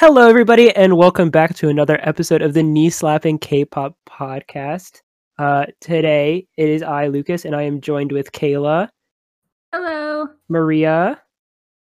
[0.00, 5.02] Hello, everybody, and welcome back to another episode of the Knee Slapping K-pop podcast.
[5.40, 8.90] Uh, today it is I, Lucas, and I am joined with Kayla,
[9.72, 10.28] Hello.
[10.48, 11.20] Maria,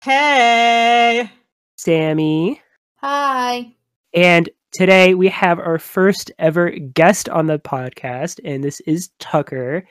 [0.04, 1.30] Hey.
[1.78, 2.60] Sammy,
[2.96, 3.76] Hi.
[4.16, 9.84] and today we have our first ever guest on the podcast, and this is Tucker,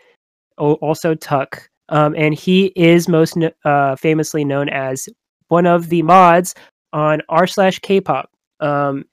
[0.57, 5.09] also Tuck, um, and he is most uh, famously known as
[5.47, 6.57] one of the mods
[6.93, 8.31] on r slash K-pop.
[8.61, 9.05] Um,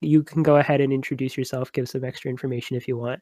[0.00, 3.20] you can go ahead and introduce yourself, give some extra information if you want.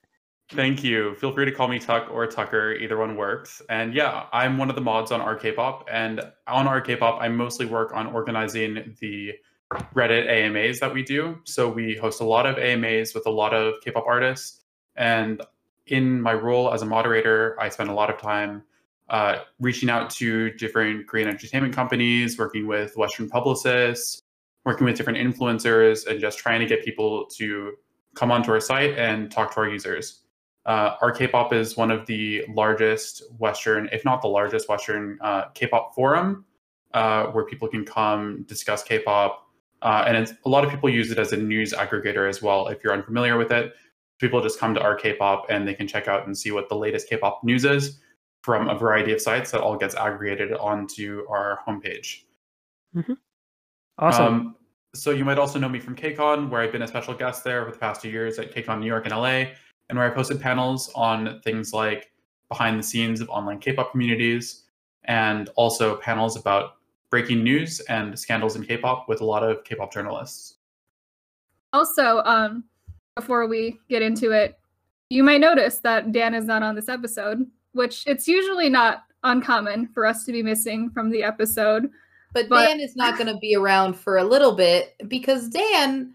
[0.51, 1.15] Thank you.
[1.15, 2.74] Feel free to call me Tuck or Tucker.
[2.74, 3.62] Either one works.
[3.70, 5.84] And yeah, I'm one of the mods on RKPop.
[5.91, 9.32] And on RKPop, I mostly work on organizing the
[9.95, 11.38] Reddit AMAs that we do.
[11.45, 14.60] So we host a lot of AMAs with a lot of K-pop artists.
[14.96, 15.43] And
[15.87, 18.62] in my role as a moderator, I spend a lot of time
[19.09, 24.23] uh, reaching out to different Korean entertainment companies, working with Western publicists,
[24.65, 27.75] working with different influencers, and just trying to get people to
[28.15, 30.21] come onto our site and talk to our users.
[30.66, 35.49] Uh, our K-pop is one of the largest Western, if not the largest Western uh,
[35.52, 36.46] K-pop forum,
[36.95, 39.46] uh, where people can come discuss K-pop,
[39.83, 42.68] uh, and a lot of people use it as a news aggregator as well.
[42.68, 43.74] If you're unfamiliar with it,
[44.18, 46.77] people just come to our K-pop and they can check out and see what the
[46.77, 48.01] latest K-pop news is
[48.45, 52.24] from a variety of sites that all gets aggregated onto our homepage.
[53.98, 54.26] Awesome.
[54.26, 54.56] Um,
[54.95, 57.65] so you might also know me from KCON, where I've been a special guest there
[57.65, 59.46] for the past two years at KCON New York and LA,
[59.88, 62.12] and where I posted panels on things like
[62.50, 64.65] behind the scenes of online K-pop communities,
[65.04, 66.76] and also panels about
[67.09, 70.56] breaking news and scandals in K-pop with a lot of K-pop journalists.
[71.72, 72.65] Also, um,
[73.16, 74.59] before we get into it,
[75.09, 79.89] you might notice that Dan is not on this episode, which it's usually not uncommon
[79.89, 81.91] for us to be missing from the episode.
[82.33, 86.15] But, But- Dan is not going to be around for a little bit because Dan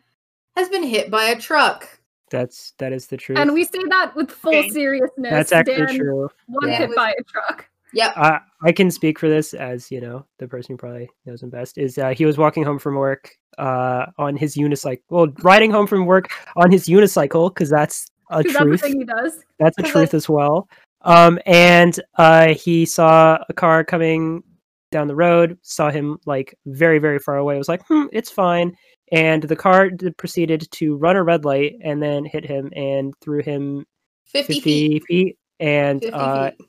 [0.58, 1.88] has been hit by a truck.
[2.32, 3.40] that's that is the truth.
[3.40, 4.70] And we say that with full Okay.
[4.70, 5.32] seriousness.
[5.32, 6.30] that's actually Dan true.
[6.48, 6.78] was Yeah.
[6.78, 7.68] hit by a truck.
[7.94, 8.14] Yep.
[8.18, 11.50] I I can speak for this as you know the person who probably knows him
[11.50, 15.02] best is uh, he was walking home from work uh, on his unicycle.
[15.10, 18.82] Well, riding home from work on his unicycle because that's a 'Cause that's the truth.
[18.82, 19.44] thing he does.
[19.58, 20.70] That's a truth I- as well.
[21.02, 24.44] Um, and uh, he saw a car coming
[24.92, 27.58] down the road, saw him like very, very far away.
[27.58, 28.76] Was like, hmm, it's fine.
[29.12, 33.42] And the car proceeded to run a red light and then hit him and threw
[33.42, 33.86] him
[34.26, 35.04] 50, 50 feet.
[35.08, 35.38] feet.
[35.60, 36.68] And 50 uh, feet.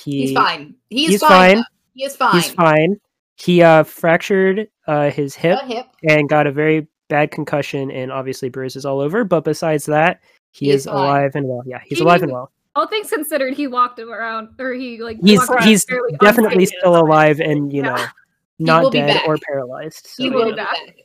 [0.00, 0.74] he, He's fine.
[0.88, 1.56] He's, he's fine.
[1.56, 1.64] fine.
[1.94, 2.34] He is fine.
[2.34, 2.96] He's fine.
[3.36, 5.86] He uh, fractured uh, his hip hip.
[6.08, 9.24] and got a very bad concussion and obviously bruises all over.
[9.24, 10.20] But besides that,
[10.52, 11.62] he, He is is alive and well.
[11.66, 12.52] Yeah, he's He alive and well.
[12.76, 15.84] All things considered, he walked him around, or he like He's he's
[16.20, 16.74] definitely unscathed.
[16.80, 17.90] still alive and you Yeah.
[17.96, 18.06] know
[18.58, 20.06] not dead or paralyzed.
[20.06, 20.74] So, He will will be be back.
[20.86, 20.96] back.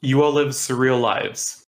[0.00, 1.64] You all live surreal lives.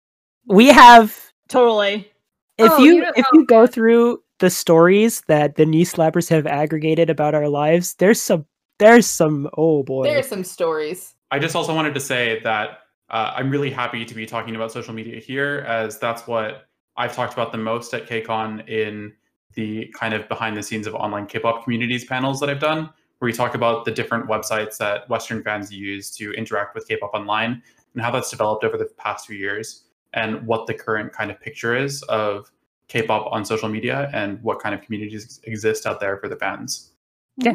[0.47, 2.11] we have Totally.
[2.59, 6.47] if Oh, you you if you go through the stories that the knee slappers have
[6.47, 8.47] aggregated about our lives, there's some
[8.79, 10.05] there's some oh boy.
[10.05, 11.15] There are some stories.
[11.31, 12.79] I just also wanted to say that
[13.11, 17.15] uh, I'm really happy to be talking about social media here, as that's what I've
[17.15, 19.13] talked about the most at KCON in
[19.55, 23.27] the kind of behind the scenes of online K-pop communities panels that I've done, where
[23.27, 27.63] we talk about the different websites that Western fans use to interact with K-pop online
[27.95, 31.41] and how that's developed over the past few years, and what the current kind of
[31.41, 32.51] picture is of
[32.89, 36.93] K-pop on social media and what kind of communities exist out there for the fans.
[37.37, 37.55] Yeah.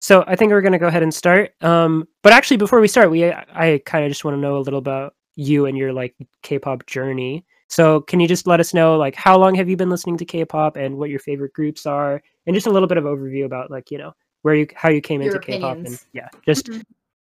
[0.00, 1.52] So I think we're gonna go ahead and start.
[1.60, 4.60] Um, but actually, before we start, we I kind of just want to know a
[4.60, 7.44] little about you and your like K-pop journey.
[7.68, 10.24] So can you just let us know like how long have you been listening to
[10.24, 13.70] K-pop and what your favorite groups are, and just a little bit of overview about
[13.70, 14.12] like you know
[14.42, 16.82] where you how you came Your into K-pop and yeah, just Mhm.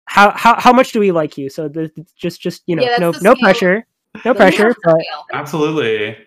[0.05, 1.49] how how how much do we like you?
[1.49, 3.35] So the, just just you know Yeah, no no scale.
[3.41, 3.85] pressure,
[4.25, 4.75] no pressure.
[4.83, 5.01] But.
[5.33, 6.17] Absolutely.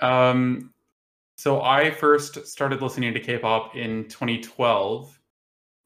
[0.00, 0.72] Um,
[1.36, 5.18] so I first started listening to K-pop in 2012,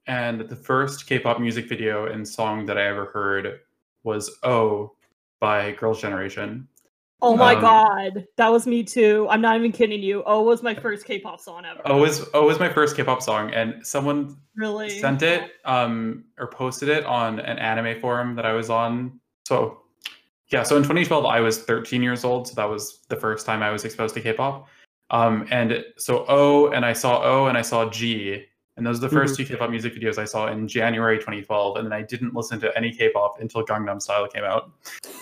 [0.06, 3.60] and the first K-pop music video and song that I ever heard
[4.04, 4.92] was "Oh"
[5.40, 6.68] by Girls' Generation.
[7.22, 8.26] Oh my Um, god.
[8.36, 9.26] That was me too.
[9.30, 10.22] I'm not even kidding you.
[10.26, 11.80] Oh was my first K-pop song ever.
[11.86, 14.90] "Oh" was "Oh" was my first K-pop song, and someone really?
[14.90, 19.18] sent it um, or posted it on an anime forum that I was on.
[19.46, 19.80] So
[20.48, 23.62] yeah, so in 2012 I was 13 years old, so that was the first time
[23.62, 24.68] I was exposed to K-pop.
[25.10, 28.44] Um, and so O and I saw O and I saw G,
[28.76, 31.76] and those are the 1st two K-pop music videos I saw in January 2012.
[31.78, 34.70] And then I didn't listen to any K-pop until Gangnam Style came out.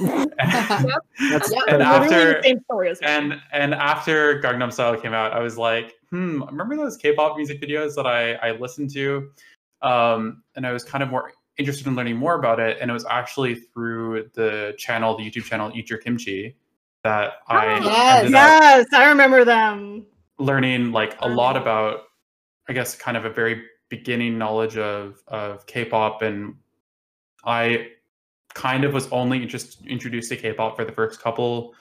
[0.01, 1.05] that's, Yep.
[1.31, 3.07] that's And after- the same story as me.
[3.07, 7.61] and and after Gangnam Style came out, I was like, hmm, remember those K-pop music
[7.61, 9.31] videos that I I listened to?
[9.83, 12.95] Um, and I was kind of more interested in learning more about it, and it
[12.95, 16.57] was actually through the channel, the YouTube channel Eat Your Kimchi,
[17.05, 18.19] that I Yes.
[18.25, 20.07] ended up Yes, I remember them.
[20.39, 22.05] learning like a lot about
[22.69, 26.55] i guess kind of a very beginning knowledge of of k-pop and
[27.45, 27.89] i
[28.55, 31.75] kind of was only just introduced to k-pop for the first couple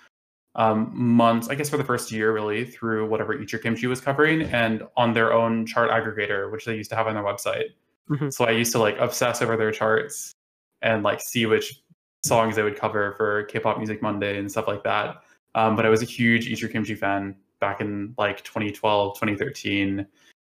[0.56, 4.00] um, months i guess for the first year really through whatever Eat Your kimchi was
[4.02, 7.70] covering and on their own chart aggregator which they used to have on their website.
[8.10, 8.32] Mhm.
[8.34, 10.34] so i used to like obsess over their charts
[10.82, 11.82] and like see which
[12.26, 15.24] songs they would cover for k-pop music monday and stuff like that.
[15.56, 20.06] Um, but i was a huge Eat Your kimchi fan back in like 2012 2013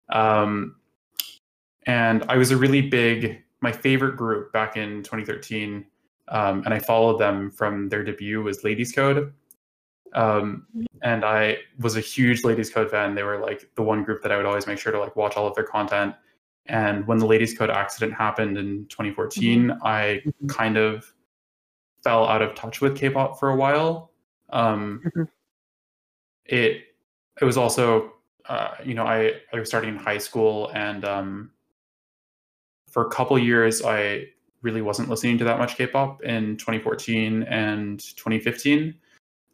[0.09, 0.75] um,
[1.85, 5.85] and i was a really big my favorite group back in 2013
[6.29, 9.33] um, and i followed them from their debut was ladies code.
[10.13, 10.65] Um,
[11.03, 13.13] and i was a huge ladies code fan.
[13.13, 15.35] They were like the one group that i would always make sure to like watch
[15.35, 16.15] all of their content.
[16.67, 20.49] And when the ladies code accident happened in 2014 i Mhm.
[20.49, 21.13] kind of
[22.03, 24.11] fell out of touch with k-pop for a while.
[24.49, 25.27] Um, Mhm.
[26.45, 26.83] it
[27.41, 28.13] it was also
[28.49, 31.51] uh, you know I, I was starting in high school and um,
[32.89, 34.25] for a couple years i
[34.61, 38.93] really wasn't listening to that much k-pop in 2014 and 2015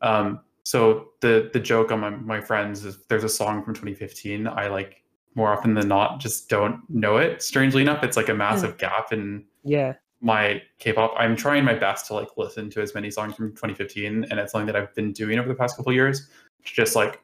[0.02, 4.48] um, so the the joke on my, my friends is there's a song from 2015
[4.48, 5.04] i like
[5.36, 9.12] more often than not just don't know it strangely enough it's like a massive gap
[9.12, 9.94] in Yeah.
[10.22, 11.14] my K-pop.
[11.18, 14.52] I'm trying my best to like listen to as many songs from 2015, and it's
[14.52, 16.30] something that I've been doing over the past couple years
[16.64, 17.20] just like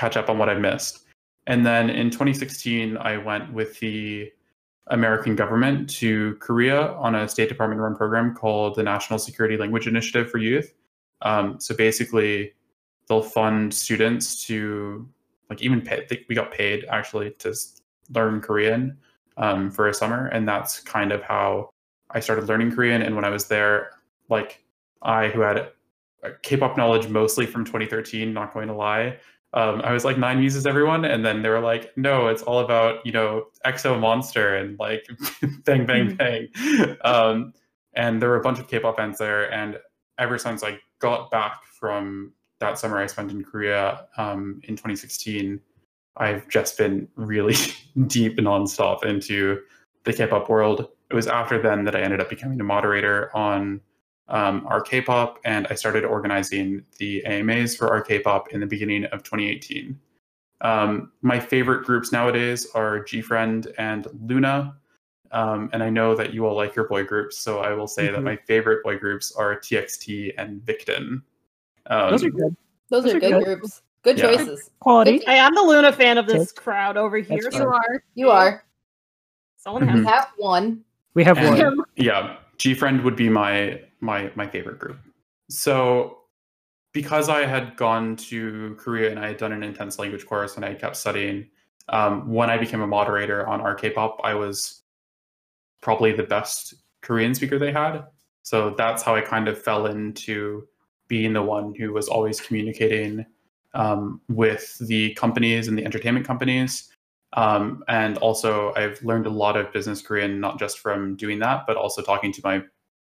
[0.00, 1.04] catch up on what I missed.
[1.46, 4.32] And then in 2016, I went with the
[4.86, 9.86] American government to Korea on a State Department run program called the National Security Language
[9.86, 10.72] Initiative for Youth.
[11.22, 12.52] Um, so basically,
[13.08, 15.06] they'll fund students to
[15.50, 16.06] like even pay.
[16.08, 17.54] they- We got paid actually to
[18.14, 18.96] learn Korean
[19.36, 21.70] um, for a summer, and that's kind of how
[22.10, 23.02] I started learning Korean.
[23.02, 23.90] And when I was there,
[24.28, 24.64] like
[25.02, 25.70] I, who had
[26.42, 29.18] K-pop knowledge mostly from 2013, not going to lie,
[29.52, 32.60] um, I was like nine muses everyone, and then they were like, no, it's all
[32.60, 35.06] about you know EXO Monster and like
[35.64, 36.48] bang bang bang.
[37.02, 37.52] Um,
[37.94, 39.78] and there were a bunch of K-pop bands there, and
[40.18, 45.60] ever since I got back from that summer I spent in Korea um, in 2016,
[46.16, 47.56] I've just been really
[48.06, 49.60] deep nonstop into
[50.04, 50.86] the K-pop world.
[51.10, 53.80] It was after then that I ended up becoming a moderator on
[54.30, 59.04] um, our K-pop, and I started organizing the AMAs for our K-pop in the beginning
[59.06, 59.98] of 2018.
[60.62, 64.74] Um, my favorite groups nowadays are GFriend and Loona,
[65.32, 68.06] um, and I know that you all like your boy groups, so I will say
[68.08, 68.24] that Mhm.
[68.24, 71.22] my favorite boy groups are TXT and Victon.
[71.86, 72.56] Um, Those are good.
[72.88, 73.44] Those, Those are are good good.
[73.44, 73.82] groups.
[74.02, 74.34] Good Yeah.
[74.36, 74.70] choices.
[74.80, 75.26] Quality.
[75.26, 76.62] I am the Loona fan of this Okay.
[76.62, 77.38] crowd over here.
[77.42, 78.04] That's You So are.
[78.14, 78.64] You are.
[79.56, 80.06] someone has Mhm.
[80.10, 80.84] Have one.
[81.14, 81.86] We have And- one.
[81.96, 84.98] Yeah gfriend would be my my my favorite group.
[85.48, 86.16] So
[86.92, 90.64] because i had gone to korea and i had done an intense language course and
[90.64, 91.46] i kept studying
[91.88, 94.82] um, when i became a moderator on our k-pop i was
[95.80, 98.04] probably the best korean speaker they had.
[98.42, 100.66] So that's how i kind of fell into
[101.08, 103.26] being the one who was always communicating
[103.74, 106.90] um, with the companies and the entertainment companies.
[107.34, 111.64] Um, and also, I've learned a lot of business Korean, not just from doing that,
[111.66, 112.62] but also talking to my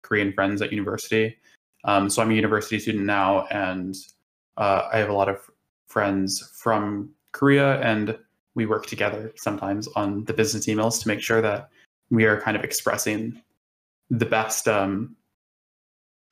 [0.02, 1.38] Korean friends at university.
[1.84, 3.96] Um, so I'm a university student now, and
[4.58, 5.40] uh, I have a lot of
[5.88, 8.18] friends from Korea, and
[8.56, 11.70] we work together sometimes on the business emails to make sure that
[12.10, 13.42] we are kind of expressing
[14.10, 15.16] the best, um,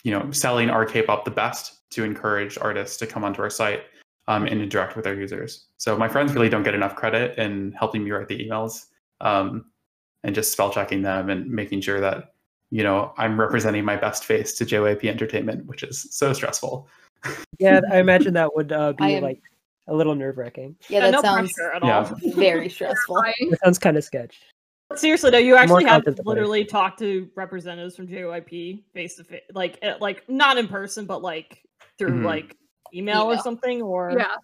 [0.03, 3.83] you know, selling our K-pop the best to encourage artists to come onto our site
[4.27, 5.67] um, and interact with our users.
[5.77, 8.85] So my friends really don't get enough credit in helping me write the emails
[9.21, 9.65] um,
[10.23, 12.34] and just spell checking them and making sure that
[12.71, 16.87] you know I'm representing my best face to JYP Entertainment, which is so stressful.
[17.57, 19.41] Yeah, I imagine that would uh, be am- like
[19.87, 20.75] a little nerve wracking.
[20.89, 21.97] Yeah, that no sounds pressure at yeah.
[21.97, 22.31] all.
[22.35, 23.23] very stressful.
[23.39, 24.41] It sounds kind of sketch.
[24.95, 29.23] Seriously though, you More actually have to literally talked to representatives from JYP face to
[29.23, 31.63] face, like eh, like not in person, but like
[31.97, 32.25] through Mhm.
[32.25, 32.55] like
[32.93, 34.35] email, or something, or Yeah.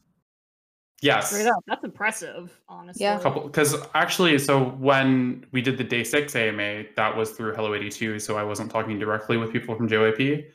[1.02, 1.30] Yes.
[1.32, 1.64] straight up.
[1.68, 3.04] That's impressive, honestly.
[3.06, 3.20] Yeah.
[3.20, 8.20] couple because actually so when we did the DAY6 ama that was through hello 82
[8.20, 10.46] so i wasn't talking directly with people from jyp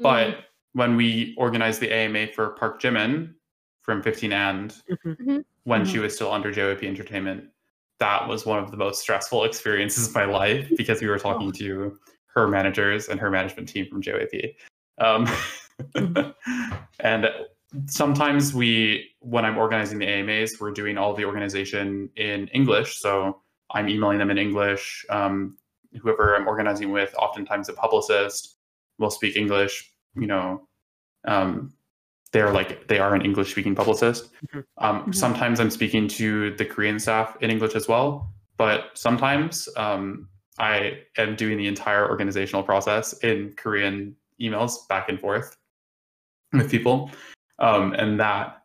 [0.00, 3.34] but when we organized the ama for park jimin
[3.82, 5.44] from 15 and Mhm.
[5.64, 5.92] when Mm-hmm.
[5.92, 7.44] she was still under jyp entertainment
[8.00, 11.52] that was one of the most stressful experiences of my life because we were talking
[11.52, 11.96] to
[12.26, 14.56] her managers and her management team from jyp
[14.98, 15.28] um,
[17.00, 17.28] and
[17.86, 23.40] sometimes we when i'm organizing the amas we're doing all the organization in english so
[23.70, 25.56] i'm emailing them in english um,
[26.00, 28.56] whoever I'm organizing with, oftentimes a publicist,
[28.98, 29.92] will speak English.
[30.14, 30.68] You know,
[31.26, 31.72] um,
[32.32, 34.30] they're like they are an English speaking publicist.
[34.46, 34.64] Mhm.
[34.78, 35.14] Um, Mhm.
[35.14, 40.28] Sometimes I'm speaking to the Korean staff in English as well, but sometimes um,
[40.58, 45.56] I am doing the entire organizational process in Korean emails back and forth
[46.52, 47.10] with people,
[47.64, 48.62] um, and that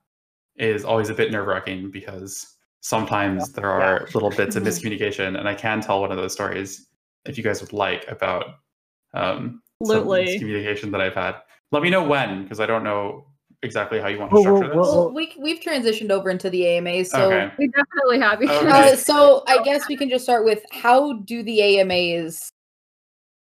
[0.57, 5.47] is always a bit nerve wracking because sometimes there are little bits of miscommunication, and
[5.47, 6.87] I can tell one of those stories
[7.25, 8.45] if you guys would like about
[9.13, 10.25] um, some Absolutely.
[10.25, 11.35] miscommunication that I've had.
[11.71, 13.27] Let me know when because I don't know
[13.61, 14.87] exactly how you want to structure whoa, this.
[14.87, 14.95] whoa.
[15.05, 17.51] Well, we we've transitioned over into the AMAs, so okay.
[17.57, 18.41] We definitely have.
[18.41, 18.93] Okay.
[18.93, 22.51] uh, so I guess we can just start with how do the AMAs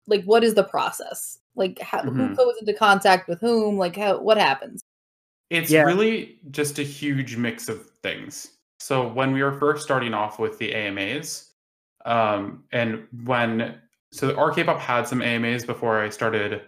[0.06, 1.38] like what is the process?
[1.54, 2.36] Like how, who Mhm.
[2.36, 3.78] goes into contact with whom?
[3.78, 4.82] Like how what happens?
[5.50, 5.82] It's Yeah.
[5.82, 8.50] really just a huge mix of things.
[8.78, 11.52] So when we were first starting off with the AMAs,
[12.04, 13.80] um, and when
[14.12, 16.62] so RKPop had some AMAs before I started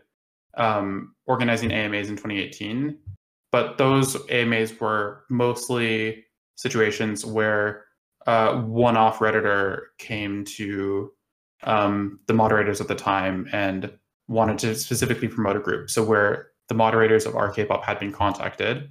[0.57, 2.99] um, organizing AMAs in 2018,
[3.53, 6.25] but those AMAs were mostly
[6.57, 7.85] situations where
[8.27, 11.13] uh, one-off redditor came to
[11.63, 13.93] um, the moderators at the time and
[14.27, 15.89] wanted to specifically promote a group.
[15.91, 18.91] So where the moderators of RKPop had been contacted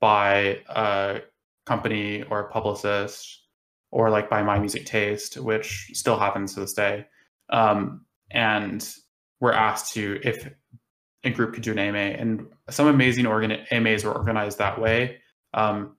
[0.00, 1.20] by a
[1.66, 3.42] company or a publicist
[3.90, 7.06] or like by My Music Taste, which still happens to this day,
[7.50, 8.88] um, and
[9.40, 10.48] were asked to if
[11.24, 15.18] a group could do an AMA, and some amazing organ- AMAs were organized that way.
[15.54, 15.96] Um,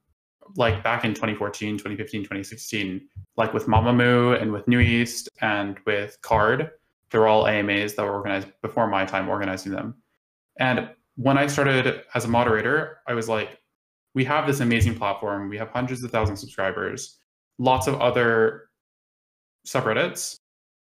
[0.56, 3.08] like back in 2014, 2015, 2016,
[3.38, 6.72] like with Mamamoo and with NU'EST and with KARD,
[7.12, 9.96] they're all AMAs that were organized before my time organizing them.
[10.60, 13.60] And when I started as a moderator, I was like,
[14.16, 15.50] we have this amazing platform.
[15.50, 17.18] We have hundreds of thousands of subscribers.
[17.58, 18.70] Lots of other
[19.68, 20.38] subreddits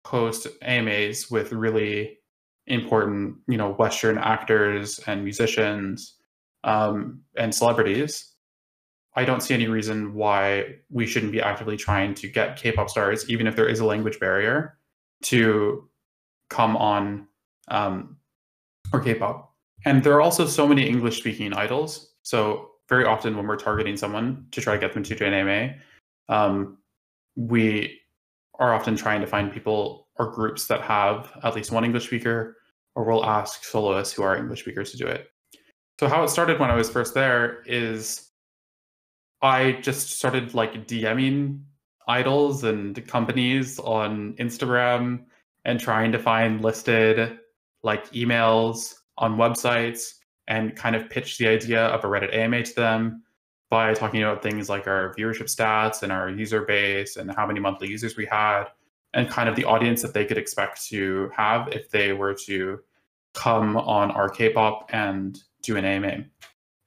[0.05, 2.17] host AMAs with really
[2.67, 6.15] important, you know, Western actors and musicians
[6.63, 8.31] um, and celebrities.
[9.17, 13.29] I don't see any reason why we shouldn't be actively trying to get K-pop stars,
[13.29, 14.77] even if there is a language barrier,
[15.23, 15.89] to
[16.49, 17.27] come on
[17.67, 18.15] um,
[18.93, 19.50] or K-pop.
[19.85, 22.13] And there are also so many English-speaking idols.
[22.23, 25.75] So very often when we're targeting someone to try to get them to join AMA,
[26.29, 26.77] um,
[27.35, 27.99] we
[28.59, 32.57] are often trying to find people or groups that have at least one English speaker,
[32.95, 35.29] or we'll ask soloists who are English speakers to do it.
[35.99, 38.29] So how it started when I was first there is
[39.41, 41.61] I just started like DMing
[42.07, 45.23] idols and companies on Instagram
[45.65, 47.39] and trying to find listed
[47.83, 50.15] like emails on websites
[50.47, 53.23] and kind of pitch the idea of a Reddit AMA to them
[53.69, 57.59] by talking about things like our viewership stats and our user base and how many
[57.59, 58.65] monthly users we had
[59.13, 62.79] and kind of the audience that they could expect to have if they were to
[63.33, 66.25] come on our K-pop and do an AMA.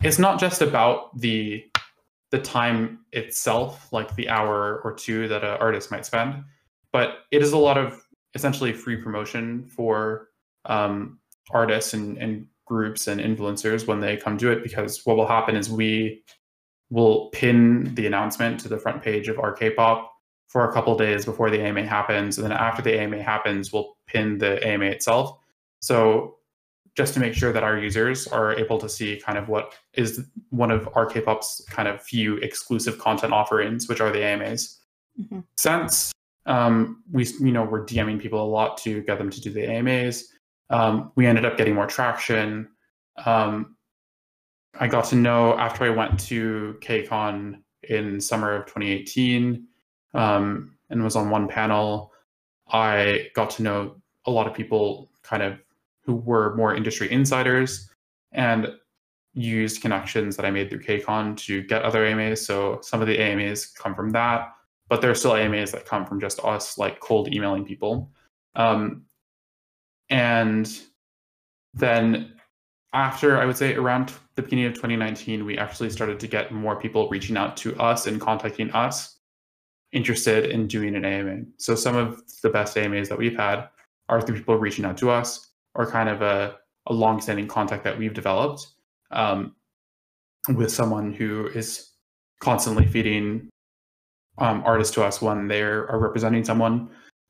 [0.02, 1.64] It's not just about the
[2.30, 6.42] the time itself, like the hour or two that an artist might spend,
[6.92, 8.04] but it is a lot of
[8.34, 10.30] essentially free promotion for
[10.64, 11.20] um,
[11.50, 14.62] artists and, and groups and influencers when they come do it.
[14.62, 16.22] Because what will happen is we
[16.90, 20.10] will pin the announcement to the front page of our K-pop
[20.46, 23.96] for a couple days before the AMA happens, and then after the AMA happens, we'll
[24.06, 25.38] pin the AMA itself.
[25.80, 26.36] So
[26.96, 30.24] just to make sure that our users are able to see kind of what is
[30.50, 34.78] one of our K-pop's kind of few exclusive content offerings, which are the AMAs.
[35.20, 35.44] Mhm.
[35.56, 36.12] Since
[36.46, 39.68] um, we, you know, we're DMing people a lot to get them to do the
[39.68, 40.28] AMAs,
[40.70, 42.68] um, we ended up getting more traction.
[43.24, 43.76] Um,
[44.78, 49.66] I got to know after I went to KCON in summer of 2018
[50.14, 52.12] um, and was on one panel.
[52.68, 55.58] I got to know a lot of people kind of
[56.00, 57.90] who were more industry insiders
[58.32, 58.68] and
[59.34, 62.44] used connections that I made through KCON to get other AMAs.
[62.44, 64.54] So some of the AMAs come from that,
[64.88, 68.10] but there are still AMAs that come from just us like cold emailing people.
[68.54, 69.04] Um,
[70.14, 70.80] and
[71.74, 72.34] then
[72.92, 76.76] after I would say around the beginning of 2019, we actually started to get more
[76.76, 79.18] people reaching out to us and contacting us
[79.90, 81.42] interested in doing an AMA.
[81.56, 83.68] So some of the best AMAs that we've had
[84.08, 87.98] are through people reaching out to us or kind of a, a long-standing contact that
[87.98, 88.68] we've developed
[89.10, 89.56] um,
[90.54, 91.90] with someone who is
[92.38, 93.48] constantly feeding
[94.38, 96.88] um, artists to us when they are representing someone.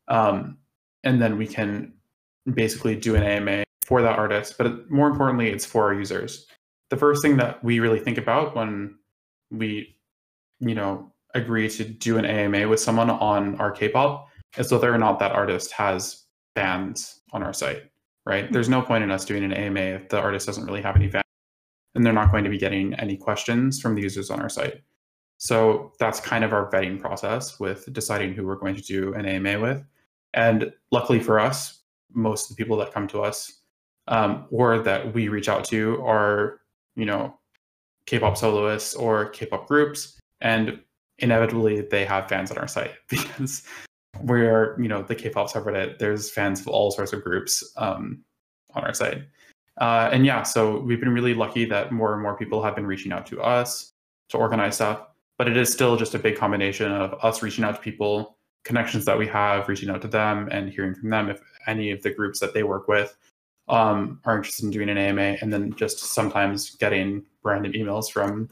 [0.09, 0.59] Um,
[1.03, 1.95] and then we can
[2.53, 4.57] basically do an AMA for that artist.
[4.59, 6.47] But more importantly, it's for our users.
[6.91, 8.97] The first thing that we really think about when
[9.51, 9.97] we,
[10.61, 14.99] you know, agree to do an AMA with someone on our K-pop is whether or
[14.99, 16.25] not that artist has
[16.55, 17.83] fans on our site,
[18.25, 18.53] right?
[18.53, 21.09] There's no point in us doing an AMA if the artist doesn't really have any
[21.09, 21.25] fans,
[21.95, 24.83] and they're not going to be getting any questions from the users on our site.
[25.39, 29.27] So that's kind of our vetting process with deciding who we're going to do an
[29.27, 29.85] AMA with.
[30.33, 31.83] And luckily for us,
[32.15, 33.61] most of the people that come to us
[34.09, 36.61] um, or that we reach out to are,
[36.97, 37.39] you know,
[38.07, 40.81] K-pop soloists or K-pop groups, and
[41.19, 43.63] inevitably they have fans on our site because
[44.21, 45.99] we're, you know, the K-pop subreddit.
[45.99, 48.23] There's fans of all sorts of groups um,
[48.75, 49.23] on our site,
[49.81, 52.87] uh, and yeah, so we've been really lucky that more and more people have been
[52.87, 53.93] reaching out to us
[54.29, 55.03] to organize stuff.
[55.37, 58.34] But it is still just a big combination of us reaching out to people,
[58.65, 62.03] connections that we have, reaching out to them, and hearing from them if any of
[62.03, 63.17] the groups that they work with
[63.69, 68.51] um, are interested in doing an AMA, and then just sometimes getting random emails from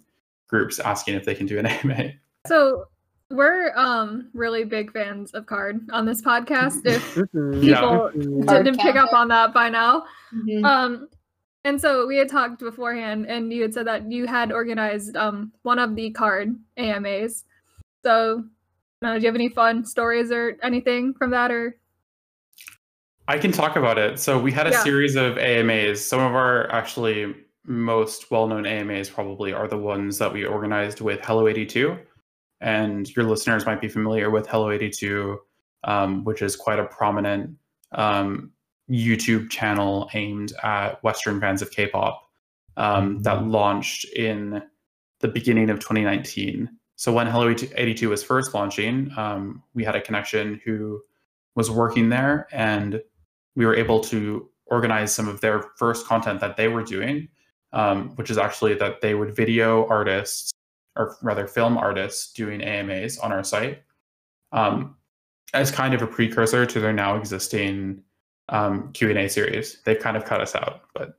[0.49, 2.13] groups asking if they can do an AMA.
[2.47, 2.85] So
[3.31, 6.85] we're um really big fans of KARD on this podcast.
[6.85, 7.65] If Mhm.
[7.65, 7.81] Yeah.
[7.81, 8.45] people.
[8.47, 10.05] KARD didn't pick up on that by now.
[10.35, 10.65] Mhm.
[10.65, 11.09] Um
[11.65, 15.53] and so we had talked beforehand and you had said that you had organized um
[15.63, 17.45] one of the KARD AMAs.
[18.05, 18.45] So
[19.05, 21.77] uh, do you have any fun stories or anything from that or
[23.29, 24.19] I can talk about it.
[24.19, 24.83] So we had a Yeah.
[24.83, 26.05] series of AMAs.
[26.05, 31.21] Some of our actually most well-known AMAs probably are the ones that we organized with
[31.25, 31.97] Hello 82.
[32.61, 35.41] And your listeners might be familiar with Hello 82,
[35.85, 37.57] um, which is quite a prominent
[37.93, 38.53] um,
[38.91, 42.29] YouTube channel aimed at Western fans of K-pop
[42.77, 44.63] um, that launched in
[45.21, 46.69] the beginning of 2019.
[47.03, 51.03] So when Hello 82 was first launching, um, we had a connection who
[51.57, 53.03] was working there and
[53.57, 57.27] we were able to organize some of their first content that they were doing,
[57.73, 60.53] um, which is actually that they would video artists,
[60.95, 63.83] or rather film artists, doing AMAs on our site
[64.53, 64.95] um,
[65.55, 68.01] as kind of a precursor to their now existing
[68.49, 69.83] um, Q and A series.
[69.85, 71.19] They've kind of cut us out, but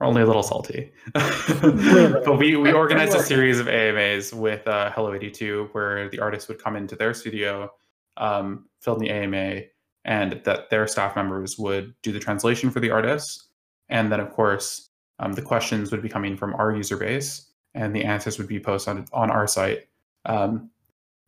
[0.00, 0.92] we're only a little salty.
[1.12, 6.48] but we we organized a series of AMAs with uh, Hello 82, where the artists
[6.48, 7.70] would come into their studio,
[8.16, 9.62] um, film the AMA,
[10.06, 13.48] and that their staff members would do the translation for the artists.
[13.90, 17.94] And then, of course, um, the questions would be coming from our user base, and
[17.94, 19.88] the answers would be posted on, on our site.
[20.24, 20.70] Um,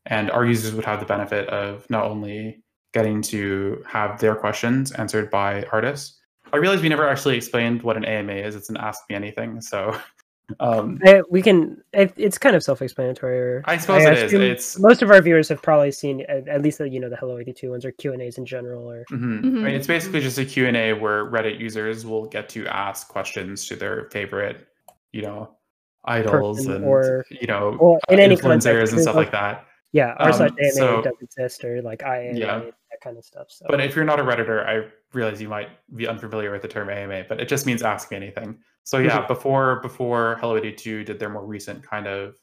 [0.07, 2.63] and our users would have the benefit of not only
[2.95, 6.19] getting to have their questions answered by artists.
[6.53, 8.55] I realize we never actually explained what an AMA is.
[8.57, 9.61] It's an Ask Me Anything.
[9.61, 9.97] So
[10.61, 11.83] um, Uh, we can.
[11.93, 13.39] It, it's kind of self-explanatory.
[13.39, 14.23] or- I suppose I it is.
[14.25, 17.09] assume It's most of our viewers have probably seen at, at least the you know
[17.09, 18.91] the Hello 82 ones or Q and A's in general.
[18.91, 19.39] Or Mhm.
[19.39, 19.53] I Mhm.
[19.63, 23.77] mean, it's basically just a Q&A where Reddit users will get to ask questions to
[23.77, 24.67] their favorite,
[25.13, 25.57] you know,
[26.05, 29.33] idols Person and or- you know, or in uh, any influencers context, and stuff like-
[29.33, 29.67] like that.
[29.93, 32.59] yeah, our Um, slash AMA so- does exist or like IAMA Yeah.
[32.91, 33.47] that kind of stuff.
[33.49, 36.69] So But if you're not a redditor, I realize you might be unfamiliar with the
[36.69, 38.59] term AMA, but it just means ask me anything.
[38.85, 39.09] So Mm-hmm.
[39.09, 42.37] yeah, before before Hello 82 did their more recent kind of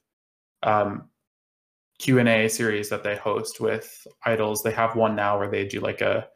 [0.64, 1.10] um,
[2.00, 6.02] Q&A series that they host with idols, they have one now where they do like
[6.02, 6.28] a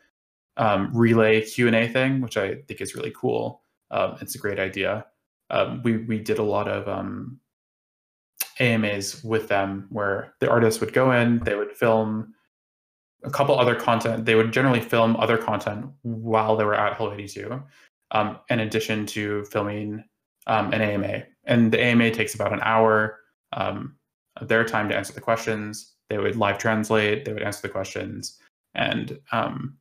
[0.57, 3.61] um, relay Q&A thing, which I think is really cool.
[3.91, 5.05] Um, it's a great idea.
[5.49, 7.39] Um, we we did a lot of um,
[8.59, 12.33] AMAs with them where the artists would go in, they would film
[13.23, 14.25] a couple other content.
[14.25, 17.61] They would generally film other content while they were at Hello 82,
[18.11, 20.03] um, in addition to filming
[20.47, 21.23] um, an AMA.
[21.45, 23.19] And the AMA takes about an hour
[23.53, 23.95] um,
[24.37, 25.93] of their time to answer the questions.
[26.09, 28.39] They would live translate, they would answer the questions.
[28.75, 29.77] And um,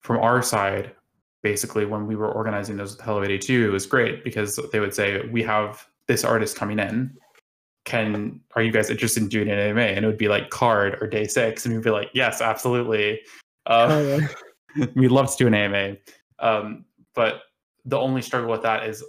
[0.00, 0.92] from our side,
[1.42, 4.94] basically, when we were organizing those with Hello 82, it was great because they would
[4.94, 7.16] say, We have this artist coming in
[7.90, 9.80] can are you guys interested in doing an AMA?
[9.80, 13.20] And it would be like KARD or DAY6, and we'd be like, yes, absolutely.
[13.66, 14.18] Uh, Oh,
[14.76, 14.86] yeah.
[14.94, 15.96] we'd love to do an AMA.
[16.38, 17.42] Um, but
[17.84, 19.02] the only struggle with that is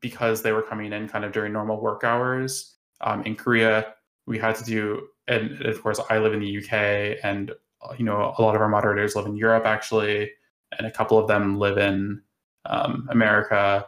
[0.00, 2.74] because they were coming in kind of during normal work hours.
[3.00, 3.94] Um, in Korea,
[4.26, 8.04] we had to do, and of course, I live in the UK, and uh, you
[8.04, 10.32] know, a lot of our moderators live in Europe actually,
[10.76, 12.20] and a couple of them live in
[12.66, 13.86] um, America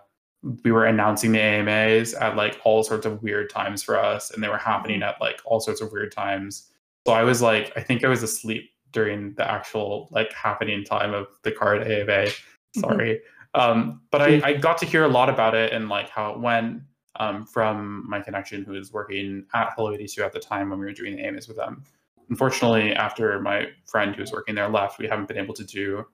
[0.64, 4.42] we were announcing the AMAs at like all sorts of weird times for us, and
[4.42, 6.70] they were happening at like all sorts of weird times.
[7.06, 11.14] So I was like, I think I was asleep during the actual like happening time
[11.14, 12.30] of the KARD AMA.
[12.76, 13.20] Sorry.
[13.54, 16.40] um, but I, I got to hear a lot about it and like how it
[16.40, 16.82] went
[17.18, 20.87] um, from my connection who was working at Hello 82 at the time when we
[20.87, 21.82] were doing the AMAs with them.
[22.28, 26.04] Unfortunately, after my friend who was working there left, we haven't been able to do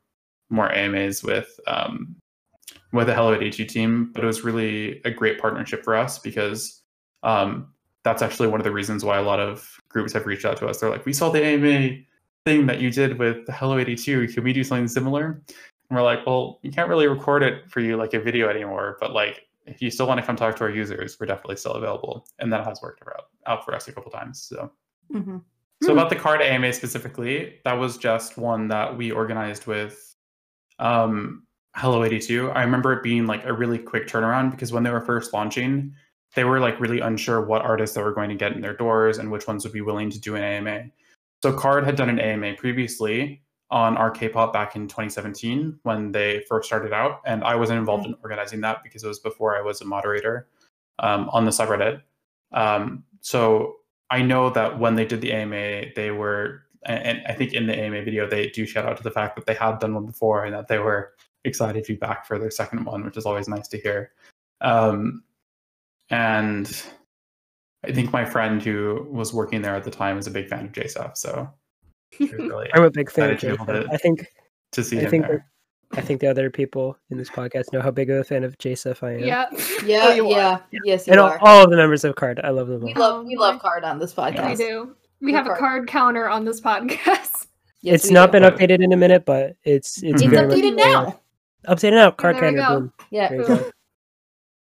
[0.51, 2.17] more AMAs with um,
[2.93, 6.83] with the Hello 82 team, but it was really a great partnership for us because
[7.23, 7.73] um,
[8.05, 10.67] that's actually one of the reasons why a lot of groups have reached out to
[10.67, 10.81] us.
[10.81, 11.99] They're like, we saw the AMA
[12.45, 14.29] thing that you did with Hello 82.
[14.29, 15.43] Can we do something similar?
[15.89, 18.97] And we're like, well, we can't really record it for you like a video anymore,
[19.01, 21.73] but like if you still want to come talk to our users, we're definitely still
[21.73, 22.27] available.
[22.41, 24.43] And that has worked out, out for us a couple times.
[24.43, 24.71] So
[25.13, 25.39] Mm-hmm.
[25.83, 25.99] so Hmm.
[25.99, 30.15] about the KARD AMA specifically, that was just one that we organized with
[30.79, 31.43] um,
[31.75, 32.51] Hello 82.
[32.51, 35.95] I remember it being like a really quick turnaround because when they were first launching,
[36.35, 39.17] they were like really unsure what artists they were going to get in their doors
[39.17, 40.85] and which ones would be willing to do an AMA.
[41.43, 46.45] So KARD had done an AMA previously on our K-pop back in 2017 when they
[46.47, 49.63] first started out, and I wasn't involved in organizing that because it was before I
[49.63, 50.49] was a moderator
[50.99, 52.03] um, on the subreddit.
[52.53, 53.77] Um, so
[54.11, 57.67] I know that when they did the AMA, they were, and, and I think in
[57.67, 60.05] the AMA video they do shout out to the fact that they had done one
[60.05, 63.27] before and that they were excited to be back for their second one, which is
[63.27, 64.13] always nice to hear.
[64.61, 65.23] Um,
[66.11, 66.83] and
[67.85, 70.67] I think my friend who was working there at the time is a big fan
[70.67, 71.51] of J.Seph, so
[72.21, 73.89] really I'm a big fan of Excited to be able J.Seph.
[73.91, 74.27] to I think
[74.73, 75.47] to see I him think there.
[75.95, 78.57] I think the other people in this podcast know how big of a fan of
[78.59, 79.19] J.Seph I am.
[79.21, 79.47] Yeah.
[79.85, 80.31] Yeah, you are.
[80.71, 81.39] yeah, yes, you And all, are.
[81.43, 83.83] all of the members of KARD, I love them we love we Oh, love KARD
[83.85, 84.51] on this podcast.
[84.51, 84.97] We do.
[85.21, 85.59] We Good have a card.
[85.61, 87.47] card counter on this podcast.
[87.85, 88.39] Yes, it's not do.
[88.39, 90.87] been updated in a minute, but it's it's, It's very updated there.
[90.87, 91.21] now.
[91.67, 92.11] Updated now.
[92.11, 92.75] Card there we counter.
[92.75, 92.81] go.
[92.81, 92.93] Boom.
[93.11, 93.29] Yeah.
[93.29, 93.57] There you Boom.
[93.59, 93.71] go.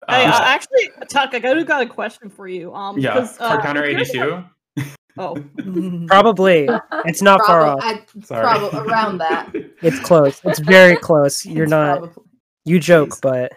[0.08, 2.74] Hey, Um, uh, actually, Tuck, I got, got a question for you.
[2.76, 4.44] Um, yeah, 'cause, card uh, counter if 82.
[5.18, 5.36] Oh,
[6.08, 6.68] Probably.
[7.06, 7.80] It's not far off.
[7.82, 8.44] I, Sorry.
[8.70, 9.50] prob- around that.
[9.82, 10.42] It's close.
[10.44, 11.46] It's very close.
[11.46, 12.00] You're It's not.
[12.00, 12.24] probably-
[12.66, 13.22] You joke, Jeez.
[13.22, 13.54] but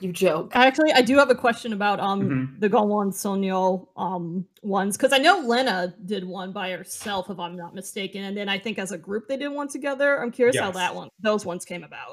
[0.00, 0.52] you joke.
[0.54, 2.60] actually, I do have a question about um Mhm.
[2.60, 7.56] the Gongwon Sonyeo um ones because I know Lena did one by herself, if I'm
[7.56, 10.22] not mistaken, and then I think as a group they did one together.
[10.22, 12.12] I'm curious how that one, those ones came about.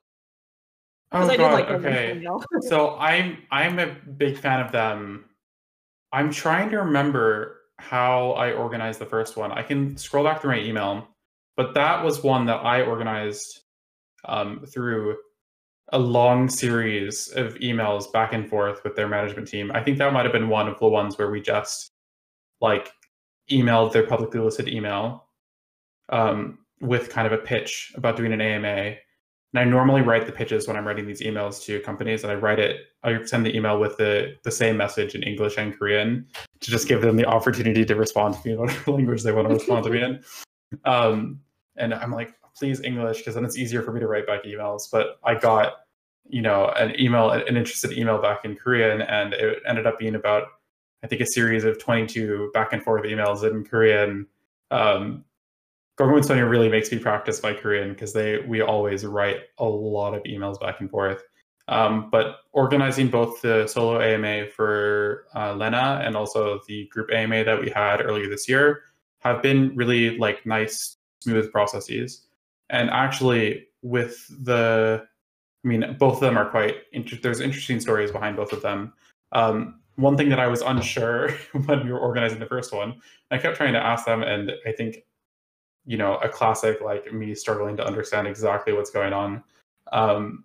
[1.15, 2.25] Oh I god, like okay.
[2.61, 5.25] So I'm I'm a big fan of them.
[6.11, 9.51] I'm trying to remember how I organized the first one.
[9.51, 11.07] I can scroll back through my email,
[11.57, 13.61] but that was one that I organized
[14.25, 15.17] um, through
[15.93, 19.71] a long series of emails back and forth with their management team.
[19.73, 21.91] I think that might have been one of the ones where we just
[22.59, 22.91] like
[23.51, 25.27] emailed their publicly listed email
[26.09, 28.95] um, with kind of a pitch about doing an AMA.
[29.55, 32.35] And I normally write the pitches when I'm writing these emails to companies, and I
[32.35, 32.87] write it.
[33.03, 36.27] I send the email with the the same message in English and Korean
[36.59, 39.47] to just give them the opportunity to respond to me in whatever language they want
[39.47, 40.21] to respond to me in.
[40.83, 41.39] Um,
[41.77, 44.91] and I'm like, please English, because then it's easier for me to write back emails.
[44.91, 45.85] But I got,
[46.27, 50.15] you know, an email, an interested email back in Korean, and it ended up being
[50.15, 50.47] about,
[51.01, 54.27] I think, a series of 22 back and forth emails in Korean.
[54.69, 55.23] Um,
[55.97, 60.13] Gongwon Sonyeo really makes me practice my Korean because they we always write a lot
[60.13, 61.23] of emails back and forth.
[61.67, 67.43] Um, but organizing both the solo AMA for uh, Lena and also the group AMA
[67.43, 68.83] that we had earlier this year
[69.19, 72.27] have been really like nice, smooth processes.
[72.69, 75.03] And actually, with the,
[75.63, 76.75] I mean, both of them are quite.
[77.23, 78.93] There's interesting stories behind both of them.
[79.31, 81.31] Um, one thing that I was unsure
[81.65, 84.71] when we were organizing the first one, I kept trying to ask them, and I
[84.71, 84.97] think
[85.85, 89.43] you know a classic like me struggling to understand exactly what's going on
[89.91, 90.43] um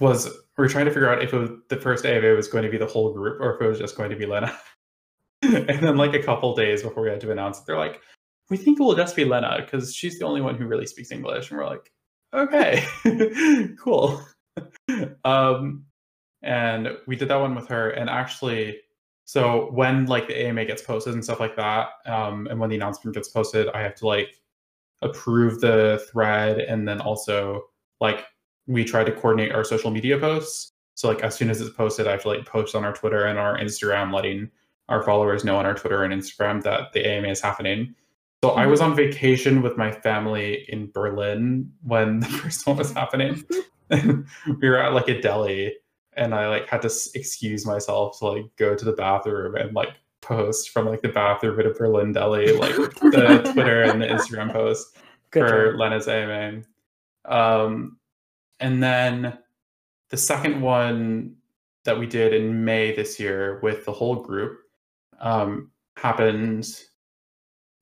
[0.00, 2.64] was we are trying to figure out if it was, the first AMA was going
[2.64, 4.56] to be the whole group or if it was just going to be Lena.
[5.42, 8.00] and then like a couple days before we had to announce it, they're like,
[8.50, 11.10] we think it will just be Lena because she's the only one who really speaks
[11.10, 11.50] English.
[11.50, 11.90] And we're like,
[12.34, 12.84] okay,
[13.78, 14.22] cool.
[15.24, 15.84] um
[16.42, 18.78] and we did that one with her and actually
[19.24, 22.76] so when like the AMA gets posted and stuff like that, um, and when the
[22.76, 24.40] announcement gets posted, I have to like
[25.00, 27.64] approve the thread and then also
[28.00, 28.24] like
[28.66, 30.72] we try to coordinate our social media posts.
[30.94, 33.24] So like as soon as it's posted, I have to like post on our Twitter
[33.24, 34.50] and our Instagram, letting
[34.88, 37.94] our followers know on our Twitter and Instagram that the AMA is happening.
[38.44, 42.92] So I was on vacation with my family in Berlin when the first one was
[42.92, 43.44] happening.
[43.90, 45.74] we were at like a deli
[46.14, 49.94] and I like had to excuse myself to like go to the bathroom and like
[50.20, 54.52] post from like the bathroom at a Berlin deli, like the Twitter and the Instagram
[54.52, 54.96] post
[55.32, 55.80] good for job.
[55.80, 56.62] Lena's AMA.
[57.24, 57.98] Um,
[58.60, 59.36] and then
[60.10, 61.34] the second one
[61.84, 64.60] that we did in May this year with the whole group
[65.20, 66.80] um, happened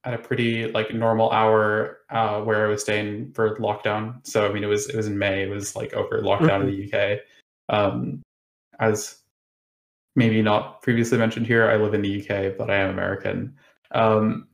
[0.05, 4.27] at a pretty like normal hour uh, where I was staying for lockdown.
[4.27, 5.43] So I mean, it was it was in May.
[5.43, 7.19] It was like over lockdown in the UK.
[7.71, 8.23] Um,
[8.81, 9.19] as
[10.17, 13.57] maybe not previously mentioned here, I live in the UK, but I am American.
[13.93, 14.49] Um,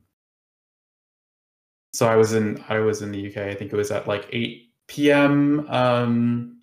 [1.93, 3.37] so I was in I was in the UK.
[3.49, 5.67] I think it was at like 8 p.m.
[5.69, 6.61] Um,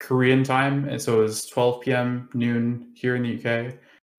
[0.00, 2.28] Korean time, and so it was 12 p.m.
[2.34, 3.74] noon here in the UK.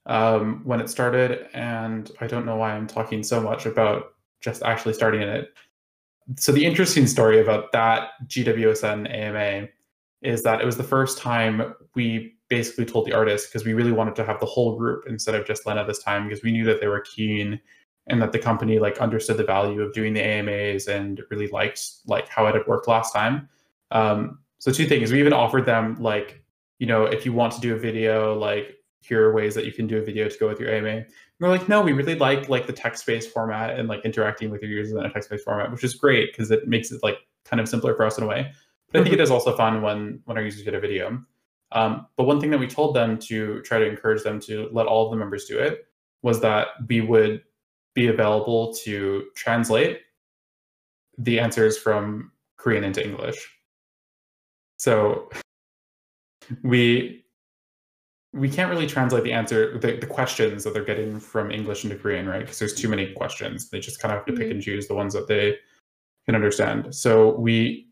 [0.08, 4.64] um, when it started, and I don't know why I'm talking so much about just
[4.64, 5.54] actually starting in it.
[6.38, 9.68] So the interesting story about that GWSN AMA
[10.22, 13.92] is that it was the first time we basically told the artist because we really
[13.92, 16.66] wanted to have the whole group instead of just Lena this time because we knew
[16.66, 17.60] that they were keen
[18.08, 21.82] and that the company like understood the value of doing the AMAs and really liked
[22.06, 23.50] like how it had worked last time.
[23.92, 26.42] Um, so two things, we even offered them like,
[26.80, 29.72] you know, if you want to do a video, like here are ways that you
[29.72, 30.90] can do a video to go with your AMA.
[30.90, 31.06] And
[31.40, 34.72] we're like, no, we really like like the text-based format and like interacting with your
[34.72, 37.70] users in a text-based format, which is great because it makes it like kind of
[37.70, 38.52] simpler for us in a way.
[38.92, 41.24] But I think it is also fun when when our users get a video.
[41.74, 44.88] Um, but one thing that we told them to try to encourage them to let
[44.88, 45.86] all of the members do it
[46.22, 47.44] was that we would
[47.94, 50.02] be available to translate
[51.18, 53.50] the answers from Korean into English.
[54.78, 55.30] So
[56.64, 57.26] we
[58.34, 61.98] we can't really translate the answer the, the questions that they're getting from English into
[61.98, 62.42] Korean, right?
[62.42, 63.70] Because there's too many questions.
[63.70, 64.52] They just kind of have to pick Mhm.
[64.52, 65.58] and choose the ones that they
[66.26, 66.94] can understand.
[66.94, 67.88] So we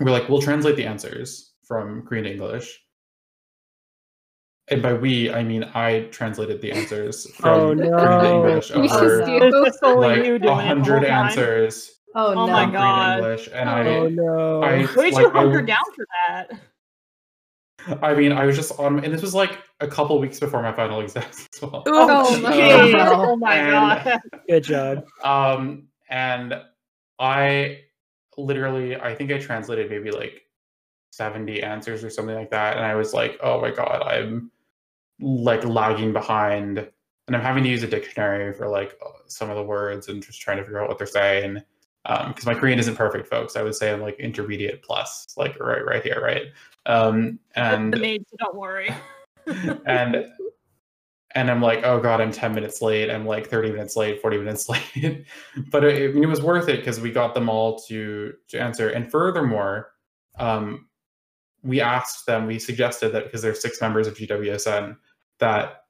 [0.00, 2.80] we're like, we'll translate the answers from Korean to English.
[4.70, 8.34] And by we, I mean I translated the answers from Oh, Korean to.
[8.34, 11.90] English You should over do- It's just only like you a doing it hundred answers
[12.14, 12.52] Oh, Oh no.
[12.52, 13.20] my God.
[13.20, 14.62] Korean English, and Oh, I Oh no.
[14.62, 16.50] I- Who did like, you hunker would- down for that?
[18.02, 20.72] I mean, I was just on, and this was like a couple weeks before my
[20.72, 21.82] final exams as well.
[21.86, 22.94] Oh, my jeez.
[23.16, 24.20] Oh my And- god.
[24.48, 25.04] Good job.
[25.24, 26.60] Um, and
[27.18, 27.80] I
[28.38, 30.46] literally, I think I translated maybe like
[31.12, 32.76] 70 answers or something like that.
[32.76, 34.50] And I was like, oh my God, I'm
[35.20, 36.78] like lagging behind.
[36.78, 40.40] And I'm having to use a dictionary for like some of the words and just
[40.40, 41.62] trying to figure out what they're saying.
[42.04, 43.54] Because my Korean isn't perfect, folks.
[43.54, 46.46] I would say I'm like intermediate plus, like right, right here, right?
[46.86, 48.88] Um, and don't worry.
[49.86, 50.26] and
[51.38, 53.08] and I'm like, oh god, I'm 10 minutes late.
[53.10, 55.24] I'm like 30 minutes late, 40 minutes late.
[55.70, 58.88] but it, it was worth it because we got them all to to answer.
[58.88, 59.92] And furthermore,
[60.40, 60.88] um,
[61.62, 64.96] we asked them, we suggested that because there's six members of GWSN,
[65.38, 65.84] that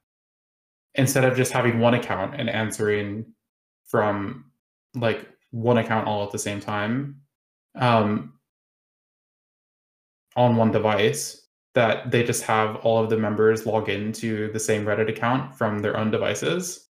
[0.93, 3.25] instead of just having one account and answering
[3.87, 4.51] from
[4.93, 7.21] like one account all at the same time,
[7.73, 8.33] um,
[10.35, 11.48] on one device,
[11.79, 15.79] that they just have all of the members log into the same Reddit account from
[15.79, 16.89] their own devices.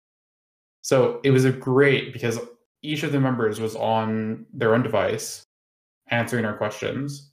[0.81, 2.37] So it was a great because
[2.81, 5.45] each of the members was on their own device
[6.09, 7.31] answering our questions.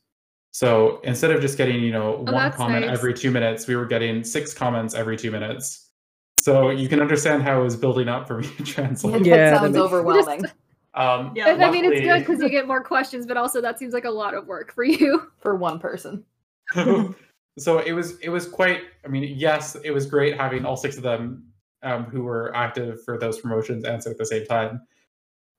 [0.53, 2.97] So instead of just getting, you know, one that's comment nice.
[2.97, 5.89] every two minutes, we were getting six comments every two minutes.
[6.39, 9.27] So you can understand how it was building up for me to translate.
[9.27, 10.45] Yeah, that that sounds makes- overwhelming
[10.95, 13.93] Um, Yeah, I mean, it's good because you get more questions, but also that seems
[13.93, 15.33] like a lot of work for you.
[15.41, 16.25] for one person.
[17.59, 20.97] so it was it was quite i mean yes it was great having all six
[20.97, 21.45] of them
[21.83, 24.81] um, who were active for those promotions answer at the same time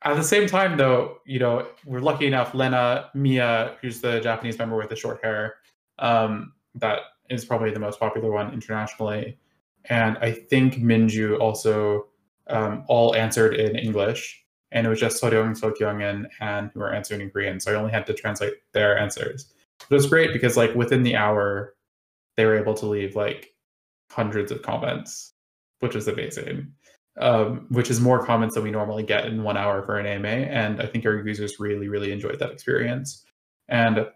[0.03, 4.57] at the same time though you know we're lucky enough lena miya who's the japanese
[4.57, 5.55] member with the short hair
[5.99, 9.37] um, that is probably the most popular one internationally
[9.85, 12.07] and i think minju also
[12.47, 16.93] um, all answered in english and it was just Seoryoung, Seokyoung, and Anne who were
[16.93, 17.59] answering in Korean.
[17.59, 19.51] So I only had to translate their answers.
[19.79, 21.75] But it was great because like within the hour,
[22.37, 23.53] they were able to leave like
[24.09, 25.33] hundreds of comments,
[25.79, 26.73] which is amazing.
[27.17, 30.29] Um, which is more comments than we normally get in one hour for an AMA.
[30.29, 33.25] And I think our users really, really enjoyed that experience.
[33.67, 34.07] And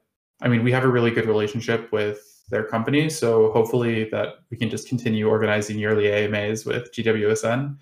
[0.41, 3.09] I mean, we have a really good relationship with their company.
[3.09, 7.75] So hopefully that we can just continue organizing yearly AMAs with GWSN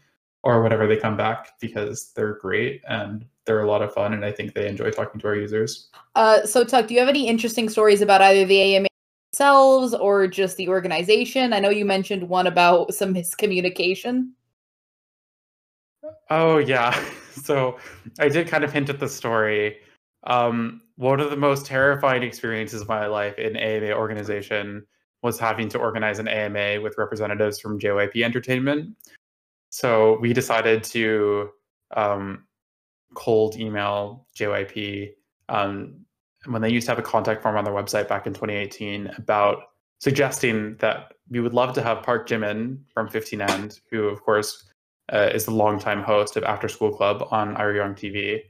[0.43, 4.13] or whenever they come back because they're great and they're a lot of fun.
[4.13, 5.89] And I think they enjoy talking to our users.
[6.15, 8.87] Uh, so, Tuck, do you have any interesting stories about either the AMA
[9.33, 11.53] themselves or just the organization?
[11.53, 14.31] I know you mentioned one about some miscommunication.
[16.29, 16.97] Oh yeah.
[17.33, 17.79] So
[18.19, 19.77] I did kind of hint at the story.
[20.25, 24.85] Um, one of the most terrifying experiences of my life in AMA organization
[25.23, 28.95] was having to organize an AMA with representatives from JYP Entertainment.
[29.71, 31.49] So we decided to
[31.97, 32.43] um,
[33.15, 35.13] cold email JYP
[35.49, 36.02] um,
[36.45, 39.63] when they used to have a contact form on their website back in 2018 about
[39.99, 44.69] suggesting that we would love to have Park Jimin from 15&, who of course
[45.11, 48.41] uh, is the longtime host of After School Club on Arirang TV,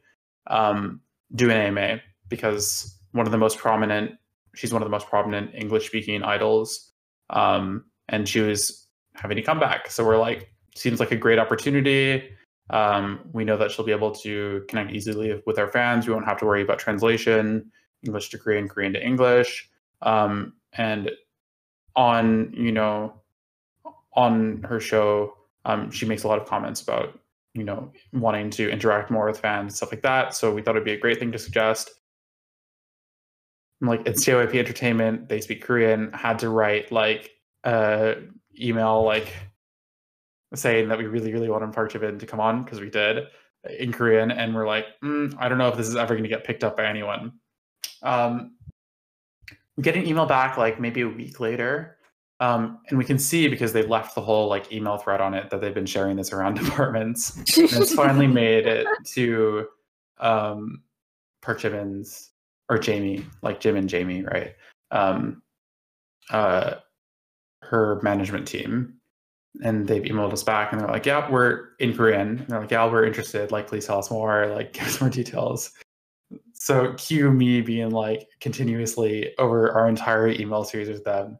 [0.47, 1.01] um,
[1.35, 4.11] do an AMA because one of the most prominent,
[4.55, 6.91] she's one of the most prominent English speaking idols,
[7.29, 9.89] um, and she was having to come back.
[9.89, 12.29] So we're like, seems like a great opportunity.
[12.69, 16.07] Um, we know that she'll be able to connect easily with our fans.
[16.07, 17.71] We won't have to worry about translation,
[18.03, 19.69] English to Korean, Korean to English,
[20.01, 21.11] um, and
[21.95, 23.13] on you know
[24.15, 25.35] on her show,
[25.65, 27.19] um, she makes a lot of comments about
[27.53, 30.35] you know wanting to interact more with fans and stuff like that.
[30.35, 31.91] So we thought it'd be a great thing to suggest.
[33.81, 36.11] Like it's JYP Entertainment, they speak Korean.
[36.13, 37.31] Had to write like
[37.63, 38.15] a
[38.59, 39.33] email like
[40.55, 43.27] saying that we really really wanted Park Jimin to come on because we did
[43.79, 46.29] in Korean, and we're like, mm, I don't know if this is ever going to
[46.29, 47.33] get picked up by anyone.
[48.03, 48.55] Um,
[49.75, 51.97] we get an email back like maybe a week later
[52.39, 55.49] um, and we can see because they've left the whole like email thread on it
[55.49, 59.67] that they've been sharing this around departments and it's finally made it to
[60.19, 60.81] um,
[61.41, 62.31] Park Jimin's
[62.69, 64.55] or Jamie, like Jim and Jamie, right?
[64.91, 65.41] Um,
[66.31, 66.75] uh,
[67.61, 68.95] her management team,
[69.63, 72.71] and they've emailed us back, and they're like, "Yeah, we're in Korean." And they're like,
[72.71, 73.51] "Yeah, we're interested.
[73.51, 74.47] Like, please tell us more.
[74.47, 75.71] Like, give us more details."
[76.63, 81.37] So cue me being like continuously over our entire email series with them,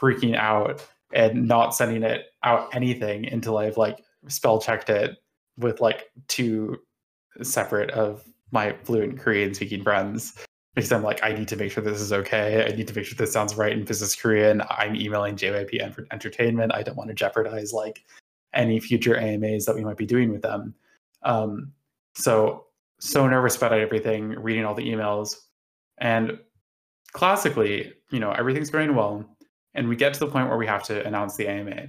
[0.00, 0.82] freaking out
[1.12, 5.18] and not sending it out anything until I've like spell checked it
[5.58, 6.78] with like two
[7.42, 10.32] separate of my fluent Korean speaking friends
[10.74, 12.64] because I'm like, I need to make sure this is okay.
[12.64, 14.62] I need to make sure this sounds right in business Korean.
[14.70, 16.72] I'm emailing JYP for Entertainment.
[16.74, 18.06] I don't want to jeopardize like
[18.54, 20.74] any future AMAs that we might be doing with them.
[21.24, 21.72] Um,
[22.14, 22.68] so
[23.02, 25.34] so nervous about everything, reading all the emails,
[25.98, 26.38] and
[27.12, 29.24] classically, you know, everything's going well,
[29.74, 31.88] and we get to the point where we have to announce the AMA.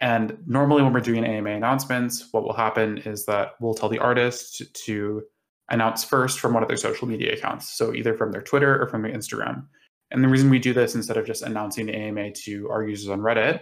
[0.00, 3.98] And normally, when we're doing AMA announcements, what will happen is that we'll tell the
[3.98, 5.22] artist to
[5.68, 7.74] announce first from one of their social media accounts.
[7.76, 9.66] So either from their Twitter or from their Instagram.
[10.10, 13.10] And the reason we do this instead of just announcing the AMA to our users
[13.10, 13.60] on Reddit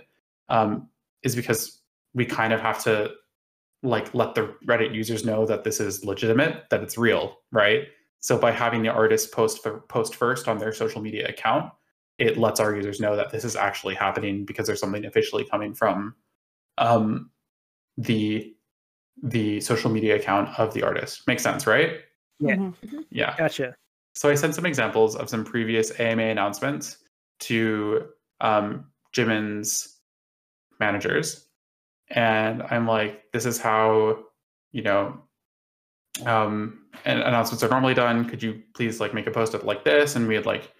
[0.48, 0.88] um,
[1.24, 1.80] is because
[2.14, 3.10] we kind of have to
[3.82, 7.84] like let the Reddit users know that this is legitimate, that it's real, right?
[8.20, 11.72] So by having the artist post for, post first on their social media account,
[12.18, 15.74] it lets our users know that this is actually happening because there's something officially coming
[15.74, 16.14] from
[16.78, 17.30] um,
[17.96, 18.52] the
[19.22, 21.26] the social media account of the artist.
[21.26, 22.00] Makes sense, right?
[22.38, 22.56] Yeah.
[22.56, 23.00] Mm-hmm.
[23.10, 23.34] Yeah.
[23.36, 23.74] Gotcha.
[24.14, 26.98] So I sent some examples of some previous AMA announcements
[27.40, 28.08] to
[28.40, 29.98] um, Jimin's
[30.80, 31.45] managers,
[32.10, 34.24] and I'm like, this is how
[34.72, 35.20] you know
[36.24, 38.28] um, and announcements are normally done.
[38.28, 40.16] Could you please like make a post of like this?
[40.16, 40.72] And we had like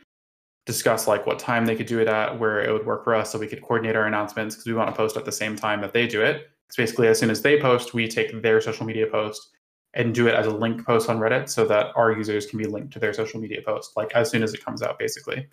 [0.65, 3.31] discuss like what time they could do it at, where it would work for us,
[3.31, 5.81] so we could coordinate our announcements because we want to post at the same time
[5.81, 6.49] that they do it.
[6.67, 9.51] Because basically, as soon as they post, we take their social media post
[9.95, 12.67] and do it as a link post on Reddit so that our users can be
[12.67, 15.47] linked to their social media post, like as soon as it comes out, basically.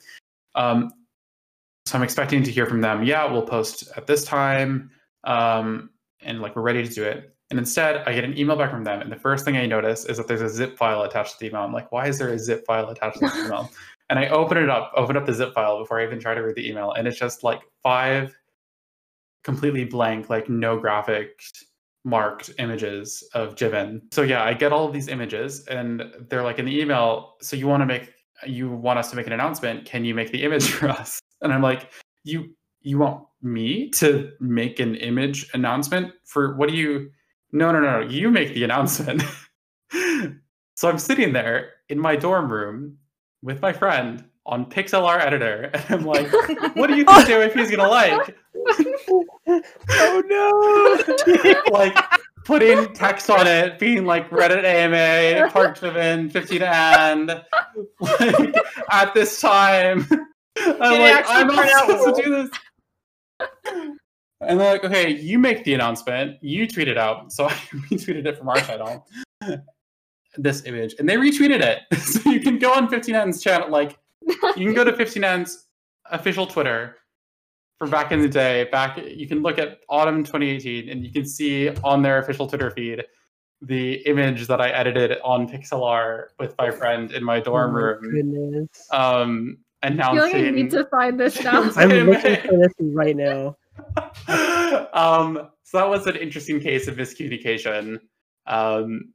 [0.55, 0.91] Um,
[1.85, 3.03] so I'm expecting to hear from them.
[3.03, 4.89] Yeah, we'll post at this time,
[5.23, 5.89] um,
[6.21, 7.35] and like we're ready to do it.
[7.49, 10.05] And instead, I get an email back from them, and the first thing I notice
[10.05, 11.61] is that there's a zip file attached to the email.
[11.61, 13.69] I'm like, why is there a zip file attached to the email?
[14.09, 16.41] and I open it up, open up the zip file before I even try to
[16.41, 18.35] read the email, and it's just like five
[19.43, 21.63] completely blank, like no graphics
[22.05, 24.01] marked images of Jimin.
[24.13, 27.35] So yeah, I get all of these images, and they're like in the email.
[27.41, 28.13] So you want to make
[28.45, 29.85] you want us to make an announcement?
[29.85, 31.19] Can you make the image for us?
[31.41, 31.91] And I'm like,
[32.23, 37.11] you you want me to make an image announcement for what do you?
[37.51, 39.23] No, no, no, you make the announcement.
[40.75, 42.97] so I'm sitting there in my dorm room
[43.41, 46.31] with my friend on Pixlr editor, and I'm like,
[46.75, 48.35] what do you think is gonna like?
[49.89, 51.61] oh no!
[51.71, 51.95] like
[52.45, 57.43] putting text on it, being like Reddit AMA, Park Jimin, 15&
[57.99, 58.55] like
[58.91, 60.07] at this time.
[60.57, 62.49] I'm like, I'm not supposed to do this.
[64.47, 67.31] And they're like, okay, you make the announcement, you tweet it out.
[67.31, 67.53] So I
[67.89, 69.07] retweeted it from our channel.
[70.35, 70.95] This image.
[70.99, 71.79] And they retweeted it.
[71.97, 75.67] So you can go on 15&'s channel, like you can go to 15&'s
[76.11, 76.97] official Twitter
[77.79, 78.65] from back in the day.
[78.71, 82.71] Back you can look at autumn 2018 and you can see on their official Twitter
[82.71, 83.03] feed
[83.61, 87.79] the image that I edited on Pixlr with my friend in my dorm Oh my
[87.79, 88.11] room.
[88.11, 88.87] Goodness.
[88.91, 91.69] Um I feel like I need to find this now.
[91.75, 93.57] I'm looking for this right now.
[94.93, 97.99] um, so that was an interesting case of miscommunication.
[98.45, 99.11] Um,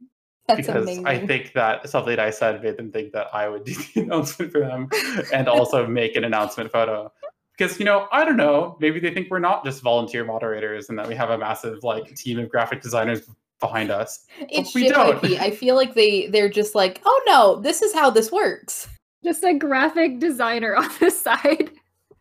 [0.46, 1.06] That's because amazing.
[1.06, 4.02] I think that something that I said made them think that I would do the
[4.02, 4.88] announcement for them
[5.32, 7.12] and also make an announcement photo.
[7.56, 10.98] Because you know, I don't know, maybe they think we're not just volunteer moderators and
[10.98, 13.28] that we have a massive like team of graphic designers
[13.60, 14.26] behind us.
[14.38, 15.20] it's we don't.
[15.20, 15.40] JYP.
[15.40, 18.88] I feel like they they're just like, oh no, this is how this works.
[19.24, 21.70] Just a graphic designer on the side.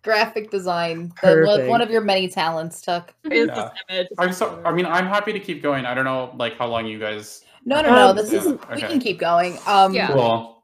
[0.04, 1.70] Graphic design, the, one, Perfect.
[1.70, 3.14] one of your many talents, Tuck.
[3.30, 3.70] Yeah.
[4.18, 5.86] I'm so I mean I'm happy to keep going.
[5.86, 8.08] I don't know like how long you guys No, no, no.
[8.10, 8.88] Um, This yeah, is we okay.
[8.88, 9.58] can keep going.
[9.68, 10.14] Um, Yeah.
[10.14, 10.64] Well,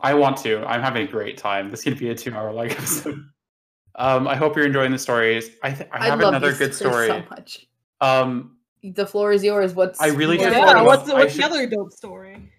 [0.00, 0.64] I want to.
[0.66, 1.70] I'm having a great time.
[1.70, 3.24] This could be a two-hour long episode.
[3.94, 5.50] Um, I hope you're enjoying the stories.
[5.62, 7.06] I th- I have love another good story.
[7.08, 7.68] So much.
[8.00, 9.74] Um, The floor is yours.
[9.74, 10.72] What's I really what's should Yeah, talk yours?
[10.72, 12.51] about- what's, the, I should- the other dope story?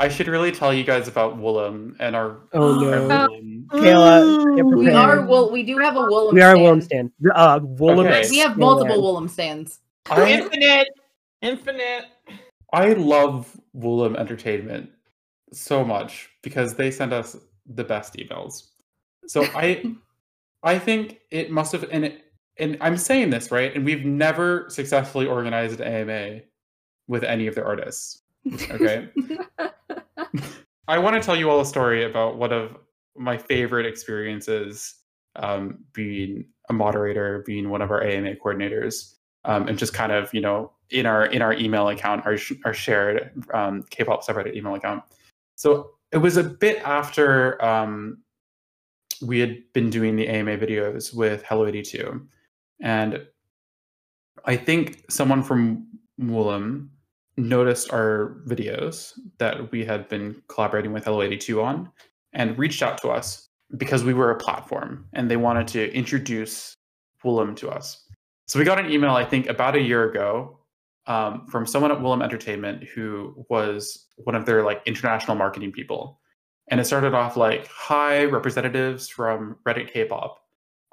[0.00, 2.38] I should really tell you guys about Woollim and our.
[2.52, 3.28] Oh our no.
[3.28, 3.66] Woollim.
[3.66, 5.50] Kayla, We are wool.
[5.50, 6.32] We do have a Woollim.
[6.32, 6.80] We are a stand.
[6.80, 7.12] Woollim stand.
[7.34, 8.06] Uh, Woollim.
[8.06, 8.28] Okay.
[8.30, 9.80] We have multiple Woollim stands.
[10.10, 10.88] I, Infinite,
[11.42, 12.04] infinite.
[12.72, 14.90] I love Woollim Entertainment
[15.52, 17.36] so much because they send us
[17.66, 18.68] the best emails.
[19.26, 19.94] So I
[20.62, 22.24] I think it must have and it,
[22.58, 23.74] and I'm saying this, right?
[23.74, 26.40] And we've never successfully organized an AMA
[27.06, 28.22] with any of their artists.
[28.70, 29.08] Okay?
[30.88, 32.76] I want to tell you all a story about one of
[33.16, 34.94] my favorite experiences
[35.36, 39.14] um, being a moderator, being one of our AMA coordinators,
[39.44, 42.74] um, and just kind of you know in our in our email account, our our
[42.74, 45.02] shared um, K-pop subreddit email account.
[45.56, 48.22] So it was a bit after um,
[49.22, 52.26] we had been doing the AMA videos with Hello 82,
[52.80, 53.26] and
[54.44, 55.86] I think someone from
[56.20, 56.88] Woollim
[57.38, 61.90] noticed our videos that we had been collaborating with Hello 82 on
[62.32, 66.74] and reached out to us because we were a platform and they wanted to introduce
[67.24, 68.04] Woollim to us.
[68.46, 70.58] So we got an email, I think, about a year ago
[71.06, 76.20] um, from someone at Woollim Entertainment who was one of their like international marketing people.
[76.70, 80.38] And it started off like, "Hi, representatives from Reddit K-pop.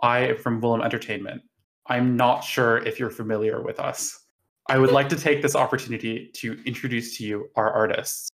[0.01, 1.41] I am from Woollim Entertainment.
[1.87, 4.24] I'm not sure if you're familiar with us.
[4.68, 8.30] I would like to take this opportunity to introduce to you our artists.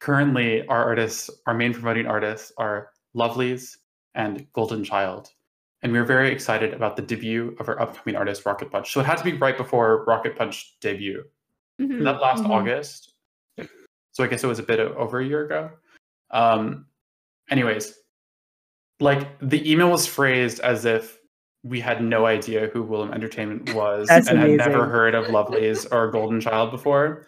[0.00, 3.78] Currently, our artists, our main promoting artists, are Lovelyz
[4.14, 5.32] and Golden Child.
[5.82, 8.92] And we're very excited about the debut of our upcoming artist, Rocket Punch.
[8.92, 11.24] So it had to be right before Rocket Punch debut.
[11.80, 12.04] Mhm.
[12.04, 12.50] That last Mhm.
[12.50, 13.14] August.
[14.12, 15.70] So I guess it was a bit over a year ago.
[16.30, 16.86] Um,
[17.50, 17.98] anyways,
[18.98, 21.17] like the email was phrased as if
[21.64, 25.86] we had no idea who Woollim Entertainment was That's and had never heard of Lovelyz
[25.92, 27.26] or Golden Child before.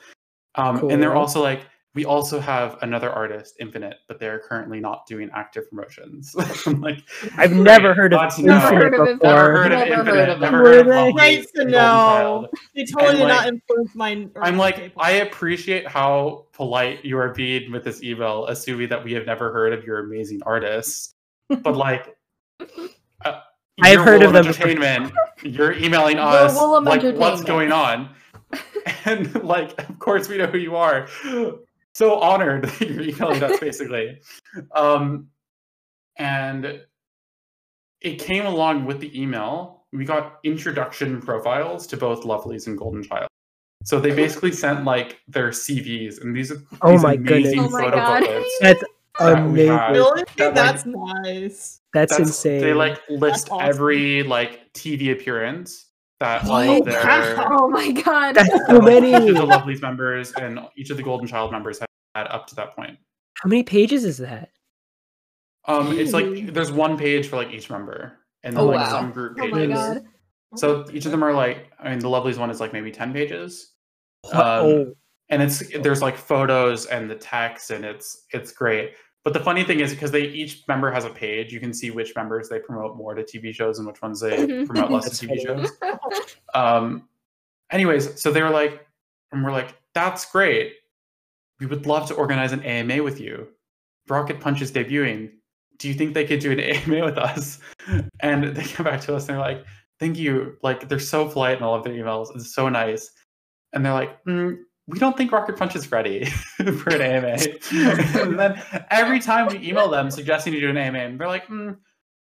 [0.54, 1.62] Um, And they're also like,
[1.92, 6.32] we also have another artist, Infinite, but they're currently not doing active promotions.
[6.66, 7.02] I'm like,
[7.36, 9.22] I've "Great, never heard of glad to Never heard Infinite of it.
[9.24, 9.56] Never before.
[9.56, 10.28] heard of Never heard Infinite.
[10.30, 11.12] of Never heard of Were they?
[11.12, 12.48] Lovelyz Great to know.
[12.76, 14.28] They totally And, did not like, influence my.
[14.40, 15.04] I'm like, K-pop.
[15.04, 19.52] I appreciate how polite you are being with this email, assuming that we have never
[19.52, 21.14] heard of your amazing artists.
[21.48, 22.16] But like,
[23.24, 23.40] uh,
[23.82, 24.46] I've you're heard of Woollim them.
[24.46, 25.12] Entertainment.
[25.42, 28.10] You're emailing us Woollim like what's going on,
[29.04, 31.08] and like, of course we know who you are.
[31.94, 34.20] So honored that you're emailing us, basically.
[34.74, 35.28] Um,
[36.16, 36.80] and
[38.00, 39.84] it came along with the email.
[39.92, 43.28] We got introduction profiles to both Lovelyz and Golden Child.
[43.84, 47.64] So they basically sent like their CVs, and these are Oh these my amazing goodness.
[47.66, 48.20] Oh my photo God.
[48.20, 48.58] booklets.
[48.60, 48.99] That's that we have.
[49.20, 49.68] Amazing.
[49.92, 50.24] Really?
[50.36, 51.80] that, like- That's nice.
[51.92, 52.60] That's, That's- insane.
[52.60, 53.68] They like list awesome.
[53.68, 55.86] every like TV appearance
[56.20, 56.80] that all What?
[56.80, 58.34] of their Oh my god.
[58.34, 59.08] That's so many.
[59.10, 62.46] each of the Lovelyz members and each of the Golden Child members had, had up
[62.48, 62.98] to that point.
[63.34, 64.50] How many pages is that?
[65.66, 68.88] Um, it's like there's one page for like each member, and then Oh, like wow.
[68.88, 69.68] some group Oh pages.
[69.68, 70.04] my god.
[70.56, 73.12] So each of them are like, I mean, the Lovelyz one is like maybe ten
[73.12, 73.72] pages,
[74.32, 74.92] Um, oh,
[75.28, 78.92] and it's there's like photos and the text, and it's it's great.
[79.22, 81.90] But the funny thing is because they each member has a page, you can see
[81.90, 84.66] which members they promote more to TV shows and which ones they Mhm.
[84.66, 85.70] promote less to TV shows.
[86.54, 87.08] Um,
[87.70, 88.86] anyways, so they were like,
[89.32, 90.76] and we're like, that's great.
[91.60, 93.48] We would love to organize an AMA with you.
[94.08, 95.32] Rocket Punch is debuting.
[95.76, 97.58] Do you think they could do an AMA with us?
[98.20, 99.64] And they come back to us and they're like,
[99.98, 100.56] thank you.
[100.62, 102.34] Like, they're so polite in all of their emails.
[102.34, 103.10] It's so nice.
[103.74, 104.58] And they're like, mm,
[104.90, 106.24] we don't think Rocket Punch is ready
[106.56, 107.38] for an AMA.
[108.20, 111.46] and then every time we email them suggesting to do an AMA, and they're like,
[111.46, 111.76] mm,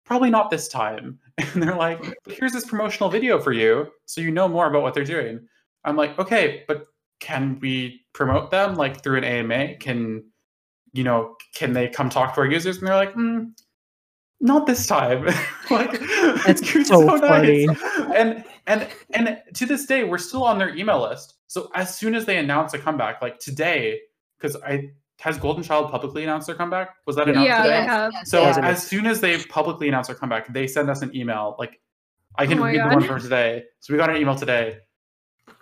[0.05, 1.19] probably not this time.
[1.53, 4.93] And they're like, here's this promotional video for you so you know more about what
[4.93, 5.45] they're doing.
[5.83, 6.85] I'm like, okay, but
[7.19, 9.75] can we promote them like through an AMA?
[9.75, 10.23] Can
[10.93, 12.77] you know, can they come talk to our users?
[12.77, 13.51] And they're like, mm,
[14.39, 15.25] not this time.
[15.69, 15.99] like
[16.45, 17.67] That's you're so nice." funny.
[18.15, 21.34] And and and to this day, we're still on their email list.
[21.47, 23.99] So as soon as they announce a comeback, like today,
[24.37, 24.89] because I
[25.21, 26.95] has Golden Child publicly announced their comeback?
[27.07, 27.79] Was that announced Yeah, today?
[27.79, 28.13] they have.
[28.25, 31.15] So Yes, it as soon as they publicly announce their comeback, they send us an
[31.15, 31.55] email.
[31.57, 31.79] Like
[32.37, 33.63] I oh can Oh my read the one from today.
[33.79, 34.79] So we got an email today.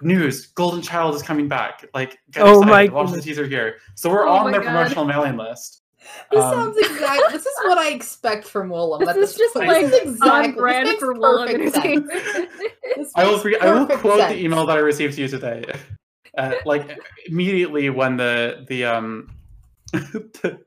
[0.02, 1.86] News: Golden Child is coming back.
[1.94, 2.92] Like get Oh excited.
[2.92, 3.78] my Watch the teaser here.
[3.96, 4.72] So we're Oh on my their God.
[4.72, 5.83] promotional mailing list.
[6.32, 7.22] This Um, sounds exact.
[7.32, 9.00] This is what I expect from Woollim.
[9.00, 9.68] This at is just point.
[9.68, 11.86] like This is exactly on this brand for Woollim perfect sense.
[11.86, 12.52] Entertainment.
[12.98, 14.34] This I will makes re- I will perfect quote sense.
[14.34, 15.64] the email that I received to you today.
[16.38, 16.98] Uh, like
[17.28, 19.30] immediately when the the um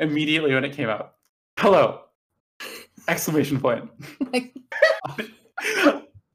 [0.00, 1.14] immediately when it came out.
[1.58, 2.00] Hello.
[3.08, 3.90] Exclamation point.
[4.32, 4.54] Like,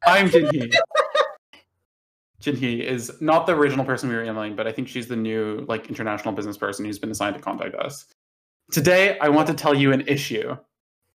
[0.06, 0.72] I'm Jinhee.
[2.42, 5.66] Jinhee is not the original person we were emailing, but I think she's the new
[5.68, 8.06] like international business person who's been assigned to contact us.
[8.72, 10.56] Today, I want to tell you an issue.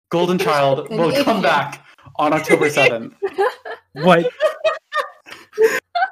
[0.09, 1.85] Golden Child An will come back
[2.17, 3.13] on October 7th.
[3.93, 4.29] What?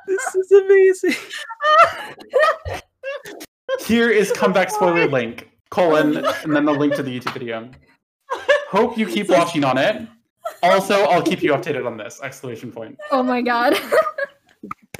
[0.07, 1.16] this is amazing.
[3.86, 7.70] Here is comeback spoiler link, colon, and then the link to the YouTube video.
[8.70, 10.07] Hope you keep watching on it.
[10.64, 12.20] Also, I'll keep you updated on this!
[12.22, 12.97] Exclamation point.
[13.12, 13.76] oh my god.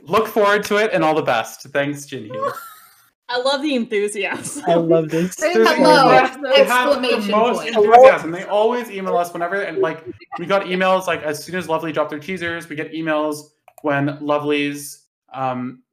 [0.10, 1.62] Look forward to it and all the best.
[1.70, 2.32] Thanks, Jinhee.
[3.32, 4.64] I love the enthusiasm.
[4.68, 5.36] I love this.
[5.36, 6.42] They There's have Hello.
[6.42, 7.76] no- They have the most point.
[7.76, 8.32] enthusiasm.
[8.32, 10.04] They always email us whenever, and like
[10.40, 13.52] we got emails like as soon as Lovely dropped their teasers, we get emails
[13.84, 15.02] when Lovelyz.
[15.32, 15.84] Um,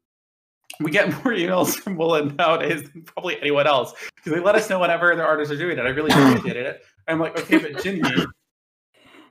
[0.81, 4.71] we get more emails from Woollim nowadays than probably anyone else because they let us
[4.71, 5.83] know whenever their artists are doing it.
[5.85, 6.83] I really appreciated it.
[7.07, 8.27] I'm like, okay, but Jinhee,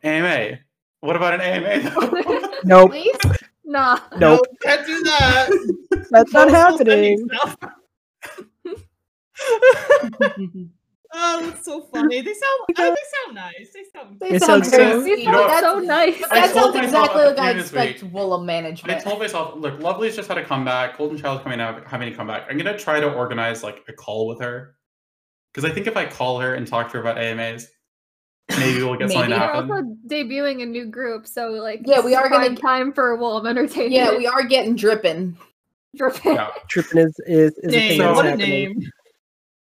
[0.04, 0.60] AMA.
[1.02, 1.90] What about an AMA?
[1.90, 2.50] though?
[2.64, 2.92] Nope.
[2.92, 3.16] please?
[3.66, 4.00] Nah.
[4.18, 4.42] Nope.
[4.62, 5.50] can't do that.
[6.12, 7.30] That's not Don't send me happening.
[11.18, 12.20] Oh, that's so funny.
[12.20, 12.60] They sound.
[12.78, 13.70] uh, they sound nice.
[13.74, 14.20] They sound.
[14.20, 15.20] They It sound sounds very so- sweet.
[15.20, 16.22] You You know sound so nice.
[16.30, 18.90] I That told sounds myself exactly at like I end of this expect week- Woollim
[18.90, 20.98] I told myself, look, Lovelyz just had a comeback.
[20.98, 22.48] Golden Child's coming out, having a comeback.
[22.50, 24.76] I'm gonna try to organize like a call with her
[25.54, 27.70] because I think if I call her and talk to her about AMAs,
[28.60, 29.68] maybe we'll get something to Maybe.
[29.70, 33.16] We're also debuting a new group, so like Yeah, we are gonna- prime time for
[33.16, 33.92] Wolf Entertainment.
[33.92, 35.38] yeah, we are getting DRIPPIN.
[35.96, 36.36] DRIPPIN.
[36.36, 36.50] Yeah.
[36.68, 37.98] Tripping is is, is a thing Name.
[38.00, 38.92] that's what a name.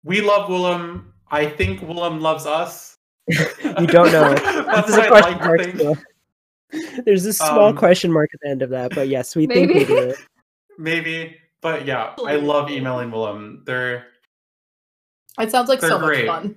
[0.04, 1.04] We love Woollim.
[1.30, 2.96] I think Woollim loves us.
[3.28, 4.34] You don't know.
[4.64, 5.98] That's This is a what question I'd like to mark
[6.72, 7.04] think.
[7.04, 9.68] There's a small Um, question mark at the end of that, but yes, we think
[9.68, 9.84] we Maybe.
[9.86, 10.16] do it.
[10.78, 13.64] Maybe, but yeah, I love emailing Woollim.
[13.66, 14.06] They're
[15.38, 16.56] It sounds like They're so much fun.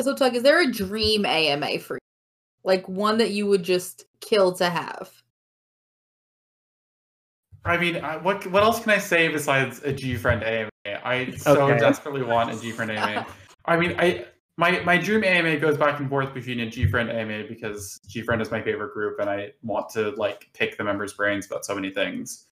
[0.00, 2.00] So, Tuck, is there a dream AMA for you?
[2.64, 5.10] Like one that you would just kill to have?
[7.64, 10.70] I mean, I, what what else can I say besides a GFRIEND AMA?
[11.04, 11.78] I so Okay.
[11.78, 13.26] desperately want a GFRIEND AMA.
[13.64, 14.26] I mean, I
[14.56, 18.50] my my dream AMA goes back and forth between a GFRIEND AMA because GFRIEND is
[18.50, 21.90] my favorite group, and I want to like pick the members' brains about so many
[21.90, 22.46] things.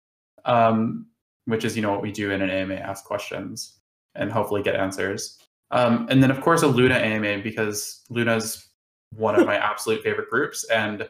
[0.44, 1.06] Um,
[1.46, 3.78] which is you know what we do in an AMA: ask questions
[4.16, 5.38] and hopefully get answers.
[5.70, 8.68] Um, and then of course a Loona AMA because Loona's
[9.10, 11.08] one of my absolute favorite groups, and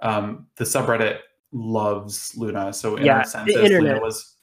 [0.00, 1.18] um, the subreddit
[1.52, 2.74] loves Loona.
[2.74, 4.02] So in Yeah, our the census, Loona internet.
[4.02, 4.36] was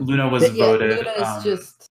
[0.00, 1.90] Loona was But yeah, voted Loona is um, just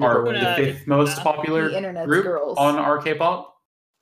[0.00, 2.56] our Loona the fifth most popular internet's group girls.
[2.58, 3.52] on our K-pop.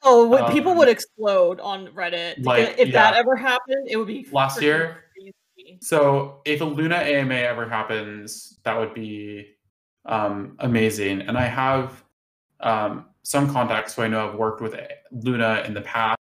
[0.06, 2.44] Oh, what, people Um, would explode on Reddit.
[2.44, 5.04] like, if that ever happened, it would be Last year?
[5.14, 5.78] crazy.
[5.80, 9.54] So if a Loona AMA ever happens, that would be
[10.04, 11.22] um, amazing.
[11.22, 12.03] And I have
[12.64, 14.74] um, some contacts who I know have worked with
[15.12, 16.18] Loona in the past,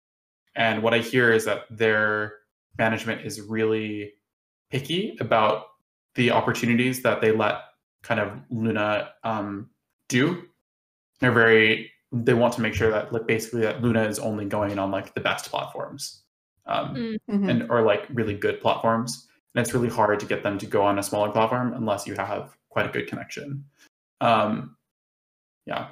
[0.54, 2.34] and what I hear is that their
[2.78, 4.12] management is really
[4.70, 5.64] picky about
[6.14, 7.56] the opportunities that they let
[8.02, 9.70] kind of Loona um,
[10.08, 10.44] do.
[11.20, 14.78] They're very they want to make sure that like basically that Loona is only going
[14.78, 16.22] on like the best platforms.
[16.66, 17.16] Um, Mm.
[17.30, 17.50] Mhm.
[17.50, 20.82] and or like really good platforms and it's really hard to get them to go
[20.82, 23.64] on a smaller platform unless you have quite a good connection
[24.20, 24.76] um
[25.64, 25.90] yeah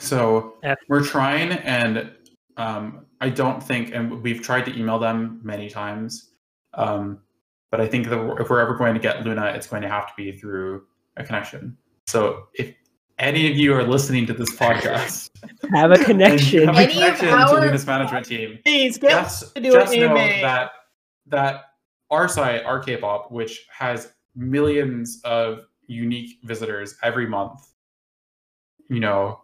[0.00, 2.10] so F- we're trying and
[2.56, 6.30] um i don't think and we've tried to email them many times
[6.74, 7.18] um
[7.70, 10.06] but i think that if we're ever going to get Loona it's going to have
[10.08, 10.84] to be through
[11.16, 11.76] a connection
[12.06, 12.74] so if
[13.18, 15.28] any of you are listening to this podcast
[15.74, 16.66] Have a connection.
[16.66, 19.70] have a Any of connection to our- Loona's management team Please get just, to do
[19.72, 20.40] just an know AMA.
[20.42, 20.70] that
[21.26, 21.64] that
[22.10, 27.60] our site, our K-pop, which has millions of unique visitors every month,
[28.88, 29.40] you know,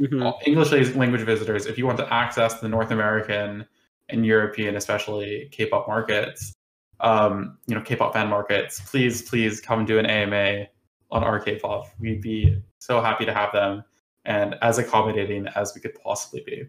[0.00, 0.32] Mhm.
[0.46, 1.66] English language visitors.
[1.66, 3.66] If you want to access the North American
[4.08, 6.52] and European, especially K-pop markets,
[7.00, 10.66] um, you know, K-pop fan markets, please, please come do an AMA
[11.10, 11.86] on our K-pop.
[12.00, 13.84] We'd be so happy to have them
[14.24, 16.64] and as accommodating as we could possibly be.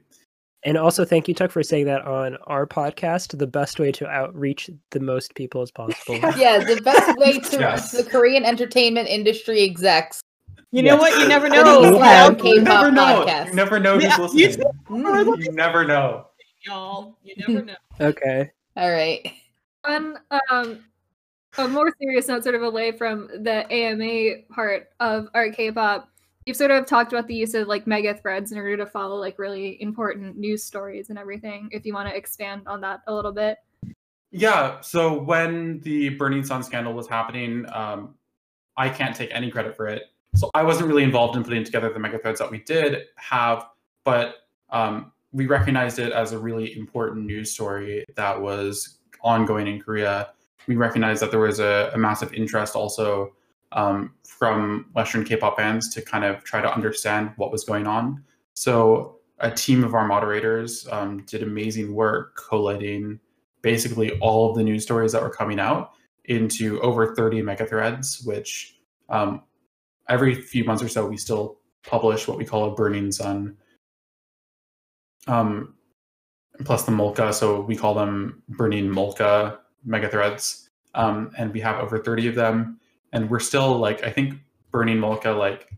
[0.65, 3.37] And also, thank you, Tuck, for saying that on our podcast.
[3.37, 6.15] The best way to outreach the most people as possible.
[6.37, 7.91] yeah, the best way to Yes.
[7.91, 10.21] the Korean entertainment industry execs.
[10.73, 11.01] You know Yes.
[11.01, 11.21] what?
[11.21, 11.81] You never know.
[11.83, 13.25] these we Loud You never know.
[13.27, 13.47] podcasts.
[13.49, 14.67] You never know who's you listening.
[14.89, 15.45] Mm.
[15.45, 16.25] You never know.
[16.65, 17.15] y'all.
[17.23, 17.75] You never know.
[18.01, 18.49] okay.
[18.75, 19.31] All right.
[19.85, 20.17] On
[20.49, 20.79] um,
[21.59, 26.09] a more serious note, sort of away from the AMA part of art K-pop,
[26.47, 29.17] you've sort of talked about the use of like mega threads in order to follow
[29.17, 31.69] like really important news stories and everything.
[31.71, 33.59] If you want to expand on that a little bit.
[34.31, 34.81] Yeah.
[34.81, 38.15] So when the Burning Sun scandal was happening, um,
[38.75, 40.01] I can't take any credit for it.
[40.35, 43.65] So I wasn't really involved in putting together the mega threads that we did have,
[44.03, 44.35] but
[44.69, 50.29] um, we recognized it as a really important news story that was ongoing in Korea.
[50.67, 53.33] We recognized that there was a, a massive interest also
[53.71, 58.23] um, from Western K-pop fans to kind of try to understand what was going on.
[58.53, 63.19] So a team of our moderators um, did amazing work collating
[63.61, 65.93] basically all of the news stories that were coming out
[66.25, 68.77] into over 30 mega threads, which
[69.09, 69.41] um,
[70.09, 73.57] every few months or so we still publish what we call a burning sun.
[75.27, 75.75] Um,
[76.65, 81.79] plus the Molca, so we call them burning Molca mega threads, um, and we have
[81.79, 82.79] over 30 of them,
[83.11, 84.35] and we're still like I think
[84.71, 85.69] burning Molca like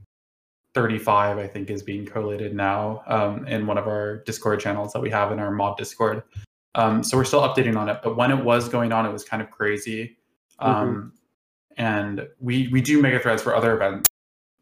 [0.74, 5.02] 35 I think is being collated now um, in one of our Discord channels that
[5.02, 6.24] we have in our mob Discord.
[6.76, 9.24] Um, so we're still updating on it, but when it was going on, it was
[9.24, 10.18] kind of crazy.
[10.60, 11.08] Um, mm-hmm.
[11.78, 14.08] And we we do mega threads for other events,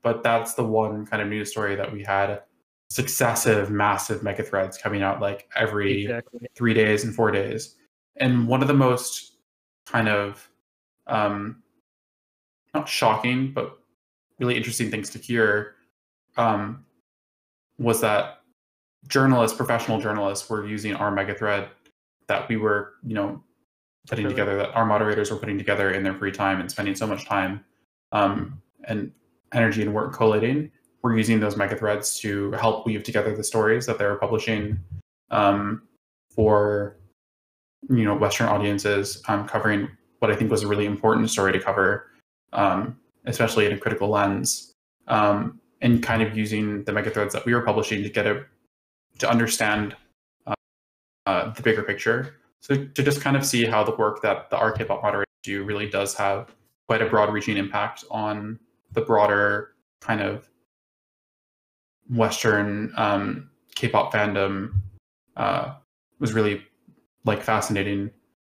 [0.04, 2.41] but that's the one kind of news story that we had
[2.89, 6.47] successive massive mega threads coming out like every exactly.
[6.56, 7.76] three days and four days.
[8.18, 9.38] And one of the most
[9.88, 10.47] kind of
[11.08, 11.64] um,
[12.76, 13.80] not shocking, but
[14.38, 15.76] really interesting things to hear
[16.38, 16.86] um,
[17.80, 18.41] was that
[19.08, 21.70] journalists, professional journalists, were using our mega thread
[22.28, 23.41] that we were, you know,
[24.08, 27.08] putting together, that our moderators were putting together in their free time and spending so
[27.08, 27.64] much time
[28.12, 29.12] um, and
[29.54, 30.72] energy and work collating.
[31.01, 34.80] We're using those mega threads to help weave together the stories that they're publishing
[35.32, 35.84] um,
[36.34, 36.97] for,
[37.89, 39.89] you know, Western audiences, um, covering
[40.20, 42.12] what I think was a really important story to cover,
[42.54, 44.72] um, especially in a critical lens.
[45.08, 48.45] Um, and kind of using the mega threads that we were publishing to get a
[49.20, 49.95] to understand
[50.47, 50.54] uh,
[51.28, 52.38] uh, the bigger picture.
[52.62, 55.88] So to just kind of see how the work that the RKpop moderators do really
[55.89, 56.56] does have
[56.88, 58.58] quite a broad-reaching impact on
[58.93, 60.49] the broader kind of
[62.09, 64.73] Western um, K-pop fandom
[65.37, 65.75] uh,
[66.19, 66.63] was really
[67.25, 68.11] like fascinating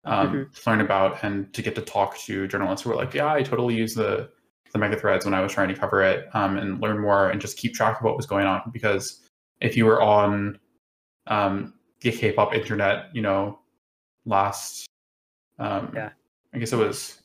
[0.05, 0.53] um, mm-hmm.
[0.53, 3.43] to learn about and to get to talk to journalists who were like, yeah, I
[3.43, 4.29] totally use the
[4.73, 7.39] the mega threads when I was trying to cover it um, and learn more and
[7.39, 8.61] just keep track of what was going on.
[8.73, 9.21] Because
[9.61, 10.59] if you were on
[11.27, 13.59] um, the K-pop internet, you know,
[14.25, 14.85] last,
[15.59, 16.09] um, yeah,
[16.53, 17.21] I guess it was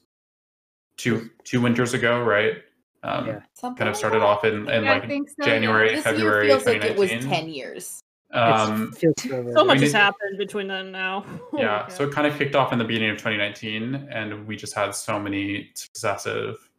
[0.96, 2.58] two two winters ago, right?
[3.03, 3.40] Um, yeah.
[3.62, 6.01] kind of started off in, in like so, January, yeah.
[6.03, 6.48] February.
[6.48, 8.03] feels like it was ten years.
[8.32, 8.94] Um,
[9.26, 11.24] so much has happened between then and now.
[11.57, 14.74] yeah, so it kind of kicked off in the beginning of 2019, and we just
[14.74, 16.70] had so many successive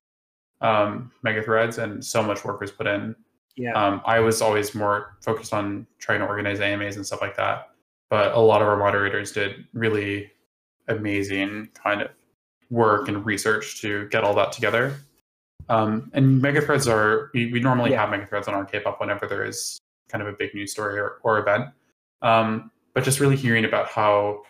[0.61, 3.15] um, mega threads, and so much work was put in.
[3.57, 3.73] Yeah.
[3.73, 7.69] Um, I was always more focused on trying to organize AMAs and stuff like that,
[8.09, 10.31] but a lot of our moderators did really
[10.87, 12.11] amazing kind of
[12.69, 14.95] work and research to get all that together.
[15.69, 18.05] Um, and megathreads are we, we normally yeah.
[18.05, 21.19] have megathreads on our K-pop whenever there is kind of a big news story or,
[21.23, 21.69] or event.
[22.21, 24.43] Um, but just really hearing about how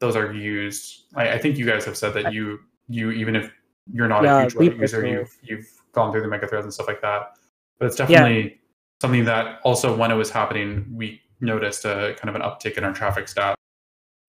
[0.00, 3.52] those are used, I, I, think you guys have said that you you even if
[3.92, 5.06] you're not yeah, a huge user.
[5.06, 7.36] You've you've gone through the megathreads and stuff like that.
[7.78, 8.56] But it's definitely yeah.
[9.00, 12.84] something that also when it was happening, we noticed a kind of an uptick in
[12.84, 13.54] our traffic stat.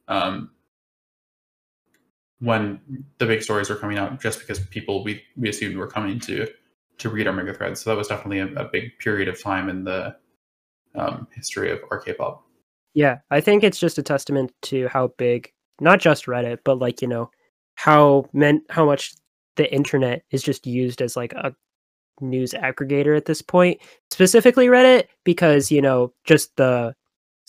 [0.07, 0.51] Um,
[2.39, 2.79] when
[3.17, 6.47] the big stories were coming out, just because people we we assumed were coming to
[6.99, 7.81] to read our mega threads.
[7.81, 10.15] So that was definitely a, a big period of time in the
[10.95, 12.43] um, history of our K-pop.
[12.93, 17.01] Yeah, I think it's just a testament to how big not just Reddit, but like
[17.01, 17.29] you know
[17.75, 19.13] how meant how much
[19.55, 21.53] the internet is just used as like a
[22.21, 23.79] news aggregator at this point
[24.11, 26.93] specifically reddit because you know just the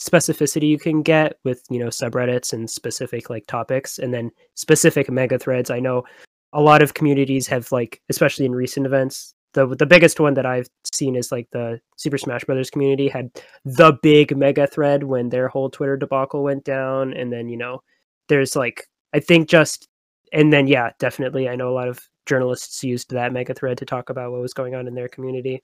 [0.00, 5.10] specificity you can get with you know subreddits and specific like topics and then specific
[5.10, 5.70] mega threads.
[5.70, 6.04] I know
[6.52, 10.46] a lot of communities have like especially in recent events the the biggest one that
[10.46, 13.30] i've seen is like the super smash brothers community had
[13.64, 17.80] the big mega thread when their whole twitter debacle went down and then you know
[18.28, 19.88] there's like i think just
[20.32, 23.84] and then yeah, definitely, I know a lot of journalists used that mega thread to
[23.84, 25.62] talk about what was going on in their community,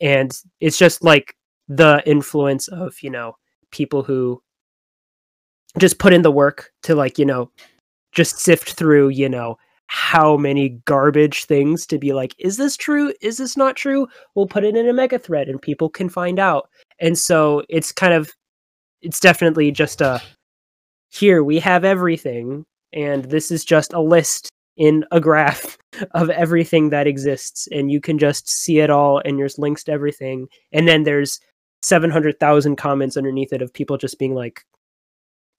[0.00, 1.36] and it's just like
[1.68, 3.36] the influence of you know
[3.70, 4.42] people who
[5.78, 7.50] just put in the work to like you know
[8.12, 9.56] just sift through you know
[9.92, 13.12] how many garbage things to be like is this true?
[13.20, 14.06] Is this not true?
[14.36, 16.70] We'll put it in a mega thread and people can find out.
[17.00, 18.30] And so it's kind of
[19.02, 20.22] it's definitely just a
[21.08, 25.76] here we have everything and this is just a list in a graph
[26.12, 29.92] of everything that exists and you can just see it all and there's links to
[29.92, 30.46] everything.
[30.72, 31.40] And then there's
[31.82, 34.64] 700,000 comments underneath it of people just being like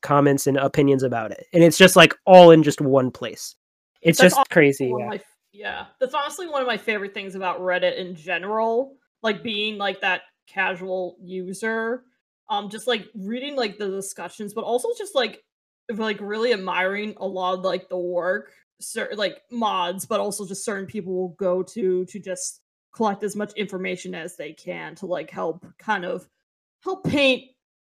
[0.01, 1.45] comments and opinions about it.
[1.53, 3.55] And it's just like all in just one place.
[4.01, 5.07] It's that's just crazy yeah.
[5.07, 5.85] My, yeah.
[5.99, 10.21] That's honestly one of my favorite things about reddit in general like being like that
[10.47, 12.03] casual user
[12.49, 15.43] um just like reading like the discussions but also just like
[15.89, 20.65] like really admiring a lot of like the work certain like mods but also just
[20.65, 22.60] certain people will go to to just
[22.93, 26.27] collect as much information as they can to like help kind of
[26.83, 27.43] help paint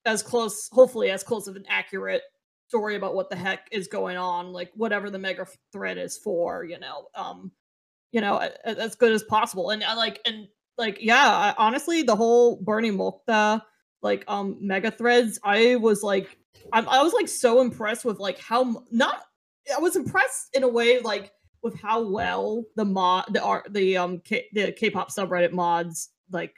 [0.04, 2.22] as close hopefully as close of an accurate
[2.68, 6.64] story about what the heck is going on like whatever the mega threat is for
[6.64, 7.52] you know um
[8.12, 9.70] you know as good as possible.
[9.70, 13.62] And i like and like yeah honestly the whole burning Molca
[14.02, 16.36] like um mega threads i was like
[16.72, 19.22] I'm, i was like so impressed with like how not
[19.74, 21.32] i was impressed in a way like
[21.66, 26.54] with how well the mod the art the um K, the k-pop subreddit mods like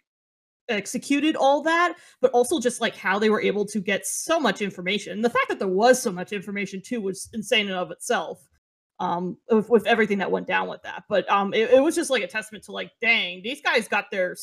[0.69, 4.61] executed all that but also just like how they were able to get so much
[4.61, 5.15] information.
[5.15, 8.47] And the fact that there was so much information too was insane in of itself
[9.01, 11.05] um with, with everything that went down with that.
[11.09, 14.11] But um it, it was just like a testament to like dang these guys got
[14.11, 14.37] their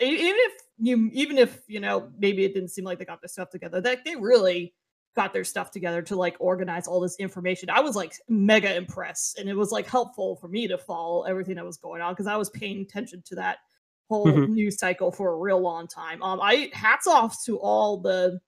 [0.00, 3.28] even if you even if you know maybe it didn't seem like they got their
[3.28, 4.72] stuff together that they really
[5.16, 9.38] got their stuff together to like organize all this information i was like mega impressed
[9.38, 12.26] and it was like helpful for me to follow everything that was going on because
[12.26, 13.58] i was paying attention to that
[14.08, 14.48] whole Mhm.
[14.48, 18.38] news cycle for a real long time um i hats off to all the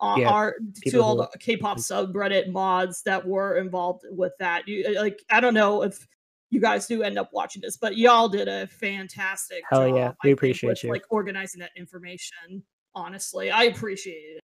[0.00, 0.56] uh, Yeah, art
[0.86, 5.38] to all the k-pop subreddit mods that were involved with that you uh, like i
[5.40, 6.06] don't know if
[6.50, 9.96] you guys do end up watching this, but y'all did a fantastic Hell job.
[9.96, 10.90] yeah, I we think, appreciate with, you.
[10.90, 12.62] Like organizing that information.
[12.94, 14.40] Honestly, I appreciate it.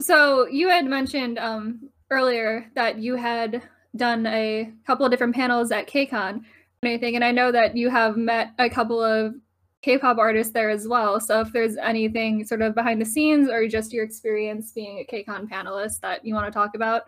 [0.00, 3.62] So you had mentioned um, earlier that you had
[3.96, 6.44] done a couple of different panels at KCON and
[6.84, 9.34] anything, and I know that you have met a couple of
[9.82, 11.18] K-pop artists there as well.
[11.18, 15.12] So if there's anything sort of behind the scenes or just your experience being a
[15.12, 17.02] KCON panelist that you want to talk about,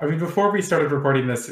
[0.00, 1.48] I mean, before we started recording this,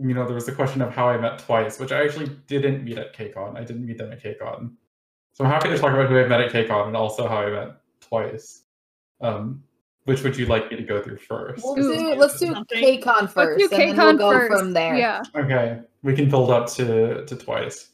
[0.00, 2.84] you know, there was the question of how I met TWICE, which I actually didn't
[2.84, 3.56] meet at KCON.
[3.56, 4.72] I didn't meet them at KCON.
[5.32, 7.50] So I'm happy to talk about who I met at KCON and also how I
[7.50, 7.79] met
[8.10, 8.62] TWICE.
[9.20, 9.62] Um,
[10.04, 11.62] which would you like me to go through first?
[11.62, 13.00] We'll do, let's do Something.
[13.00, 14.52] KCON let's first, do and then we'll go first.
[14.60, 14.96] from there.
[14.96, 15.22] Yeah.
[15.36, 17.90] Okay, we can build up to to TWICE.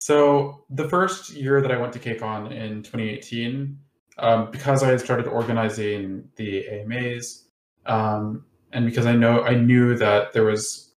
[0.00, 3.76] So the first year that I went to KCON in 2018,
[4.18, 7.48] um, because I had started organizing the AMAs,
[7.86, 10.94] um, and because I know I knew that there was,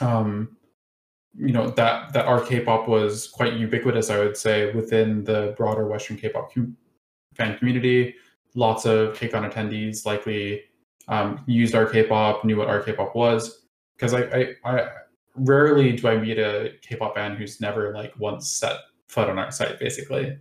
[0.00, 0.56] um,
[1.36, 5.86] you know that that our K-pop was quite ubiquitous, I would say, within the broader
[5.86, 6.76] Western K-pop com-
[7.34, 8.14] fan community.
[8.54, 10.62] Lots of KCON attendees likely
[11.08, 13.62] um, used our K-pop, knew what our K-pop was,
[13.96, 14.88] because I, I, I
[15.36, 18.76] rarely do I meet a K-pop fan who's never like once set
[19.08, 19.78] foot on our site.
[19.78, 20.36] Basically,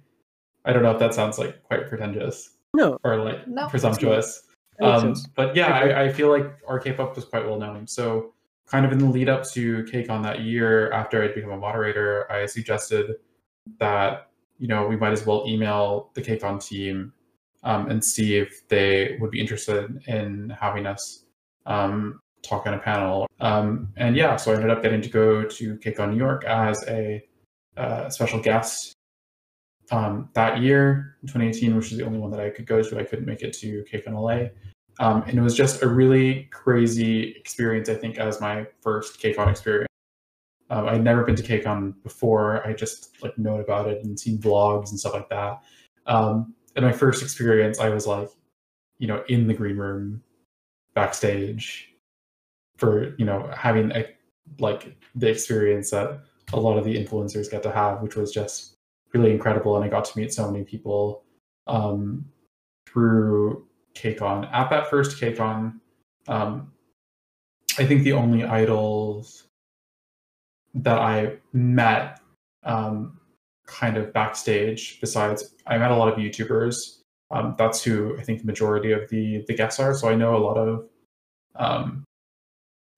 [0.65, 4.43] I don't know if that sounds like quite pretentious No, or like No, presumptuous.
[4.81, 5.89] Um, but yeah, I.
[5.89, 7.87] I, I feel like our K-pop was quite well known.
[7.87, 8.33] So
[8.65, 12.31] kind of in the lead up to KCON that year, after I'd become a moderator,
[12.31, 13.15] I suggested
[13.79, 14.30] that
[14.61, 17.11] you know we might as well email the KCON team
[17.63, 21.25] um, and see if they would be interested in having us
[21.65, 23.27] um, talk on a panel.
[23.39, 26.83] Um, and yeah, so I ended up getting to go to KCON New York as
[26.87, 27.23] a
[27.75, 28.93] uh, special guest
[29.91, 32.99] um, that year, 2018, which is the only one that I could go to.
[32.99, 34.49] I couldn't make it to KCON LA.
[34.99, 39.49] Um, and it was just a really crazy experience, I think, as my first KCON
[39.49, 39.90] experience.
[40.71, 42.65] Um, I'd never been to KCON before.
[42.65, 45.61] I just like known about it and seen vlogs and stuff like that.
[46.07, 48.29] Um, and my first experience, I was like,
[48.97, 50.23] you know, in the green room,
[50.95, 51.89] backstage,
[52.77, 54.05] for you know having a,
[54.59, 56.21] like the experience that
[56.53, 58.77] a lot of the influencers get to have, which was just
[59.13, 59.75] really incredible.
[59.75, 61.25] And I got to meet so many people
[61.67, 62.25] um,
[62.87, 64.49] through KCON.
[64.53, 65.73] At that first KCON,
[66.29, 66.71] um,
[67.77, 69.47] I think the only idols
[70.75, 72.19] that I met
[72.63, 73.19] um,
[73.65, 76.99] kind of backstage, besides I met a lot of YouTubers.
[77.31, 79.93] Um, that's who I think the majority of the the guests are.
[79.93, 80.89] So I know a lot of
[81.55, 82.03] um,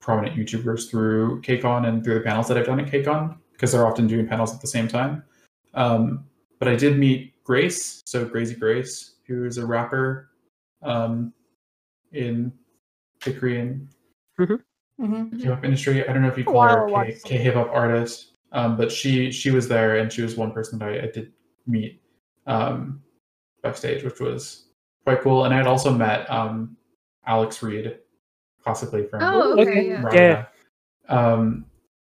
[0.02, 3.86] prominent YouTubers through KCON and through the panels that I've done at KCON because they're
[3.86, 5.24] often doing panels at the same time.
[5.76, 6.26] Um,
[6.60, 10.30] but I did meet Grace, so Grazy Grace, who is a rapper
[10.82, 11.34] um,
[12.12, 12.52] in
[13.24, 13.90] the Korean
[14.40, 14.62] Mhm.
[15.00, 16.08] Hip hop industry.
[16.08, 18.34] I don't know if you A call her while, K, watched K hip hop artist,
[18.52, 21.32] um, but she she was there and she was one person that I, I did
[21.66, 22.02] meet
[22.46, 23.02] um,
[23.62, 24.68] backstage, which was
[25.06, 25.46] quite cool.
[25.46, 26.78] And I had also met um,
[27.26, 27.98] Alex Reid,
[28.62, 29.62] classically from Oh, Okay.
[29.62, 30.02] okay, yeah.
[30.04, 30.14] Raya.
[30.14, 30.46] Yeah.
[31.10, 31.66] Um,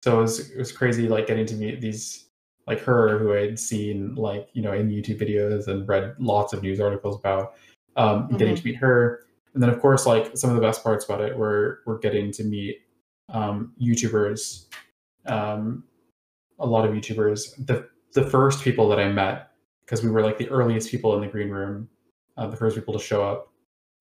[0.04, 2.26] so it was it was crazy, like getting to meet these
[2.68, 6.64] like her who I'd seen like you know in YouTube videos and read lots of
[6.64, 7.54] news articles about.
[7.98, 10.84] Um, and Getting to meet her, and then of course like some of the best
[10.84, 12.82] parts about it were were getting to meet
[13.30, 14.66] um, YouTubers.
[15.26, 15.84] Um,
[16.60, 17.66] a lot of YouTubers.
[17.66, 19.52] The the first people that I met
[19.86, 21.90] because we were like the earliest people in the green room,
[22.38, 23.48] uh, the first people to show up.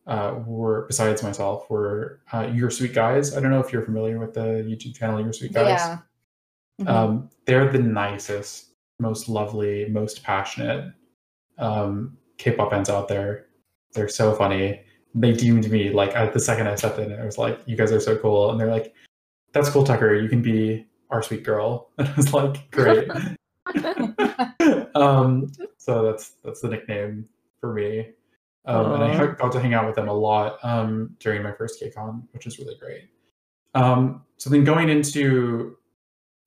[0.07, 3.36] Uh, were besides myself were uh, your sweet guys.
[3.36, 5.66] I don't know if you're familiar with the YouTube channel Your Sweet Guys.
[5.66, 5.98] Yeah.
[6.80, 6.88] Mhm.
[6.88, 10.92] Um, they're the nicest, most lovely, most passionate
[11.59, 13.46] um, K-pop fans out there.
[13.92, 14.80] They're so funny.
[15.14, 17.92] They deemed me like at the second I stepped in, I was like, "You guys
[17.92, 18.94] are so cool," and they're like,
[19.52, 20.14] "That's cool, Tucker.
[20.14, 23.08] You can be our sweet girl." And I was like, "Great."
[24.94, 27.28] um, so that's that's the nickname
[27.61, 28.11] for me.
[28.66, 31.82] Um, and I got to hang out with them a lot um, during my first
[31.82, 33.08] KCON, which was really great.
[33.74, 35.76] Um, so then going into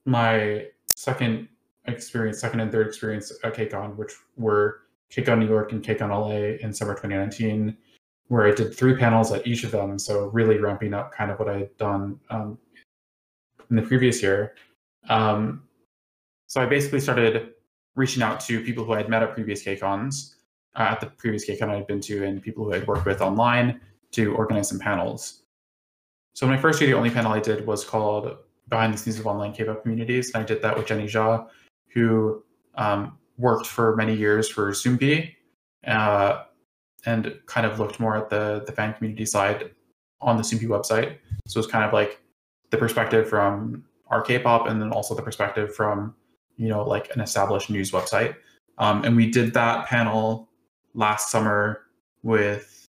[0.05, 1.47] my second
[1.85, 6.65] experience, second and third experience at KCON, which were KCON New York and KCON LA
[6.65, 7.75] in summer 2019,
[8.27, 9.99] where I did three panels at each of them.
[9.99, 12.57] So really ramping up kind of what I had done um,
[13.69, 14.55] in the previous year.
[15.09, 15.63] Um,
[16.47, 17.53] so I basically started
[17.95, 20.35] reaching out to people who I had met at previous KCONs,
[20.75, 23.21] uh, at the previous KCON I had been to, and people who I'd worked with
[23.21, 25.43] online to organize some panels.
[26.33, 28.37] So my first year, the only panel I did was called
[28.69, 31.47] Behind the Scenes of Online K-pop Communities, and I did that with Jenny Jha,
[31.89, 32.43] who
[32.75, 35.35] um, worked for many years for Soompi,
[35.85, 36.43] uh,
[37.05, 39.71] and kind of looked more at the the fan community side
[40.21, 41.17] on the Soompi website.
[41.47, 42.19] So it's kind of like
[42.69, 46.15] the perspective from our K-pop, and then also the perspective from
[46.57, 48.35] you know like an established news website.
[48.77, 50.49] Um, and we did that panel
[50.93, 51.81] last summer
[52.23, 52.87] with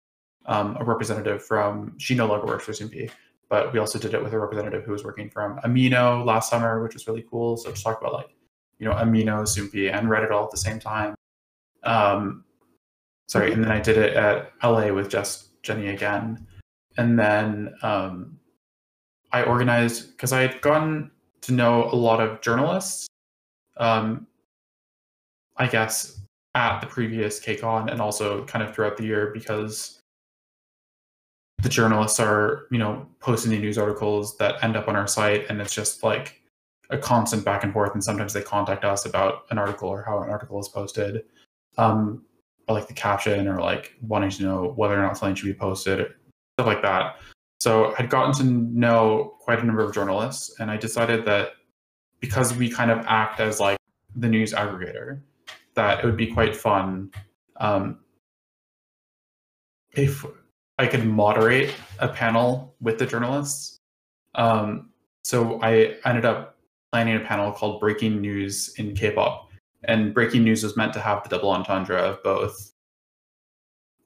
[0.47, 3.11] um, a representative from she no longer works for Soompi,
[3.49, 6.83] but we also did it with a representative who was working from Amino last summer,
[6.83, 7.57] which was really cool.
[7.57, 8.31] So to talk about like
[8.79, 11.15] you know Amino, Soompi, and Reddit all at the same time.
[11.85, 12.45] Um,
[13.33, 16.47] sorry, and then I did it at LA with just Jenny again,
[16.99, 18.39] and then um,
[19.33, 21.11] I organized because I had gotten
[21.41, 23.09] to know a lot of journalists.
[23.79, 24.27] Um,
[25.57, 26.21] I guess
[26.55, 29.99] at the previous KCON and also kind of throughout the year because
[31.63, 35.49] the journalists are, you know, posting the news articles that end up on our site
[35.49, 36.43] and it's just like
[36.91, 40.23] a constant back and forth and sometimes they contact us about an article or how
[40.23, 41.25] an article is posted.
[41.79, 42.25] Um
[42.69, 46.07] like the caption or like wanting to know whether or not something should be posted,
[46.57, 47.17] stuff like that.
[47.61, 51.53] So I'd gotten to know quite a number of journalists and I decided that
[52.21, 53.79] because we kind of act as like
[54.17, 55.21] the news aggregator,
[55.75, 57.11] that it would be quite fun
[57.59, 58.01] um,
[59.95, 60.25] if
[60.79, 63.79] I could moderate a panel with the journalists.
[64.35, 64.91] Um,
[65.23, 66.57] so I ended up
[66.91, 69.52] planning a panel called Breaking News in K-pop,
[69.85, 72.73] and breaking news was meant to have the double entendre of both,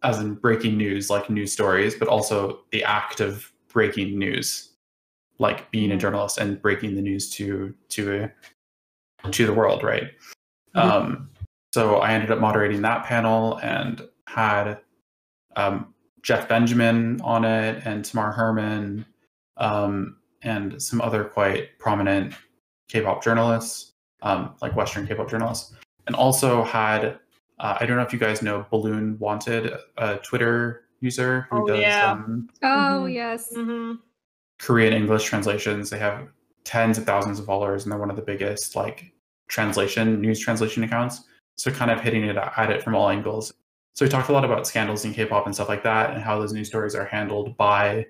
[0.03, 4.71] as in breaking news, like news stories, but also the act of breaking news,
[5.39, 8.31] like being a journalist and breaking the news to to
[9.31, 10.13] to the world, right?
[10.75, 10.81] Mhm.
[10.81, 11.31] Um,
[11.75, 14.81] so I ended up moderating that panel and had
[15.57, 19.05] um, Jeff Benjamin on it and Tamar Herman
[19.57, 22.35] um, and some other quite prominent
[22.89, 23.93] K-pop journalists,
[24.23, 25.75] um, like Western K-pop journalists,
[26.07, 27.19] and also had
[27.59, 31.67] uh, I don't know if you guys know Balloon Wanted, a Twitter user who Oh,
[31.67, 32.13] does yeah.
[32.13, 33.15] um, Oh Mhm.
[33.15, 33.53] yes.
[33.55, 33.95] Mm-hmm.
[34.59, 35.89] Korean English translations.
[35.91, 36.29] They have
[36.65, 39.13] tens of thousands of followers, and they're one of the biggest like
[39.49, 41.25] translation news translation accounts.
[41.57, 43.53] So kind of hitting it at it from all angles.
[43.95, 46.39] So we talked a lot about scandals in K-pop and stuff like that, and how
[46.39, 48.07] those news stories are handled by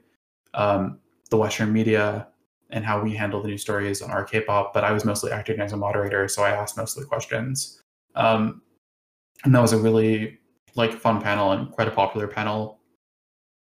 [0.55, 0.99] um,
[1.31, 2.27] the Western media,
[2.71, 4.75] and how we handle the news stories on our K-pop.
[4.75, 7.81] But I was mostly acting as a moderator, so I asked most of the questions.
[8.15, 8.63] Um,
[9.45, 10.39] and that was a really
[10.75, 12.81] like fun panel and quite a popular panel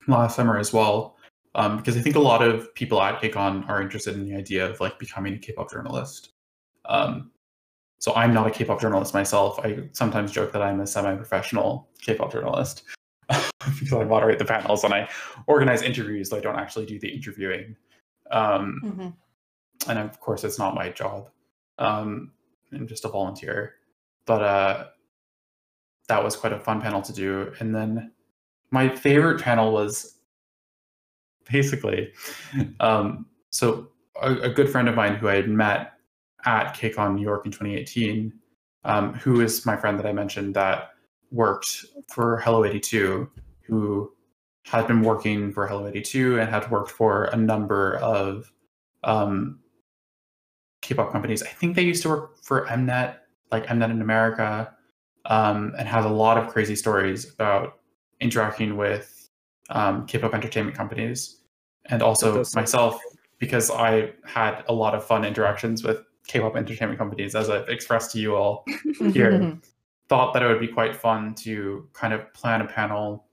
[0.08, 1.18] last summer as well
[1.58, 4.70] um, because I think a lot of people at KCON are interested in the idea
[4.70, 6.30] of like becoming a K-pop journalist.
[6.86, 7.32] Um,
[8.00, 9.60] so I'm not a K-pop journalist myself.
[9.60, 12.84] I sometimes joke that I'm a semi-professional K-pop journalist
[13.30, 15.10] because I moderate the panels and I
[15.48, 17.76] organize interviews, though I don't actually do the interviewing.
[18.32, 19.14] Um, Mhm.
[19.90, 21.30] and of course, it's not my job.
[21.78, 22.32] Um,
[22.74, 23.76] I'm just a volunteer.
[24.26, 24.88] But uh,
[26.08, 27.54] that was quite a fun panel to do.
[27.60, 28.12] And then
[28.72, 30.18] my favorite panel was
[31.50, 32.12] basically
[32.82, 33.90] um, so
[34.22, 35.94] a, a good friend of mine who I had met
[36.46, 38.34] at KCON New York in 2018,
[38.84, 40.92] um, who is my friend that I mentioned that
[41.32, 43.30] worked for Hello 82,
[43.62, 44.12] who
[44.68, 48.52] had been working for Hello 82 and had worked for a number of
[49.06, 49.60] um,
[50.82, 51.42] K-pop companies.
[51.42, 53.16] I think they used to work for Mnet,
[53.50, 54.74] like Mnet in America,
[55.26, 57.80] um, and has a lot of crazy stories about
[58.20, 59.30] interacting with
[59.70, 61.44] um, K-pop entertainment companies,
[61.86, 63.00] and also myself
[63.40, 68.12] because I had a lot of fun interactions with K-pop entertainment companies, as I've expressed
[68.12, 68.66] to you all
[69.14, 69.58] here.
[70.10, 73.26] thought that it would be quite fun to kind of plan a panel.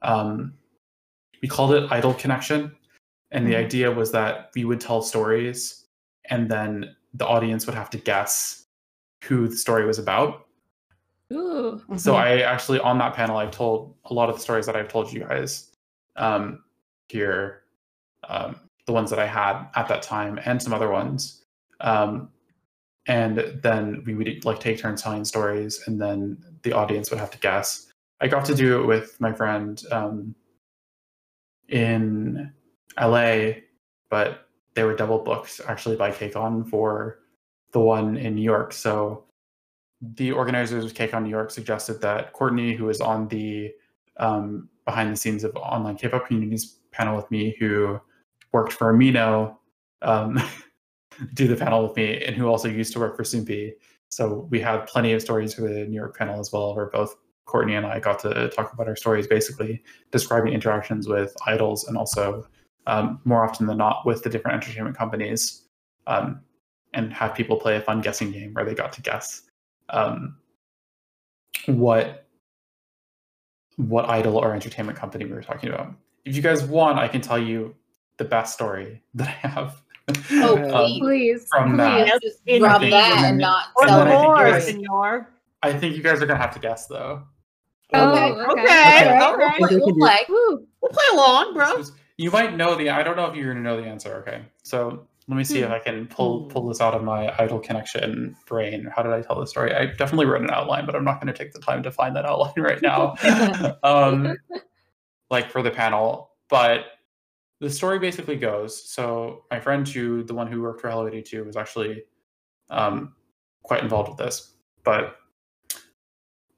[0.00, 0.54] Um,
[1.42, 2.74] we called it Idol Connection,
[3.32, 3.64] and the Mhm.
[3.64, 5.86] idea was that we would tell stories,
[6.26, 8.66] and then the audience would have to guess
[9.24, 10.46] who the story was about.
[11.32, 11.82] Ooh.
[11.96, 14.88] So I actually on that panel I've told a lot of the stories that I've
[14.88, 15.70] told you guys
[16.16, 16.62] um,
[17.08, 17.62] here,
[18.28, 21.42] um, the ones that I had at that time, and some other ones.
[21.80, 22.30] Um,
[23.06, 27.30] and then we would like take turns telling stories, and then the audience would have
[27.30, 27.90] to guess.
[28.20, 30.34] I got to do it with my friend um,
[31.72, 32.52] in
[33.00, 33.52] LA,
[34.10, 37.18] but they were double booked actually by KCON for
[37.72, 38.72] the one in New York.
[38.72, 39.24] So
[40.00, 43.72] the organizers of KCON New York suggested that Courtney, who was on the
[44.18, 47.98] um, behind the scenes of online K-pop communities panel with me, who
[48.52, 49.56] worked for Amino,
[50.02, 50.40] um,
[51.34, 53.72] do the panel with me, and who also used to work for Soompi.
[54.10, 57.16] So we had plenty of stories for the New York panel as well, where both
[57.44, 61.96] Courtney and I got to talk about our stories, basically describing interactions with idols and
[61.96, 62.46] also
[62.86, 65.64] um, more often than not with the different entertainment companies,
[66.06, 66.40] um,
[66.94, 69.42] and have people play a fun guessing game where they got to guess
[69.90, 70.36] um,
[71.66, 72.26] what
[73.76, 75.94] what idol or entertainment company we were talking about.
[76.24, 77.74] If you guys want, I can tell you
[78.18, 79.82] the best story that I have.
[80.32, 81.00] Oh, Um, please.
[81.00, 81.48] Please.
[81.48, 82.20] from that.
[82.22, 82.58] Just Indeed.
[82.60, 85.28] drop that And and not Or And tell then I think more, senor.
[85.62, 87.22] I think you guys are gonna have to guess though.
[87.94, 88.62] Oh, Okay.
[88.62, 88.62] okay.
[88.62, 89.18] Okay.
[89.18, 89.60] All all right, right.
[89.60, 90.18] we'll, We can we'll play.
[90.28, 91.82] We'll play along, bro.
[92.16, 92.90] You might know the.
[92.90, 94.16] I don't know if you're gonna know the answer.
[94.26, 97.60] Okay, so let me see if I can pull pull this out of my Idol
[97.60, 98.88] Connection brain.
[98.94, 99.74] How did I tell the story?
[99.74, 102.14] I definitely wrote an outline, but I'm not going to take the time to find
[102.16, 103.14] that outline right now.
[103.82, 104.36] um,
[105.30, 106.84] like for the panel, but
[107.60, 108.90] the story basically goes.
[108.90, 112.04] So my friend, who the one who worked for Hello 82, was actually
[112.68, 113.14] um,
[113.62, 114.54] quite involved with this.
[114.84, 115.16] But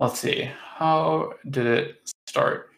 [0.01, 2.71] let's see, how did it start?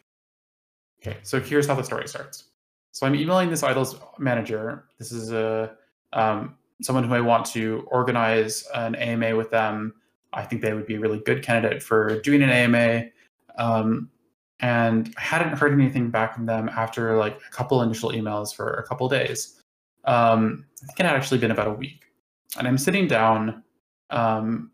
[1.01, 2.45] Okay, so here's how the story starts.
[2.93, 4.85] So I'm emailing this idols manager.
[4.99, 5.77] This is a
[6.13, 9.95] um, someone who I want to organize an AMA with them.
[10.33, 13.05] I think they would be a really good candidate for doing an AMA.
[13.59, 14.11] Um,
[14.61, 18.75] and I hadn't heard anything back from them after like a couple initial emails for
[18.75, 19.61] a couple days.
[20.05, 22.05] Um, I think it had actually been about a week.
[22.59, 23.63] And I'm sitting down
[24.11, 24.71] um,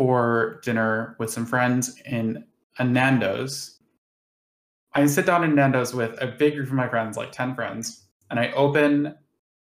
[0.00, 2.42] for dinner with some friends in
[2.78, 3.80] a Nando's.
[4.94, 8.06] I sit down in Nando's with a big group of my friends, like 10 friends,
[8.30, 9.14] and I open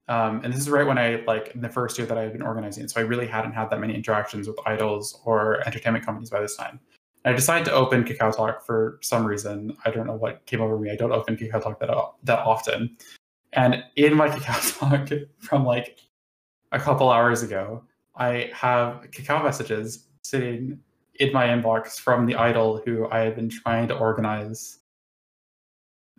[0.07, 2.41] um, and this is right when I like in the first year that I've been
[2.41, 2.87] organizing.
[2.87, 6.55] So I really hadn't had that many interactions with idols or entertainment companies by this
[6.55, 6.79] time.
[7.23, 9.77] And I decided to open Kakao Talk for some reason.
[9.85, 10.89] I don't know what came over me.
[10.89, 11.91] I don't open Kakao Talk that
[12.23, 12.97] that often.
[13.53, 15.99] And in my Kakao Talk from like
[16.71, 17.83] a couple hours ago,
[18.15, 20.79] I have Kakao messages sitting
[21.19, 24.79] in my inbox from the idol who I had been trying to organize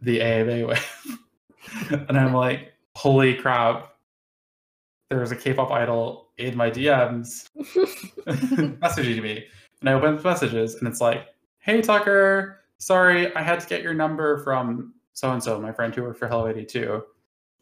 [0.01, 1.19] the AMA with.
[1.91, 3.95] and I'm like, holy crap,
[5.11, 7.49] there's a K-pop idol in my DMs
[8.27, 9.45] messaging me.
[9.81, 11.27] And I open the messages and it's like,
[11.59, 15.95] hey Tucker, sorry, I had to get your number from so and so, my friend
[15.95, 17.03] who worked for Hello 82.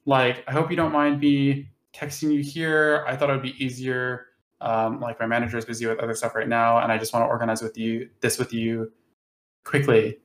[0.07, 3.05] Like, I hope you don't mind me texting you here.
[3.07, 4.27] I thought it would be easier.
[4.65, 7.25] Um, like my manager is busy with other stuff right now, and I just want
[7.25, 8.91] to organize with you this with you
[9.65, 10.19] quickly.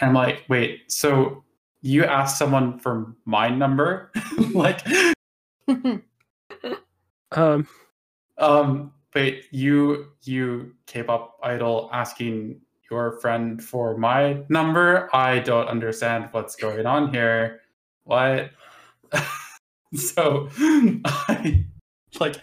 [0.00, 1.44] And I'm like, wait, so
[1.82, 4.10] you asked someone for my number?
[4.54, 4.80] like,
[7.32, 7.66] Um,
[8.38, 12.60] um, wait, you you K-pop idol asking
[12.90, 15.14] your friend for my number?
[15.14, 17.60] I don't understand what's going on here.
[18.04, 18.50] What?
[19.94, 21.64] so I
[22.20, 22.36] like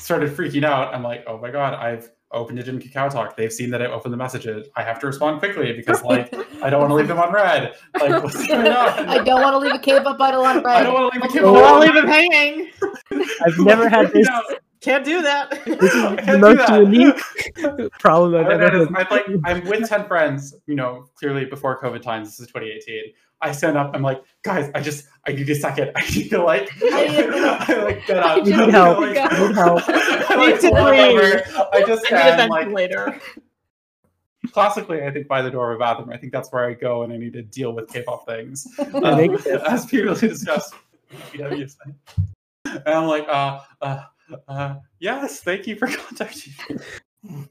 [0.00, 0.94] started freaking out.
[0.94, 3.36] I'm like, oh my god, I've opened it in Kakao Talk.
[3.36, 4.68] They've seen that I opened the messages.
[4.76, 6.32] I have to respond quickly because like
[6.62, 7.74] I don't want to leave them on red.
[8.00, 9.08] Like what's going on?
[9.08, 10.66] I don't want to leave a K-pop idol on red.
[10.66, 11.40] I don't want to leave a kid.
[11.40, 12.70] Don't wanna leave him hanging.
[13.44, 14.28] I've never had this.
[14.80, 15.50] Can't do that.
[15.66, 16.80] This is I the can't most that.
[16.80, 18.88] unique problem I've I, ever had.
[18.88, 20.54] I'm like, I'm with ten friends.
[20.66, 22.28] You know, clearly before COVID times.
[22.28, 23.12] This is 2018.
[23.42, 23.92] I stand up.
[23.94, 25.92] I'm like, guys, I just, I need a second.
[25.96, 28.44] I need to like, I like get up.
[28.44, 28.98] We need help.
[28.98, 29.82] I, We like, need help.
[29.88, 31.00] I, Need like, to roll breathe.
[31.00, 31.68] over.
[31.72, 33.20] I just I need a stand like ventilator.
[34.52, 35.02] classically.
[35.04, 36.10] I think by the door of a bathroom.
[36.10, 38.66] I think that's where I go when I need to deal with K-pop things.
[38.78, 38.84] I
[39.16, 40.74] think Um, as previously discussed.
[41.32, 41.94] PW site.
[42.66, 44.02] And I'm like, uh, uh,
[44.48, 47.48] uh, yes, thank you for contacting me.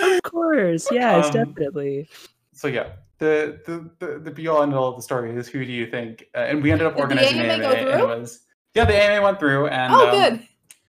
[0.00, 2.08] Of course, yes, Um, definitely.
[2.52, 2.90] So yeah,
[3.20, 5.86] the the the, the be all end all of the story is who do you
[5.86, 6.24] think?
[6.34, 8.08] Uh, and we ended up Did the organizing AMA an go AMA, and it through?
[8.08, 8.40] was
[8.74, 10.14] yeah, the AMA went through, and oh, um,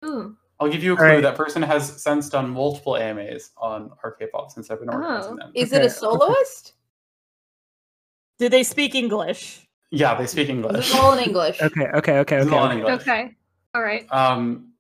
[0.02, 0.10] good.
[0.10, 0.38] Ooh.
[0.60, 1.06] I'll give you a clue.
[1.06, 1.22] right.
[1.22, 5.38] That person has since done multiple AMAs on r/kpop since I've been organizing Oh.
[5.38, 5.52] them.
[5.56, 6.74] Is Okay, it a soloist?
[8.40, 9.68] Do they speak English?
[9.92, 10.90] Yeah, they speak English.
[10.90, 11.62] is all in English.
[11.62, 12.78] Okay, okay, okay, This is all in okay.
[12.80, 13.02] English.
[13.02, 13.36] Okay.
[13.76, 14.12] All right.
[14.12, 14.71] Um,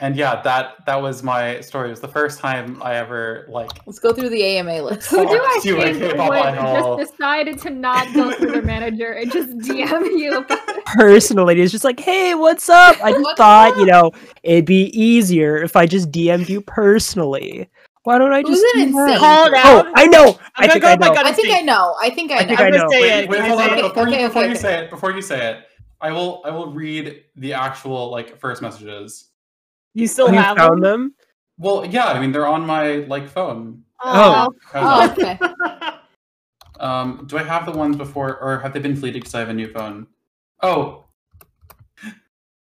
[0.00, 1.88] and yeah, that that was my story.
[1.88, 3.70] It was the first time I ever like.
[3.86, 5.08] Let's go through the AMA list.
[5.10, 6.54] Who do I think K-pop would
[6.98, 10.44] just decided to not go through their manager and just DM you?
[10.86, 12.96] Personally, it's just like, hey, what's up?
[13.04, 17.68] I just What's thought, you know, it'd be easier if I just DM'd you personally.
[18.02, 19.08] Why don't I just an do that?
[19.08, 19.86] insane Call it Oh, out.
[19.94, 20.38] I oh, know.
[20.56, 21.14] I'm I think go I know.
[21.14, 21.96] I think I know.
[22.02, 22.48] I think I I know.
[22.48, 22.90] think I'm I gonna know.
[22.90, 23.30] say Wait, it.
[23.30, 23.68] wait, hold on.
[23.70, 23.82] say.
[23.82, 25.64] Before, Okay, you, before okay, you say it, before you say it,
[26.00, 29.30] I will I will read the actual like first messages.
[29.94, 30.90] You still Oh, you have found them?
[31.02, 31.14] them?
[31.58, 33.84] Well, yeah, I mean they're on my like phone.
[34.02, 34.52] Oh.
[34.74, 35.38] Oh, okay.
[36.80, 39.48] Um, do I have the ones before, or have they been deleted because I have
[39.48, 40.08] a new phone?
[40.60, 41.04] Oh,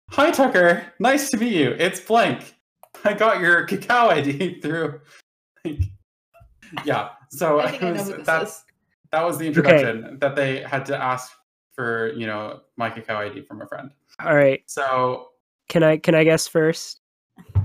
[0.09, 1.75] hi Tucker, nice to meet you.
[1.77, 2.55] It's blank.
[3.05, 4.99] I got your Kakao ID through.
[5.63, 5.79] Like,
[6.83, 8.63] yeah, so I I was- who this that is.
[9.11, 11.31] that was the introduction that they had to ask
[11.73, 13.91] for, you know, my Kakao ID from a friend.
[14.25, 14.63] All right.
[14.65, 15.29] So
[15.69, 16.98] Can I can I guess first?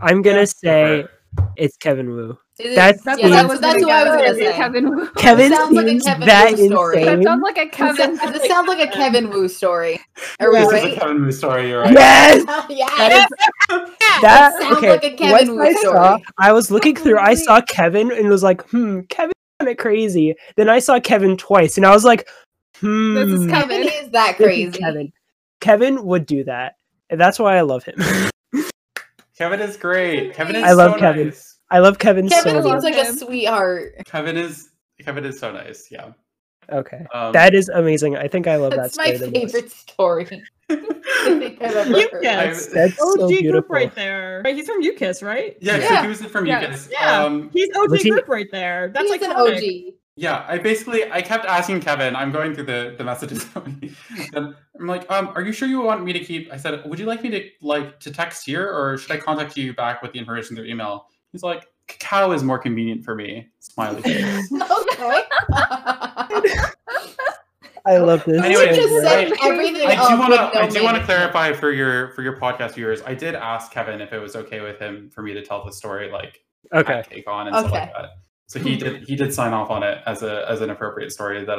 [0.01, 1.11] I'm gonna go say for
[1.57, 2.39] it's Kevin Woo.
[2.61, 4.53] It is- That's- That's yeah, what I was that's gonna what I was gonna say.
[4.53, 5.09] Kevin Woo.
[5.17, 7.05] Kevin sounds like a Kevin that Woo story.
[7.05, 8.17] That sounds like a This, Kevin.
[8.17, 10.01] sounds- this sounds like a Kevin Woo story.
[10.39, 10.85] Are we this right?
[10.91, 11.69] is a Kevin Woo story.
[11.69, 11.93] You're right.
[11.93, 12.45] Yes.
[12.69, 12.87] yeah.
[12.97, 13.29] That
[13.69, 14.91] That, That sounds okay.
[14.91, 15.81] like a Kevin once Woo I saw,
[16.17, 16.25] story.
[16.39, 17.19] I was looking through.
[17.19, 21.37] I saw Kevin and was like, "Hmm, Kevin kind of crazy." Then I saw Kevin
[21.37, 22.29] twice, and I was like,
[22.79, 23.89] "Hmm, This is Kevin Kevin.
[24.05, 24.79] is that this is crazy.
[24.79, 25.13] Kevin.
[25.61, 26.75] Kevin would do that,
[27.11, 27.97] and that's why I love him.
[29.37, 30.35] Kevin is great.
[30.35, 31.27] Kevin is I love so Kevin.
[31.29, 31.59] nice.
[31.71, 32.83] I love Kevin, Kevin so love much.
[32.83, 33.95] seems like a sweetheart.
[34.05, 34.71] Kevin is
[35.03, 35.89] Kevin is so nice.
[35.91, 36.13] Yeah.
[36.73, 38.17] Okay, Um, that is amazing.
[38.17, 39.53] I think I love That's that my story the most.
[39.53, 40.25] favorite story.
[40.71, 42.23] I think You heard.
[42.23, 43.75] That's OG so group beautiful.
[43.75, 44.41] right there.
[44.47, 45.59] Right, he's from U-KISS, right?
[45.61, 45.89] Yeah, Yeah.
[45.99, 46.63] so he was from Yeah.
[46.63, 46.89] U-KISS.
[46.91, 48.91] Yeah, Um, he's OG Was he- group right there.
[48.95, 49.95] That's He's like an OG.
[50.17, 52.15] Yeah, I basically I kept asking Kevin.
[52.15, 53.47] I'm going through the the messages.
[53.57, 56.53] I'm like, um, are you sure you want me to keep?
[56.53, 59.57] I said, would you like me to like to text here, or should I contact
[59.57, 61.09] you back with the information through email?
[61.33, 63.49] He's like, Kakao is more convenient for me.
[63.59, 64.53] Smiley face.
[64.53, 65.23] okay.
[67.87, 68.43] I love this.
[68.43, 70.61] Anyway, you just I- set everything I do want to.
[70.61, 73.03] I do want to clarify for your for your podcast viewers.
[73.03, 75.73] I did ask Kevin if it was okay with him for me to tell the
[75.73, 76.41] story like
[76.73, 78.11] Okay, at on and stuff like that.
[78.55, 81.45] So he did he did sign off on it as a as an appropriate story
[81.45, 81.59] that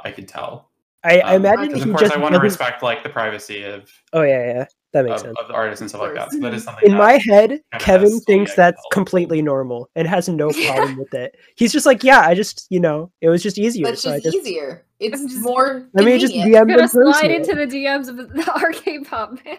[0.00, 0.70] I could tell.
[1.04, 3.10] I, I Um, imagine Because he of course just I want to respect like the
[3.10, 4.64] privacy of Oh yeah, yeah,
[4.94, 5.38] that makes of, sense.
[5.38, 6.32] of the artists and stuff like that.
[6.32, 10.26] So that is something In that- my head, Kevin thinks that's completely normal and has
[10.28, 10.74] no Yeah.
[10.74, 11.36] problem with it.
[11.56, 13.84] He's just like, yeah, I just, you know, it was just easier.
[13.84, 14.86] That's so just just easier.
[14.98, 15.86] It's just- more.
[15.92, 16.66] let me just convenient.
[16.66, 17.36] DM Gonna slide personally.
[17.36, 19.58] into the DMs of the r/kpop man.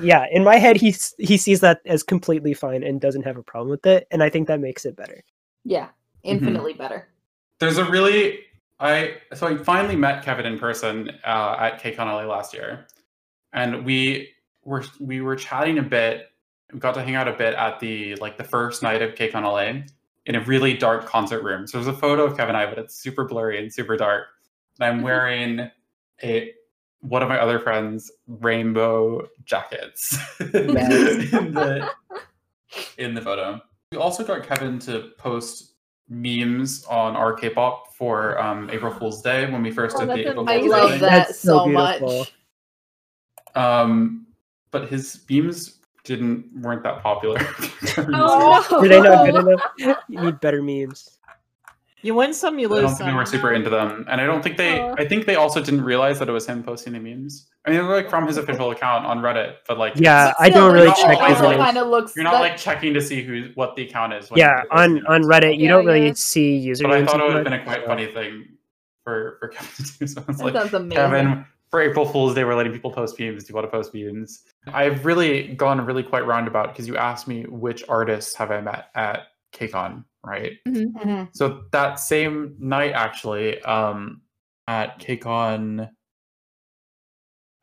[0.00, 3.42] Yeah, in my head, he he sees that as completely fine and doesn't have a
[3.42, 5.22] problem with it, and I think that makes it better.
[5.68, 5.86] Yeah,
[6.24, 6.30] Mm-hmm.
[6.30, 7.08] infinitely better.
[7.60, 8.40] There's a really
[8.80, 12.86] I so I finally met Kevin in person uh, at KCON LA last year,
[13.52, 14.30] and we
[14.64, 16.30] were we were chatting a bit.
[16.72, 19.42] We got to hang out a bit at the like the first night of KCON
[19.42, 19.82] LA
[20.26, 21.66] in a really dark concert room.
[21.66, 24.26] So there's a photo of Kevin and I, but it's super blurry and super dark.
[24.78, 25.70] And I'm wearing
[26.22, 26.52] a
[27.00, 31.90] one of my other friends' rainbow jackets in the
[32.98, 33.60] in the photo.
[33.92, 35.72] We also got Kevin to post
[36.10, 40.28] memes on r/kpop for um, April Fool's Day when we first Oh, did the that's
[40.30, 40.98] April I Fool's love Day.
[40.98, 42.32] that That's so so much.
[43.54, 44.26] Um,
[44.70, 47.38] but his memes didn't weren't that popular.
[48.00, 48.80] Oh no!
[48.80, 50.02] Were they not good enough?
[50.08, 51.17] You need better memes.
[52.02, 52.96] You win some, you I lose don't some.
[52.98, 54.78] think they were super into them, and I don't think they.
[54.80, 54.94] Aw.
[54.98, 57.48] I think they also didn't realize that it was him posting the memes.
[57.66, 60.48] I mean, they were like from his official account on Reddit, but like, Yeah, I
[60.48, 61.64] don't really check always his like- names.
[61.64, 62.14] kind of looks.
[62.14, 64.30] you're not that- like checking to see who what the account is.
[64.30, 65.22] when Yeah, you're on on.
[65.24, 66.12] Reddit, you Yeah, don't really yeah.
[66.14, 66.82] see usernames.
[66.82, 68.46] But I thought it would have been a quite funny thing
[69.02, 70.06] for for Kevin to do.
[70.06, 70.90] So I was like, amazing.
[70.90, 73.42] Kevin, for April Fool's Day, we're letting people post memes.
[73.44, 74.44] Do you want to post memes?
[74.72, 78.86] I've really gone really quite roundabout because you asked me which artists have I met
[78.94, 80.52] at KCON, right?
[80.66, 81.28] Mhm.
[81.32, 84.22] So that same night, actually, um,
[84.66, 85.90] at KCON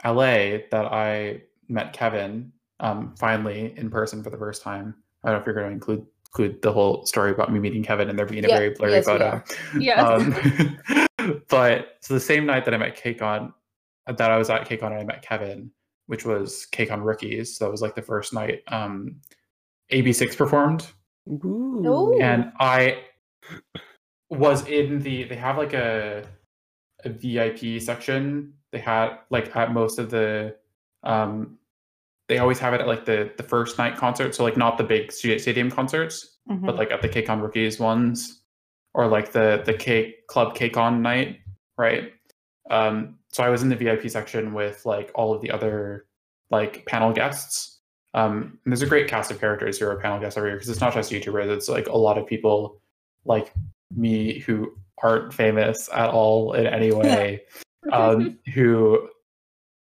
[0.04, 4.96] LA, that I met Kevin um, finally in person for the first time.
[5.24, 6.06] I don't know if you're going to include
[6.38, 8.92] include the whole story about me meeting Kevin and there being a Yeah, very blurry
[8.94, 9.42] yes, photo.
[9.80, 10.20] Yeah.
[10.90, 11.00] Yes.
[11.20, 13.54] Um, but so the same night that I met KCON,
[14.08, 15.72] that I was at KCON and I met Kevin,
[16.08, 17.58] which was KCON Rookies.
[17.58, 19.16] So that was like the first night um,
[19.92, 20.88] AB6IX performed
[21.30, 21.82] Ooh.
[22.22, 23.04] And I
[24.30, 26.26] was in the they have like a
[27.04, 28.54] a VIP section.
[28.72, 30.56] They had like at most of the
[31.04, 31.58] um
[32.28, 34.84] they always have it at like the the first night concert, so like not the
[34.84, 36.66] big sta- stadium concerts, Mhm.
[36.66, 38.42] but like at the KCON rookies ones,
[38.94, 41.40] or like the the K Club KCON night,
[41.78, 42.12] right?
[42.72, 46.08] Um, so I was in the VIP section with like all of the other
[46.50, 47.75] like panel guests.
[48.16, 50.70] Um, and there's a great cast of characters who are panel guests every year because
[50.70, 52.82] it's not just YouTubers; it's like a lot of people
[53.26, 53.54] like
[53.94, 54.74] me who
[55.04, 57.44] aren't famous at all in any way,
[57.92, 59.10] um, who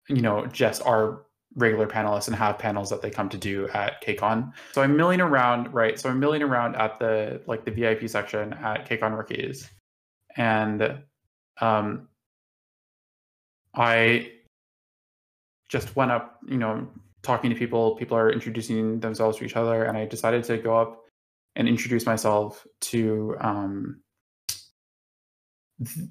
[0.09, 1.23] you know just are
[1.55, 4.53] regular panelists and have panels that they come to do at KCON.
[4.73, 5.99] So I'm milling around, right?
[5.99, 9.71] So I'm milling around at the like the VIP section at KCON Rookies,
[10.37, 10.99] and
[11.61, 12.09] um,
[13.77, 14.33] I
[15.69, 16.89] just went up, you know,
[17.23, 17.97] talking to people.
[17.97, 21.05] People are introducing themselves to each other, and I decided to go up
[21.57, 24.01] and introduce myself to um,
[25.85, 26.09] th-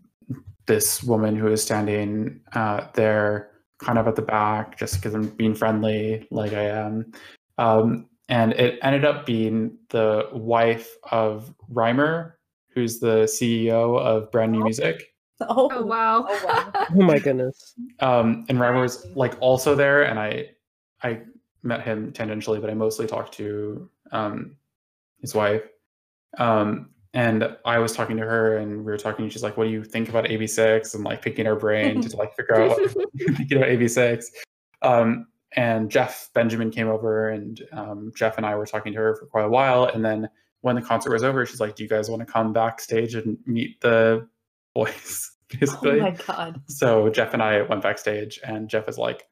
[0.65, 5.27] this woman who is standing uh, there, kind of at the back, just because I'm
[5.29, 7.11] being friendly, like I am.
[7.57, 12.37] Um, and it ended up being the wife of Rhymer,
[12.73, 15.13] who's the CEO of Brand New Music.
[15.39, 16.25] Oh, Oh wow.
[16.27, 16.71] Oh, wow.
[16.95, 17.75] Oh my goodness.
[17.99, 20.49] um, and Rhymer was like also there, and I
[21.03, 21.21] I
[21.63, 24.55] met him tangentially, but I mostly talked to um,
[25.19, 25.63] his wife.
[26.37, 29.29] Um, and I was talking to her, and we were talking.
[29.29, 32.35] She's like, "What do you think about AB6IX?" And like picking her brain to like
[32.35, 32.79] figure out what
[33.13, 34.23] you're thinking about AB6IX.
[34.81, 39.15] Um, and Jeff Benjamin came over, and um, Jeff and I were talking to her
[39.15, 39.85] for quite a while.
[39.85, 40.29] And then
[40.61, 43.37] when the concert was over, she's like, "Do you guys want to come backstage and
[43.45, 44.27] meet the
[44.75, 46.01] boys?" Basically.
[46.01, 46.01] oh Basically.
[46.01, 46.61] my god.
[46.67, 49.27] So Jeff and I went backstage, and Jeff is like,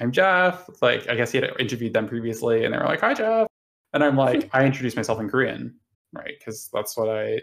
[0.00, 3.14] "I'm Jeff." Like, I guess he had interviewed them previously, and they were like, "Hi,
[3.14, 3.46] Jeff,"
[3.92, 5.74] and I'm like, I introduced myself in Korean,
[6.12, 6.34] right?
[6.38, 7.40] Because that's what I,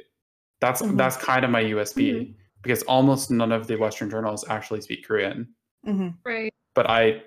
[0.60, 0.98] that's Mhm.
[0.98, 5.48] that's kind of my USP because almost none of the Western journals actually speak Korean,
[5.84, 6.54] hmm right.
[6.76, 7.24] but I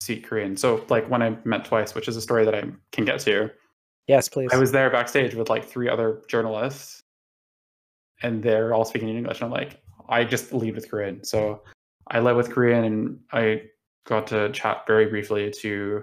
[0.00, 0.56] speak Korean.
[0.56, 3.50] So like when I met twice, which is a story that I can get to,
[4.06, 4.50] Yes, please.
[4.52, 7.00] I was there backstage with like three other journalists,
[8.22, 9.40] and they're all speaking in English.
[9.40, 11.24] And I'm like, I just lead with Korean.
[11.24, 11.62] So
[12.08, 13.62] I led with Korean, and I
[14.04, 16.02] got to chat very briefly to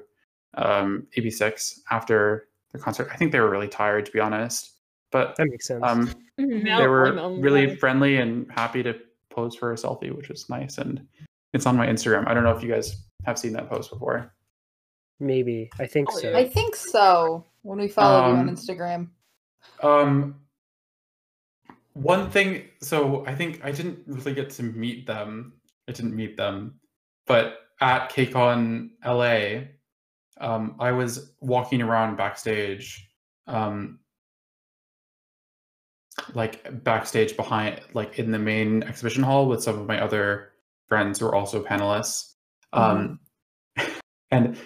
[0.56, 3.10] um, AB6IX after the concert.
[3.11, 4.73] I think they were really tired, to be honest,
[5.11, 5.84] but that makes sense.
[5.86, 6.78] um, Mhm.
[6.78, 7.80] They were really right.
[7.80, 8.99] friendly and happy to
[9.30, 10.78] pose for a selfie, which was nice.
[10.78, 11.06] And
[11.53, 12.28] it's on my Instagram.
[12.28, 12.95] I don't know if you guys
[13.26, 14.34] have seen that post before.
[15.19, 15.69] Maybe.
[15.80, 16.36] I think Oh, so.
[16.36, 17.45] I think so.
[17.61, 19.10] When we followed you on Um, Instagram.
[19.84, 20.41] Um,
[21.94, 25.53] one thing, so I think I didn't really get to meet them.
[25.88, 26.80] I didn't meet them,
[27.28, 29.66] but at KCON LA,
[30.40, 33.10] um, I was walking around backstage,
[33.48, 33.99] um,
[36.34, 40.52] like backstage behind, like in the main exhibition hall with some of my other
[40.88, 42.36] friends who are also panelists.
[42.74, 43.20] Um,
[44.32, 44.58] and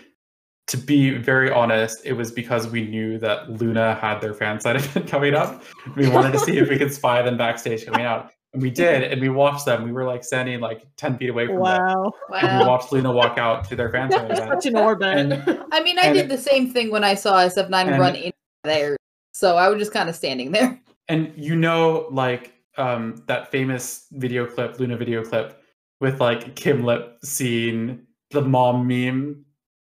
[0.67, 4.77] to be very honest, it was because we knew that Loona had their fan side
[4.77, 5.63] event coming up.
[5.95, 8.31] We wanted to see if we could spy them backstage coming out.
[8.55, 9.83] And we did, and we watched them.
[9.83, 11.61] We were like standing like 10 feet away from them.
[11.61, 12.13] Wow.
[12.33, 14.37] And we watched Loona walk out to their fan side.
[14.37, 15.17] Such an orbit.
[15.17, 18.31] And- I mean, I did the same thing when I saw SF9 and- run in
[18.63, 18.95] there.
[19.33, 20.79] So I was just kind of standing there.
[21.09, 25.61] and you know like um that famous video clip Loona video clip
[26.01, 27.99] with like Kim Lip seeing
[28.31, 29.45] the mom meme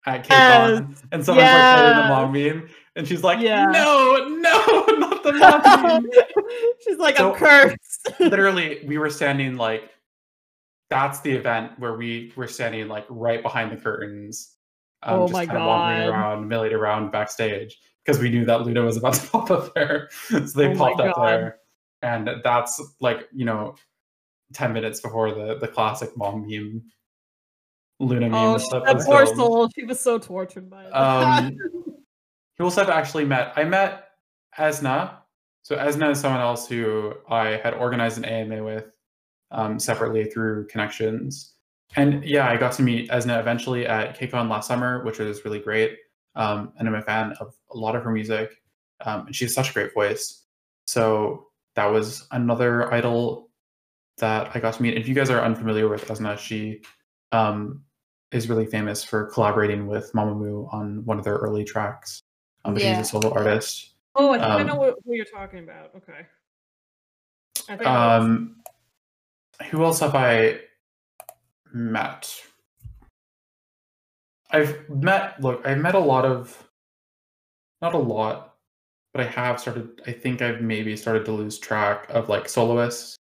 [0.07, 1.03] at KCON, Yes.
[1.11, 3.65] and someone's like quoting the mom meme and she's like Yeah.
[3.65, 4.62] no no
[5.39, 6.07] not the mom
[6.83, 8.09] She's like, So- I'm cursed.
[8.19, 9.89] literally we were standing like
[10.89, 14.55] that's the event where we were standing like right behind the curtains
[15.03, 18.61] um, Oh just my kind of wandering around milling around backstage because we knew that
[18.61, 21.57] Loona was about to pop up there so they Oh popped up there
[22.01, 23.75] and that's like you know
[24.53, 26.83] 10 minutes before the the classic mom meme
[28.01, 29.37] Loona meme Oh, that poor filmed.
[29.37, 29.69] soul.
[29.73, 30.89] She was so tortured by it.
[30.91, 31.57] Um,
[32.59, 33.53] I've actually met?
[33.55, 34.09] I met
[34.57, 35.17] eSNa.
[35.63, 38.85] So eSNa is someone else who I had organized an AMA with
[39.51, 41.53] um, separately through connections.
[41.95, 45.59] And yeah, I got to meet eSNa eventually at KCON last summer, which was really
[45.59, 45.97] great.
[46.35, 48.61] Um, and I'm a fan of a lot of her music.
[49.05, 50.45] Um, and she has such a great voice.
[50.85, 53.49] So that was another idol
[54.17, 54.97] that I got to meet.
[54.97, 56.81] If you guys are unfamiliar with eSNa, she
[57.31, 57.83] um,
[58.31, 62.21] is really famous for collaborating with Mamamoo on one of their early tracks.
[62.65, 62.97] Um, but Yeah.
[62.97, 63.92] she's a solo artist.
[64.15, 65.91] Oh, I think I um, know what, who you're talking about.
[65.95, 66.25] Okay.
[67.69, 68.25] I think I know.
[68.25, 68.55] Um,
[69.69, 70.59] who else have I
[71.73, 72.33] met?
[74.51, 75.41] I've met.
[75.41, 76.67] Look, I've met a lot of,
[77.81, 78.55] not a lot,
[79.13, 80.01] but I have started.
[80.05, 83.15] I think I've maybe started to lose track of like soloists,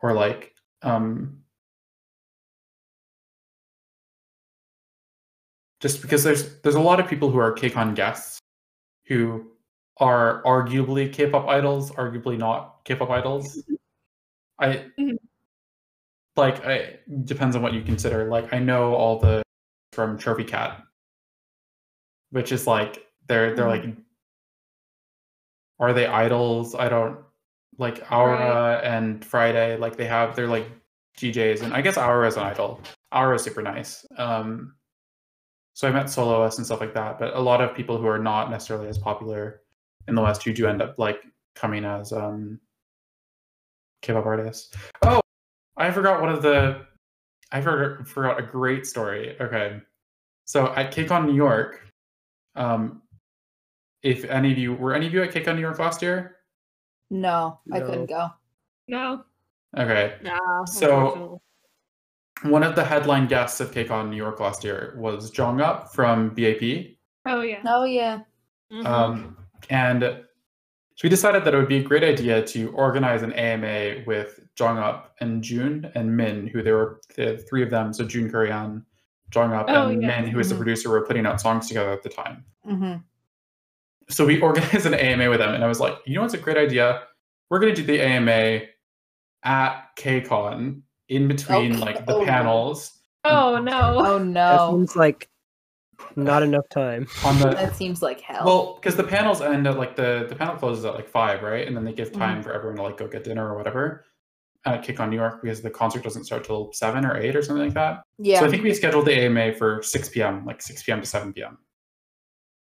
[0.00, 1.38] or like um
[5.80, 8.38] just because there's there's a lot of people who are KCON guests
[9.06, 9.51] who
[9.98, 13.62] are arguably K-pop idols, arguably not K-pop idols.
[14.58, 15.18] I Mhm.
[16.36, 18.26] like I depends on what you consider.
[18.28, 19.42] Like I know all the
[19.92, 20.82] from Trophy Cat,
[22.30, 23.84] which is like they're they're like
[25.80, 26.74] are they idols?
[26.74, 27.18] I don't
[27.78, 29.76] like Aura and Friday.
[29.76, 30.66] Like they have they're like
[31.18, 32.80] DJs, and I guess Aura is an idol.
[33.12, 34.06] Aura is super nice.
[34.16, 34.74] Um,
[35.74, 38.18] so I met soloists and stuff like that, but a lot of people who are
[38.18, 39.62] not necessarily as popular
[40.08, 41.20] in the West who do end up like
[41.54, 42.58] coming as um
[44.02, 44.74] K-pop artists.
[45.02, 45.20] Oh,
[45.76, 46.86] I forgot one of the.
[47.52, 49.36] I forgot, forgot a great story.
[49.40, 49.80] Okay,
[50.44, 51.86] so at KCON New York,
[52.56, 53.02] um,
[54.02, 56.36] if any of you were any of you at KCON New York last year?
[57.10, 58.28] No, I couldn't go.
[58.88, 59.24] No.
[59.76, 60.64] Okay, Nah.
[60.64, 61.40] So-
[62.44, 66.30] one of the headline guests of KCON New York last year was Jong Up from
[66.30, 66.96] BAP.
[67.24, 67.62] Oh yeah.
[67.64, 68.22] Oh yeah.
[68.72, 68.84] Mhm.
[68.84, 69.36] Um,
[69.70, 74.04] and so we decided that it would be a great idea to organize an AMA
[74.06, 77.92] with Jong Up and June and Min, who there were the three of them.
[77.94, 78.84] So June Korean,
[79.30, 80.20] Jong Up, Oh, and yeah.
[80.20, 80.58] Min, who was the Mhm.
[80.58, 82.44] producer, were putting out songs together at the time.
[82.64, 82.94] hmm
[84.10, 86.38] So we organized an AMA with them, and I was like, you know what's a
[86.38, 87.04] great idea?
[87.48, 88.66] We're going to do the AMA
[89.44, 91.80] at KCON in between Okay.
[91.80, 92.24] like the Oh, no.
[92.24, 93.98] panels Oh no.
[94.04, 94.70] Oh That no.
[94.70, 95.28] seems like
[96.16, 97.06] not enough time.
[97.24, 98.44] on the That seems like hell.
[98.44, 101.66] Well, because the panels end at like the the panel closes at like five, right?
[101.66, 102.42] And then they give time Mm-hmm.
[102.42, 104.04] for everyone to like go get dinner or whatever
[104.64, 107.64] at KCON New York because the concert doesn't start till seven or eight or something
[107.64, 108.02] like that.
[108.18, 108.38] yeah.
[108.38, 111.00] So I think we scheduled the AMA for six p.m., like six p.m.
[111.00, 111.58] to seven p.m.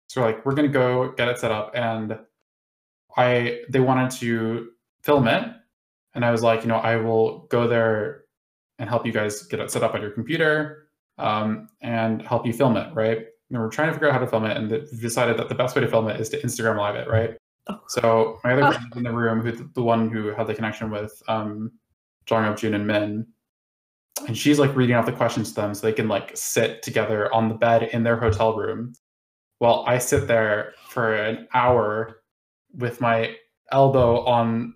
[0.08, 2.18] So we're like we're gonna go get it set up, and
[3.16, 4.70] I they wanted to
[5.02, 5.48] film it,
[6.14, 8.24] and I was like, you know, I will go there
[8.78, 10.81] and help you guys get it set up on your computer
[11.18, 13.18] um, and help you film it, right?
[13.50, 15.54] And we're trying to figure out how to film it, and we decided that the
[15.54, 17.36] best way to film it is to Instagram live it, right?
[17.68, 17.80] Oh.
[17.88, 18.72] So my other Oh.
[18.72, 21.70] friend in the room, who the one who had the connection with um,
[22.26, 23.26] Jong Up Jun and Min,
[24.26, 27.32] and she's like reading off the questions to them so they can like sit together
[27.34, 28.94] on the bed in their hotel room
[29.58, 32.22] while I sit there for an hour
[32.74, 33.34] with my
[33.70, 34.74] elbow on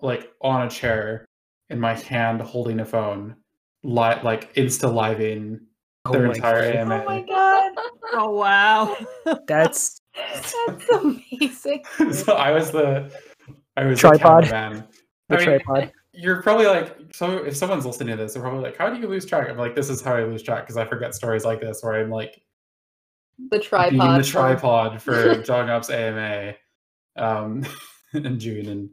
[0.00, 1.24] like on a chair
[1.70, 3.34] and my hand holding a phone
[3.82, 5.60] li- like insta living
[6.12, 6.76] their my entire God.
[6.80, 7.02] AMA.
[7.02, 7.72] oh my god.
[8.14, 8.96] oh wow.
[9.46, 10.00] That's
[10.34, 10.54] That's
[11.02, 11.84] amazing.
[12.12, 13.12] so I was the
[13.76, 14.44] I was Tripod.
[14.44, 14.84] the cameraman.
[15.28, 15.92] the I mean, tripod.
[16.12, 19.06] you're probably like, so if someone's listening to this, they're probably like, how do you
[19.06, 19.50] lose track?
[19.50, 21.94] I'm like, this is how I lose track because I forget stories like this where
[21.94, 22.40] I'm like
[23.50, 23.92] The tripod.
[23.92, 26.54] beating the for- tripod for Jong Up's AMA,
[27.16, 27.64] um,
[28.14, 28.90] and June and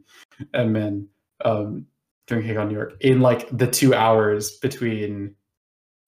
[0.52, 1.08] and Min
[1.44, 1.86] um,
[2.26, 5.34] during KCON New York in like the two hours between.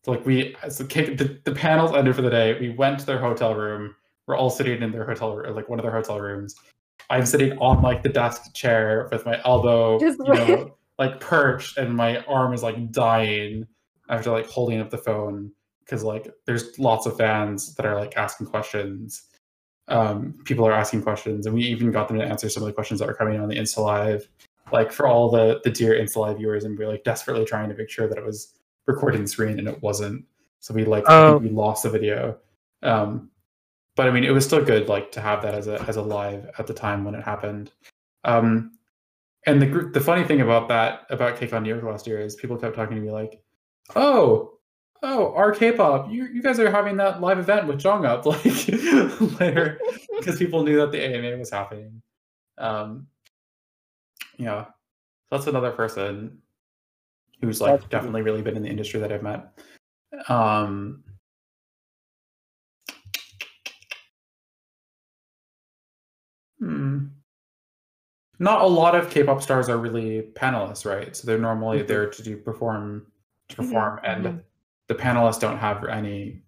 [0.07, 2.57] So like we, so the, the panels ended for the day.
[2.61, 3.97] We went to their hotel room.
[4.28, 6.55] We're all sitting in their hotel, or like one of their hotel rooms.
[7.11, 11.77] I'm sitting on like the desk chair with my elbow, Just you know, like perched,
[11.77, 13.66] and my arm is like dying
[14.09, 15.51] after like holding up the phone
[15.81, 19.24] because like there's lots of fans that are like asking questions.
[19.89, 22.73] Um, people are asking questions, and we even got them to answer some of the
[22.73, 24.28] questions that were coming on the Insta Live,
[24.70, 27.69] like for all the the dear Insta Live viewers, and we are like desperately trying
[27.70, 28.56] to make sure that it was
[28.86, 30.24] recording screen, and it wasn't.
[30.60, 31.36] So we like Oh.
[31.38, 32.38] we lost the video.
[32.82, 33.30] Um,
[33.96, 36.02] but I mean, it was still good, like to have that as a as a
[36.02, 37.72] live at the time when it happened.
[38.24, 38.72] Um,
[39.46, 42.36] and the group, the funny thing about that about KCON New York last year is
[42.36, 43.40] people kept talking to me like,
[43.94, 44.58] "Oh,
[45.02, 48.44] oh, r/kpop, you you guys are having that live event with Jong Up like
[49.40, 49.80] later,"
[50.18, 52.02] because people knew that the AMA was happening.
[52.58, 53.06] Um,
[54.38, 54.70] yeah, so
[55.30, 56.42] that's another person
[57.40, 59.58] who's like That's definitely really been in the industry that I've met.
[60.28, 61.02] Um,
[66.58, 67.06] Hmm.
[68.38, 71.16] Not a lot of K-pop stars are really panelists, right?
[71.16, 71.86] So they're normally Mhm.
[71.86, 73.10] there to do perform
[73.48, 74.42] to Mhm, perform, and mhm.
[74.88, 76.42] the panelists don't have any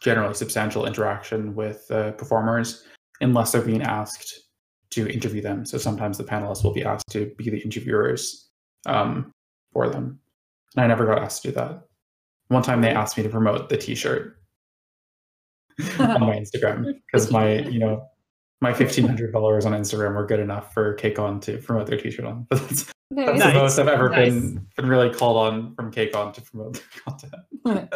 [0.00, 2.86] generally substantial interaction with uh, performers
[3.20, 4.48] unless they're being asked
[4.90, 5.64] to interview them.
[5.64, 8.43] So sometimes the panelists will be asked to be the interviewers
[8.86, 9.32] um,
[9.72, 10.18] for them,
[10.76, 11.82] and I never got asked to do that.
[12.48, 14.36] One time they asked me to promote the T-shirt
[15.98, 18.06] on my Instagram because my you know
[18.60, 22.24] my fifteen hundred followers on Instagram were good enough for KCON to promote their T-shirt
[22.24, 22.46] on.
[22.48, 23.52] But that's, that's Nice.
[23.52, 24.32] the most I've ever Nice.
[24.32, 27.90] been been really called on from KCON to promote their content.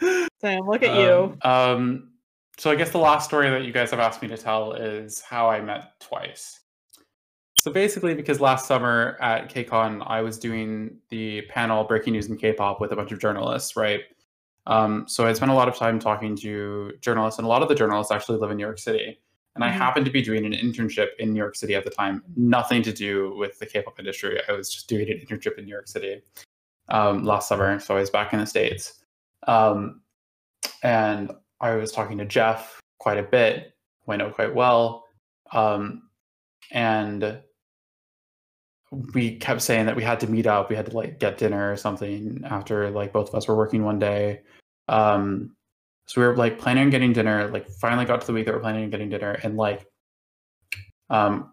[0.40, 1.36] Sam, look at you.
[1.42, 2.10] Um, um,
[2.56, 5.20] so I guess the last story that you guys have asked me to tell is
[5.20, 6.59] how I met twice.
[7.60, 12.38] So basically, because last summer at KCON, I was doing the panel Breaking News in
[12.38, 14.00] K-pop with a bunch of journalists, right?
[14.66, 17.68] Um, so I spent a lot of time talking to journalists, and a lot of
[17.68, 19.20] the journalists actually live in New York City.
[19.56, 19.72] And I Mhm.
[19.72, 22.94] happened to be doing an internship in New York City at the time, nothing to
[22.94, 24.40] do with the K-pop industry.
[24.48, 26.22] I was just doing an internship in New York City
[26.88, 29.04] um, last summer, so I was back in the states.
[29.46, 30.00] Um,
[30.82, 31.30] and
[31.60, 33.74] I was talking to Jeff quite a bit,
[34.06, 35.04] who I know quite well,
[35.52, 36.08] um,
[36.70, 37.42] and
[38.90, 40.68] we kept saying that we had to meet up.
[40.68, 43.84] We had to like get dinner or something after like both of us were working
[43.84, 44.40] one day.
[44.88, 45.54] Um,
[46.06, 47.48] so we were like planning on getting dinner.
[47.48, 49.86] Like finally got to the week that we're planning on getting dinner, and like,
[51.08, 51.52] um,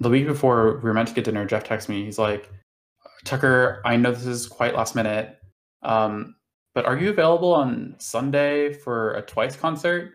[0.00, 2.04] the week before we were meant to get dinner, Jeff texts me.
[2.04, 2.50] He's like,
[3.24, 5.38] Tucker, I know this is quite last minute,
[5.82, 6.34] um,
[6.74, 10.14] but are you available on Sunday for a Twice concert?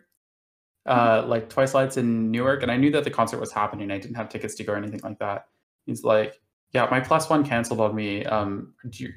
[0.85, 3.91] Uh, like Twice Lights in Newark, and I knew that the concert was happening.
[3.91, 5.47] I didn't have tickets to go or anything like that.
[5.87, 6.39] He's like,
[6.73, 8.23] "Yeah, my plus one canceled on me.
[8.25, 9.13] Um, do you,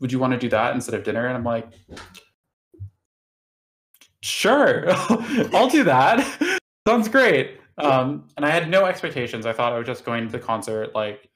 [0.00, 1.68] would you want to do that instead of dinner?" And I'm like,
[4.22, 4.86] "Sure,
[5.54, 6.58] I'll do that.
[6.88, 9.46] Sounds great." Um, and I had no expectations.
[9.46, 11.30] I thought I was just going to the concert, like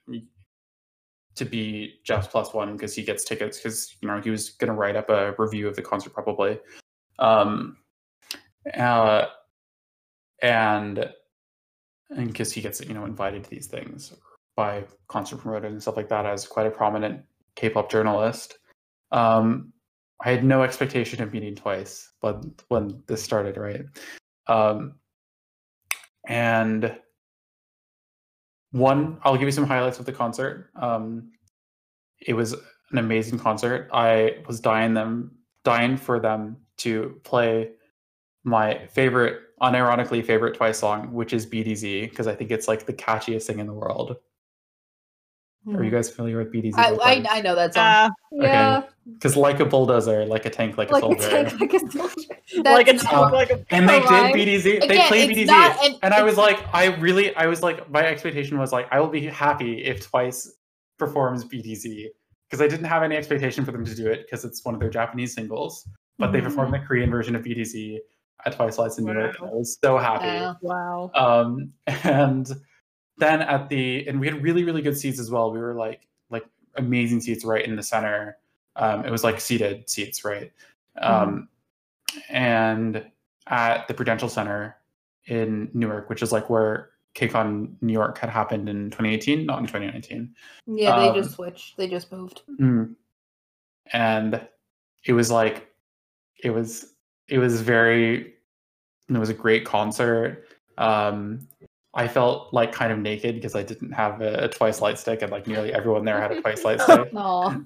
[1.39, 4.69] to be Jeff's plus one because he gets tickets because you know he was going
[4.69, 6.59] to write up a review of the concert probably.
[7.19, 7.79] Um,
[8.77, 9.27] uh,
[10.43, 11.09] and
[12.11, 14.13] and because he gets you know invited to these things
[14.59, 17.23] by concert promoters and stuff like that as quite a prominent
[17.55, 18.59] K-pop journalist.
[19.13, 19.73] Um,
[20.25, 23.83] I had no expectation of meeting twice, but when this started, right?
[24.49, 24.95] Um,
[26.27, 26.93] and
[28.73, 30.71] one, I'll give you some highlights of the concert.
[30.75, 31.31] Um,
[32.27, 32.55] it was
[32.91, 33.89] an amazing concert.
[33.93, 37.71] I was dying them, dying for them to play
[38.43, 42.93] my favorite, unironically favorite Twice song, which is BDZ, because I think it's like the
[42.93, 44.17] catchiest thing in the world.
[45.67, 46.75] Are you guys familiar with BDZ?
[46.77, 47.85] I, I, I know that song.
[47.85, 48.83] Uh, Yeah.
[49.15, 52.15] Because like a bulldozer, like a tank, like, Like a a tank, like a soldier.
[52.65, 54.87] like a That's not- like a and they did BDZ.
[54.89, 57.91] they played it's BDZ, not an- and I was like, I really, I was like,
[57.91, 60.51] my expectation was like, I will be happy if Twice
[60.99, 62.07] performs BDZ
[62.49, 64.81] because I didn't have any expectation for them to do it because it's one of
[64.81, 65.87] their Japanese singles,
[66.19, 66.45] but they Mhm.
[66.45, 67.99] performed the Korean version of BDZ
[68.47, 70.27] at Twice Lights in New York, and I was so happy.
[70.27, 70.55] Yeah.
[70.63, 71.11] wow.
[71.15, 71.73] Um,
[72.05, 72.47] and
[73.19, 75.51] then at the and we had really really good seats as well.
[75.53, 76.47] We were like like
[76.77, 78.39] amazing seats right in the center.
[78.77, 80.53] Um, it was like seated seats, right?
[80.99, 81.49] Um,
[82.29, 83.05] and
[83.49, 84.77] at the Prudential Center
[85.27, 89.67] in Newark, which is like where KCON New York had happened in 2018, not in
[89.67, 90.35] 2019.
[90.67, 91.77] Yeah, they Um, just switched.
[91.77, 92.43] They just moved.
[92.61, 92.95] Mm.
[93.93, 94.41] And
[95.05, 95.69] it was like
[96.43, 96.95] it was
[97.27, 98.35] it was very
[99.09, 100.45] it was a great concert.
[100.77, 101.49] Um
[101.95, 105.23] I felt like kind of naked because I didn't have a, a twice light stick
[105.23, 107.13] and like nearly everyone there had a twice light stick.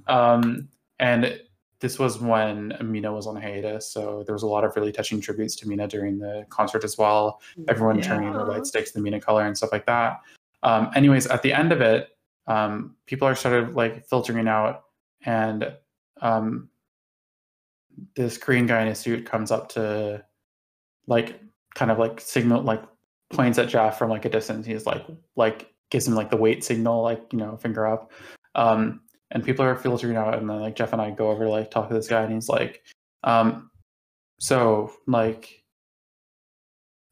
[0.09, 0.69] Um
[0.99, 1.41] and
[1.83, 5.21] this was when Mina was on hiatus, so there was a lot of really touching
[5.21, 7.41] tributes to Mina during the concert as well.
[7.69, 10.21] Everyone turning their light sticks the Mina color and stuff like that.
[10.63, 12.11] Um, anyways, at the end of it,
[12.47, 14.85] um, people are started like filtering out,
[15.27, 15.73] and
[16.21, 16.69] um,
[18.15, 20.25] this Korean guy in a suit comes up to,
[21.09, 21.41] like,
[21.75, 22.83] kind of like signal, like
[23.33, 24.67] points at Jeff from like a distance.
[24.67, 25.05] He's like,
[25.37, 28.13] like gives him like the wait signal, like you know, finger up.
[28.55, 29.01] Um,
[29.31, 31.71] and people are filtering out, and then like Jeff and I go over to like
[31.71, 32.83] talk to this guy, and he's like,
[33.25, 33.71] um,
[34.39, 35.63] so like,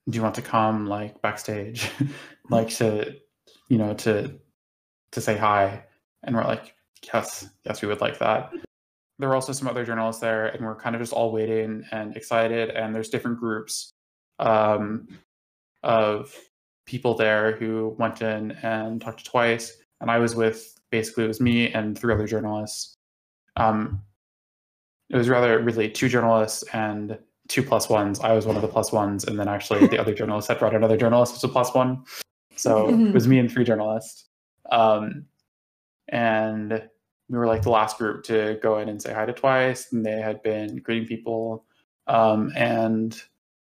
[0.09, 1.91] do you want to come like backstage,
[2.51, 3.17] like to,
[3.69, 4.39] you know, to
[5.13, 5.85] to say hi?
[6.23, 6.75] And we're like,
[7.13, 8.53] yes, yes, we would like that.
[9.19, 12.17] There were also some other journalists there, and we're kind of just all waiting and
[12.17, 12.71] excited.
[12.71, 13.93] And there's different groups
[14.39, 15.07] um,
[15.83, 16.35] of
[16.87, 19.77] people there who went in and talked to twice.
[20.01, 22.97] And I was with basically it was me and three other journalists.
[23.57, 24.03] Um,
[25.09, 28.21] it was rather really two journalists and two plus ones.
[28.21, 30.75] I was one of the plus ones, and then actually the other journalist had brought
[30.75, 32.05] another journalist as a plus one.
[32.57, 34.27] So it was me and three journalists.
[34.71, 35.25] Um,
[36.09, 36.89] and
[37.29, 40.05] we were like the last group to go in and say hi to twice, and
[40.05, 41.65] they had been greeting people.
[42.07, 43.21] Um, and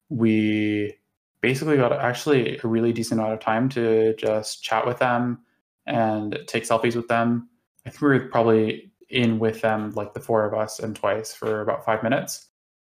[0.10, 0.96] we
[1.44, 5.40] basically got actually a really decent amount of time to just chat with them
[5.86, 7.50] and take selfies with them.
[7.86, 11.34] I think we were probably in with them, like the four of us and twice
[11.36, 12.48] for about five minutes,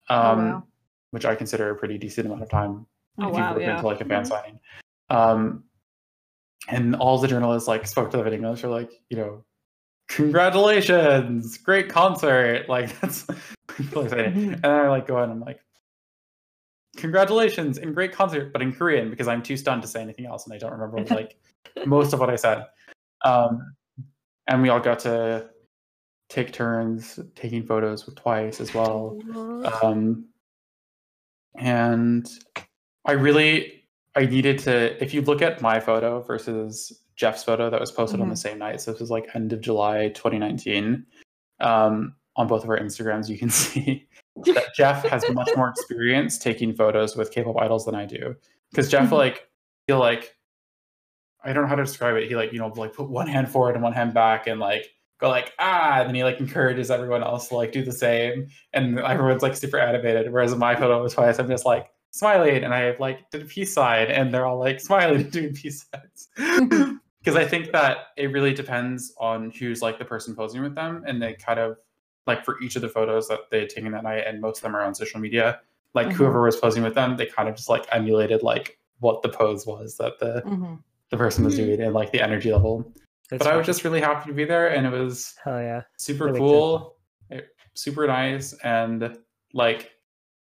[0.09, 0.63] um, wow.
[1.11, 2.87] which I consider a pretty decent amount of time
[3.19, 3.73] Oh, if wow, you've ever yeah.
[3.73, 4.27] been to like a fan Mhm.
[4.27, 4.59] signing.
[5.09, 5.63] Um,
[6.69, 8.63] and all the journalists like spoke to them in English.
[8.63, 9.43] Are like, you know,
[10.07, 12.67] congratulations, great concert.
[12.69, 13.25] Like that's
[13.79, 14.53] exciting.
[14.53, 15.59] And then I like go in, and I'm like,
[16.97, 20.45] congratulations in great concert, but in Korean because I'm too stunned to say anything else
[20.45, 21.37] and I don't remember like
[21.85, 22.65] most of what I said.
[23.23, 23.75] Um,
[24.47, 25.49] and we all got to
[26.29, 29.19] take turns taking photos with twice as well.
[29.81, 30.25] Um,
[31.57, 32.29] and
[33.05, 37.79] I really I needed to if you look at my photo versus Jeff's photo that
[37.79, 38.79] was posted on the same night.
[38.81, 41.05] So this was like end of July 2019.
[41.59, 44.06] Um, on both of our Instagrams, you can see
[44.45, 48.35] that Jeff has much more experience taking photos with K-pop idols than I do.
[48.71, 49.17] Because Jeff, Mhm.
[49.17, 49.49] like,
[49.87, 50.35] he'll like,
[51.43, 52.27] I don't know how to describe it.
[52.27, 54.85] He like, you know, like put one hand forward and one hand back, and like
[55.19, 58.47] go like ah, and then he like encourages everyone else to like do the same,
[58.73, 60.31] and everyone's like super animated.
[60.31, 63.45] Whereas in my photo was twice, I'm just like smiling, and I like did a
[63.45, 66.93] peace sign, and they're all like smiling and doing peace signs.
[67.19, 71.03] Because I think that it really depends on who's like the person posing with them,
[71.05, 71.75] and they kind of
[72.27, 74.63] like for each of the photos that they had taken that night, and most of
[74.63, 75.61] them are on social media.
[75.93, 76.13] Like Mhm.
[76.13, 79.65] whoever was posing with them, they kind of just like emulated like what the pose
[79.65, 80.79] was that the Mhm.
[81.09, 82.91] the person was doing and like the energy level.
[83.29, 85.83] That's but I was just really happy to be there, and it was hell yeah.
[85.97, 86.97] super That makes cool,
[87.29, 89.17] it- super nice, and
[89.53, 89.91] like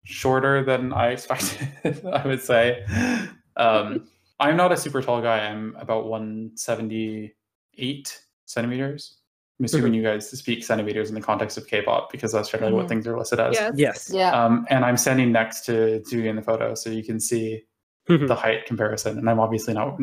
[0.03, 2.05] shorter than I expected.
[2.05, 2.85] I would say.
[3.55, 4.07] Um,
[4.39, 5.47] I'm not a super tall guy.
[5.47, 9.17] I'm about 178 centimeters.
[9.59, 12.85] I'm assuming you guys speak centimeters in the context of K-pop because that's generally what
[12.85, 12.89] Mhm.
[12.89, 13.55] things are listed as.
[13.55, 13.73] Yes.
[13.75, 14.11] Yes.
[14.13, 14.29] Yeah.
[14.31, 17.63] Um, and I'm standing next to Judy in the photo, so you can see
[18.07, 18.27] Mhm.
[18.27, 19.17] the height comparison.
[19.17, 19.97] And I'm obviously not.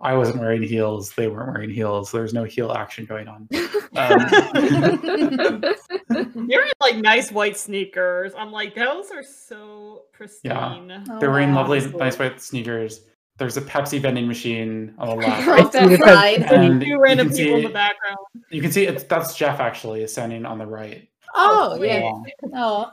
[0.00, 1.12] I wasn't wearing heels.
[1.14, 2.10] They weren't wearing heels.
[2.12, 3.48] There's no heel action going on.
[3.96, 4.20] Um,
[6.48, 8.32] You're in like nice white sneakers.
[8.36, 10.88] I'm like, those are so pristine.
[10.88, 11.18] Yeah.
[11.20, 11.96] they're wearing Oh, lovely, Awesome.
[11.96, 13.00] nice white sneakers.
[13.38, 15.42] There's a Pepsi vending machine on the left.
[15.42, 16.42] Across I see that the side.
[16.52, 18.18] and Two you random can people in see the background.
[18.50, 21.08] you can see it's that's Jeff actually standing on the right.
[21.34, 21.86] Oh, oh sweet.
[21.88, 22.12] yeah.
[22.54, 22.92] Oh.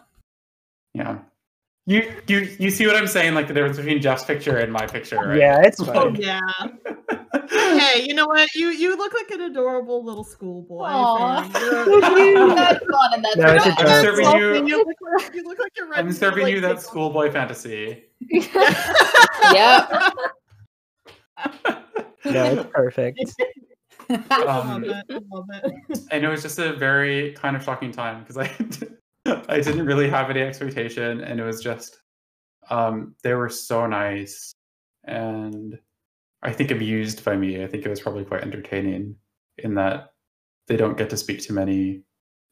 [0.93, 1.17] Yeah.
[1.87, 3.33] You you you see what I'm saying?
[3.33, 5.37] Like the difference between Jeff's picture and my picture, right?
[5.37, 6.39] Yeah, it's Oh yeah.
[7.49, 8.53] Hey, you know what?
[8.55, 10.85] You you look like an adorable little schoolboy.
[10.85, 11.47] Aw.
[12.55, 13.65] That's fun and that's No, it's.
[13.65, 16.53] I'm serving you- You look like, you look like you're ready I'm to, serving like,
[16.55, 18.03] you that schoolboy fantasy.
[18.29, 19.89] Yep.
[22.25, 23.19] No, it's perfect.
[24.09, 25.05] I love Um, it.
[25.09, 25.99] I love it.
[26.11, 28.49] and it was just a very kind of shocking time because I
[29.47, 31.99] I didn't really have any expectation, and it was just
[32.71, 34.53] um, they were so nice,
[35.03, 35.77] and
[36.45, 37.63] I think amused by me.
[37.63, 39.15] I think it was probably quite entertaining
[39.57, 40.13] in that
[40.67, 42.03] they don't get to speak to many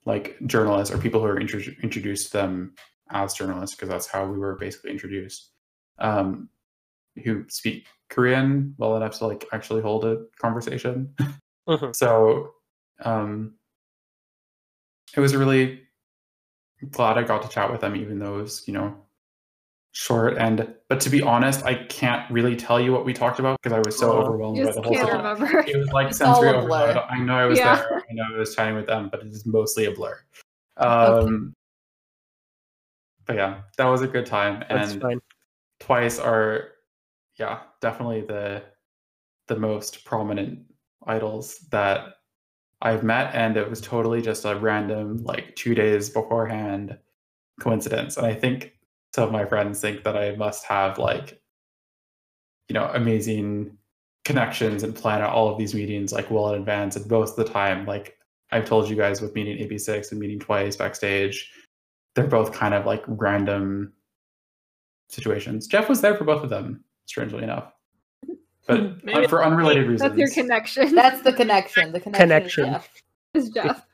[0.05, 2.73] like journalists or people who are intro- introduced to them
[3.11, 5.51] as journalists because that's how we were basically introduced.
[5.99, 6.49] Um,
[7.23, 11.15] who speak Korean well enough to like actually hold a conversation.
[11.67, 11.95] Mhm.
[11.95, 12.51] So
[13.05, 13.53] um
[15.15, 15.83] it was really
[16.89, 18.97] glad I got to chat with them even though it was, you know,
[19.93, 23.59] short and but to be honest, I can't really tell you what we talked about
[23.61, 24.21] because I was so Aw.
[24.21, 25.17] overwhelmed by the whole can't thing.
[25.17, 25.59] remember.
[25.59, 26.97] It was like It's sensory overload.
[26.97, 27.75] I know I was Yeah.
[27.75, 28.03] there.
[28.09, 30.19] I know I was chatting with them, but it is mostly a blur.
[30.77, 31.53] Um
[33.25, 34.63] but yeah, that was a good time.
[34.67, 35.19] That's and fine.
[35.79, 36.69] twice are
[37.37, 38.63] yeah definitely the
[39.47, 40.59] the most prominent
[41.07, 42.15] idols that
[42.81, 46.95] i've met and it was totally just a random like two days beforehand
[47.59, 48.72] coincidence and i think
[49.13, 51.41] some of my friends think that i must have like
[52.69, 53.77] you know amazing
[54.25, 57.45] connections and plan out all of these meetings like well in advance and most of
[57.45, 58.17] the time like
[58.51, 61.51] i've told you guys with meeting AB6IX and meeting twice backstage
[62.15, 63.91] they're both kind of like random
[65.09, 65.67] situations.
[65.67, 67.71] Jeff was there for both of them, strangely enough,
[68.67, 70.01] but Maybe uh, for unrelated reasons.
[70.01, 70.95] That's your connection.
[70.95, 71.91] That's the connection.
[71.91, 72.29] The connection.
[72.29, 72.65] Connection.
[72.65, 72.81] Yeah.
[73.33, 73.85] is Jeff.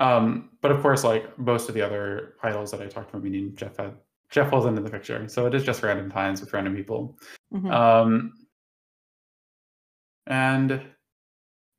[0.00, 3.54] Um, but of course, like most of the other idols that I talked about meaning
[3.54, 3.94] Jeff had
[4.30, 7.18] Jeff wasn't in the picture, so it is just random times with random people.
[7.52, 7.70] Mhm.
[7.70, 8.32] Um,
[10.26, 10.80] and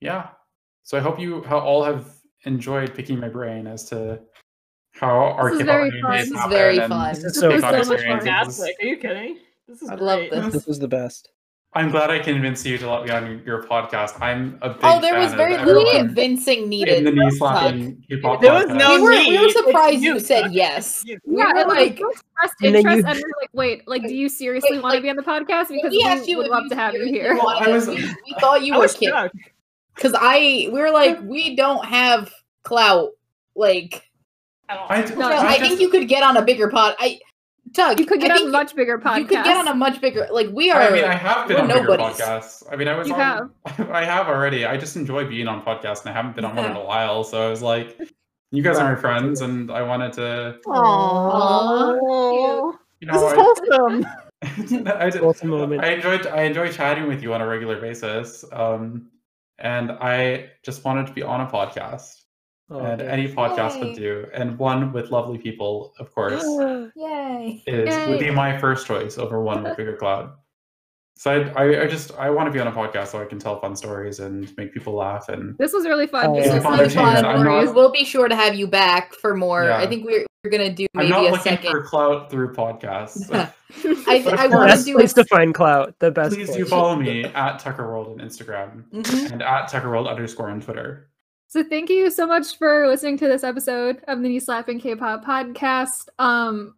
[0.02, 0.30] yeah,
[0.84, 2.14] so I hope you all have
[2.46, 4.20] enjoyed picking my brain as to
[4.94, 6.12] how our This is very fun.
[6.18, 7.14] This is very fun.
[7.16, 8.20] This is so This is so much fun.
[8.20, 8.76] Fantastic.
[8.82, 9.40] Are you kidding?
[9.68, 10.54] This is I love this.
[10.54, 11.32] This was the best.
[11.74, 14.20] I'm glad I convinced you to let me on your podcast.
[14.22, 16.70] I'm a big Oh, there was fan very of little everyone convincing in
[17.06, 18.78] the knee slapping K-pop There was podcast.
[18.78, 21.02] no we, were, we were surprised you you, said yes.
[21.06, 22.14] You- We yeah, were like like, you
[22.62, 24.98] And then you- and we were like, "Wait, like, do you seriously Wait, want to
[24.98, 25.70] like, be on the podcast?
[25.70, 28.64] Because we we would love to have you here." wanted I was- we, we thought
[28.64, 29.30] you I were kidding.
[29.96, 32.34] Because I, we were like, we don't have
[32.64, 33.12] clout.
[33.56, 34.10] Like,
[34.68, 36.96] I don't- I, No, I, I think you could get on a bigger pod.
[37.00, 37.20] I,
[37.72, 39.18] Doug, You could get on a much bigger podcast.
[39.20, 40.28] You could get on a much bigger.
[40.32, 40.82] Like, we are.
[40.82, 42.18] I mean, I have been we're on bigger nobodies.
[42.20, 42.64] podcasts.
[42.72, 43.52] I mean, I was You on.
[43.92, 44.66] I have already.
[44.66, 47.24] I just enjoy being on podcasts, and I haven't been on one in a while.
[47.24, 47.98] So I was like,
[48.52, 52.74] "You guys are my friends," and I wanted to, Aww.
[53.00, 54.06] you This is know, wholesome.
[54.44, 55.84] I, I, did- Awesome moment.
[55.84, 58.44] I enjoyed I enjoy chatting with you on a regular basis.
[58.52, 59.10] Um,
[59.60, 62.21] and I just wanted to be on a podcast,
[62.74, 63.08] Oh, and dude.
[63.10, 63.84] any podcast Yay.
[63.84, 66.42] would do, and one with lovely people, of course,
[66.96, 67.62] Yay.
[67.68, 70.32] is would be my first choice over one with Bigger Cloud.
[71.18, 73.38] So I, I, I just I want to be on a podcast so I can
[73.38, 76.26] tell fun stories and make people laugh and This was really fun.
[76.28, 76.54] Oh, This yeah.
[76.56, 77.26] was Fun really entertainment.
[77.26, 77.36] fun.
[77.38, 79.66] I'm not- We will be sure to have you back for more.
[79.66, 79.78] Yeah.
[79.78, 81.72] I think we're, we're gonna do I'm maybe not a looking second.
[81.72, 83.30] for clout through podcasts.
[84.08, 86.00] I, But I course- want to best do place a to find clout.
[86.00, 86.34] The best.
[86.34, 86.70] Please do place.
[86.70, 89.32] follow me at Tucker World on Instagram Mhm.
[89.34, 91.11] and at Tucker World underscore on Twitter.
[91.52, 95.26] So thank you so much for listening to this episode of the Knee Slapping K-pop
[95.26, 96.08] podcast.
[96.18, 96.76] Um,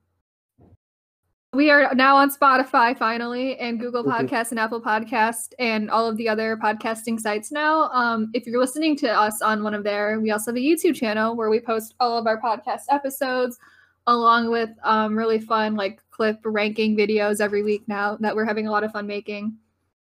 [1.54, 4.28] we are now on Spotify finally, and Google Woohoo.
[4.28, 7.84] Podcasts and Apple Podcast, and all of the other podcasting sites now.
[7.92, 10.96] Um, if you're listening to us on one of there, we also have a YouTube
[10.96, 13.60] channel where we post all of our podcast episodes,
[14.08, 18.66] along with um, really fun like clip ranking videos every week now that we're having
[18.66, 19.56] a lot of fun making.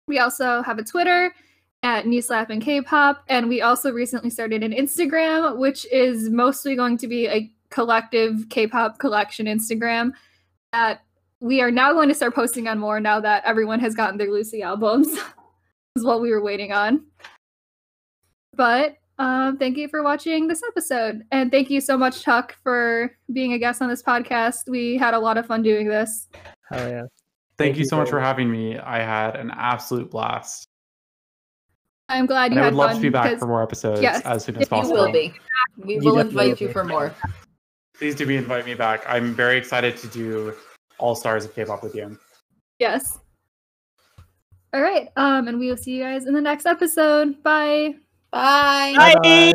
[0.09, 1.35] We also have a Twitter
[1.87, 6.75] at Knee Slap and K-pop, and we also recently started an Instagram, which is mostly
[6.75, 10.11] going to be a collective K-pop collection Instagram
[10.73, 11.03] that
[11.39, 14.33] we are now going to start posting on more now that everyone has gotten their
[14.33, 15.17] Lucy albums.
[15.97, 17.07] is what we were waiting on.
[18.57, 23.17] But um, thank you for watching this episode, and thank you so much, Chuck, for
[23.33, 24.69] being a guest on this podcast.
[24.69, 26.27] We had a lot of fun doing this.
[26.69, 27.01] Hell yeah.
[27.03, 27.11] Thank,
[27.59, 28.77] Thank you you so much for having me.
[28.77, 30.67] I had an absolute blast.
[32.09, 32.59] I'm glad you.
[32.59, 34.45] And you I would love fun to be back because- for more episodes yes, as
[34.45, 34.97] soon as if you You possible.
[34.97, 35.35] will be.
[35.79, 37.15] We You will definitely invite you for more.
[37.99, 39.03] Please do be invite me back.
[39.09, 40.55] I'm very excited to do
[40.99, 42.19] All Stars of K-pop with you.
[42.79, 43.19] Yes.
[44.75, 45.09] All right.
[45.17, 47.43] Um, and we will see you guys in the next episode.
[47.43, 47.95] Bye.
[48.31, 48.93] Bye.
[48.97, 49.15] Bye.
[49.15, 49.53] Bye-bye.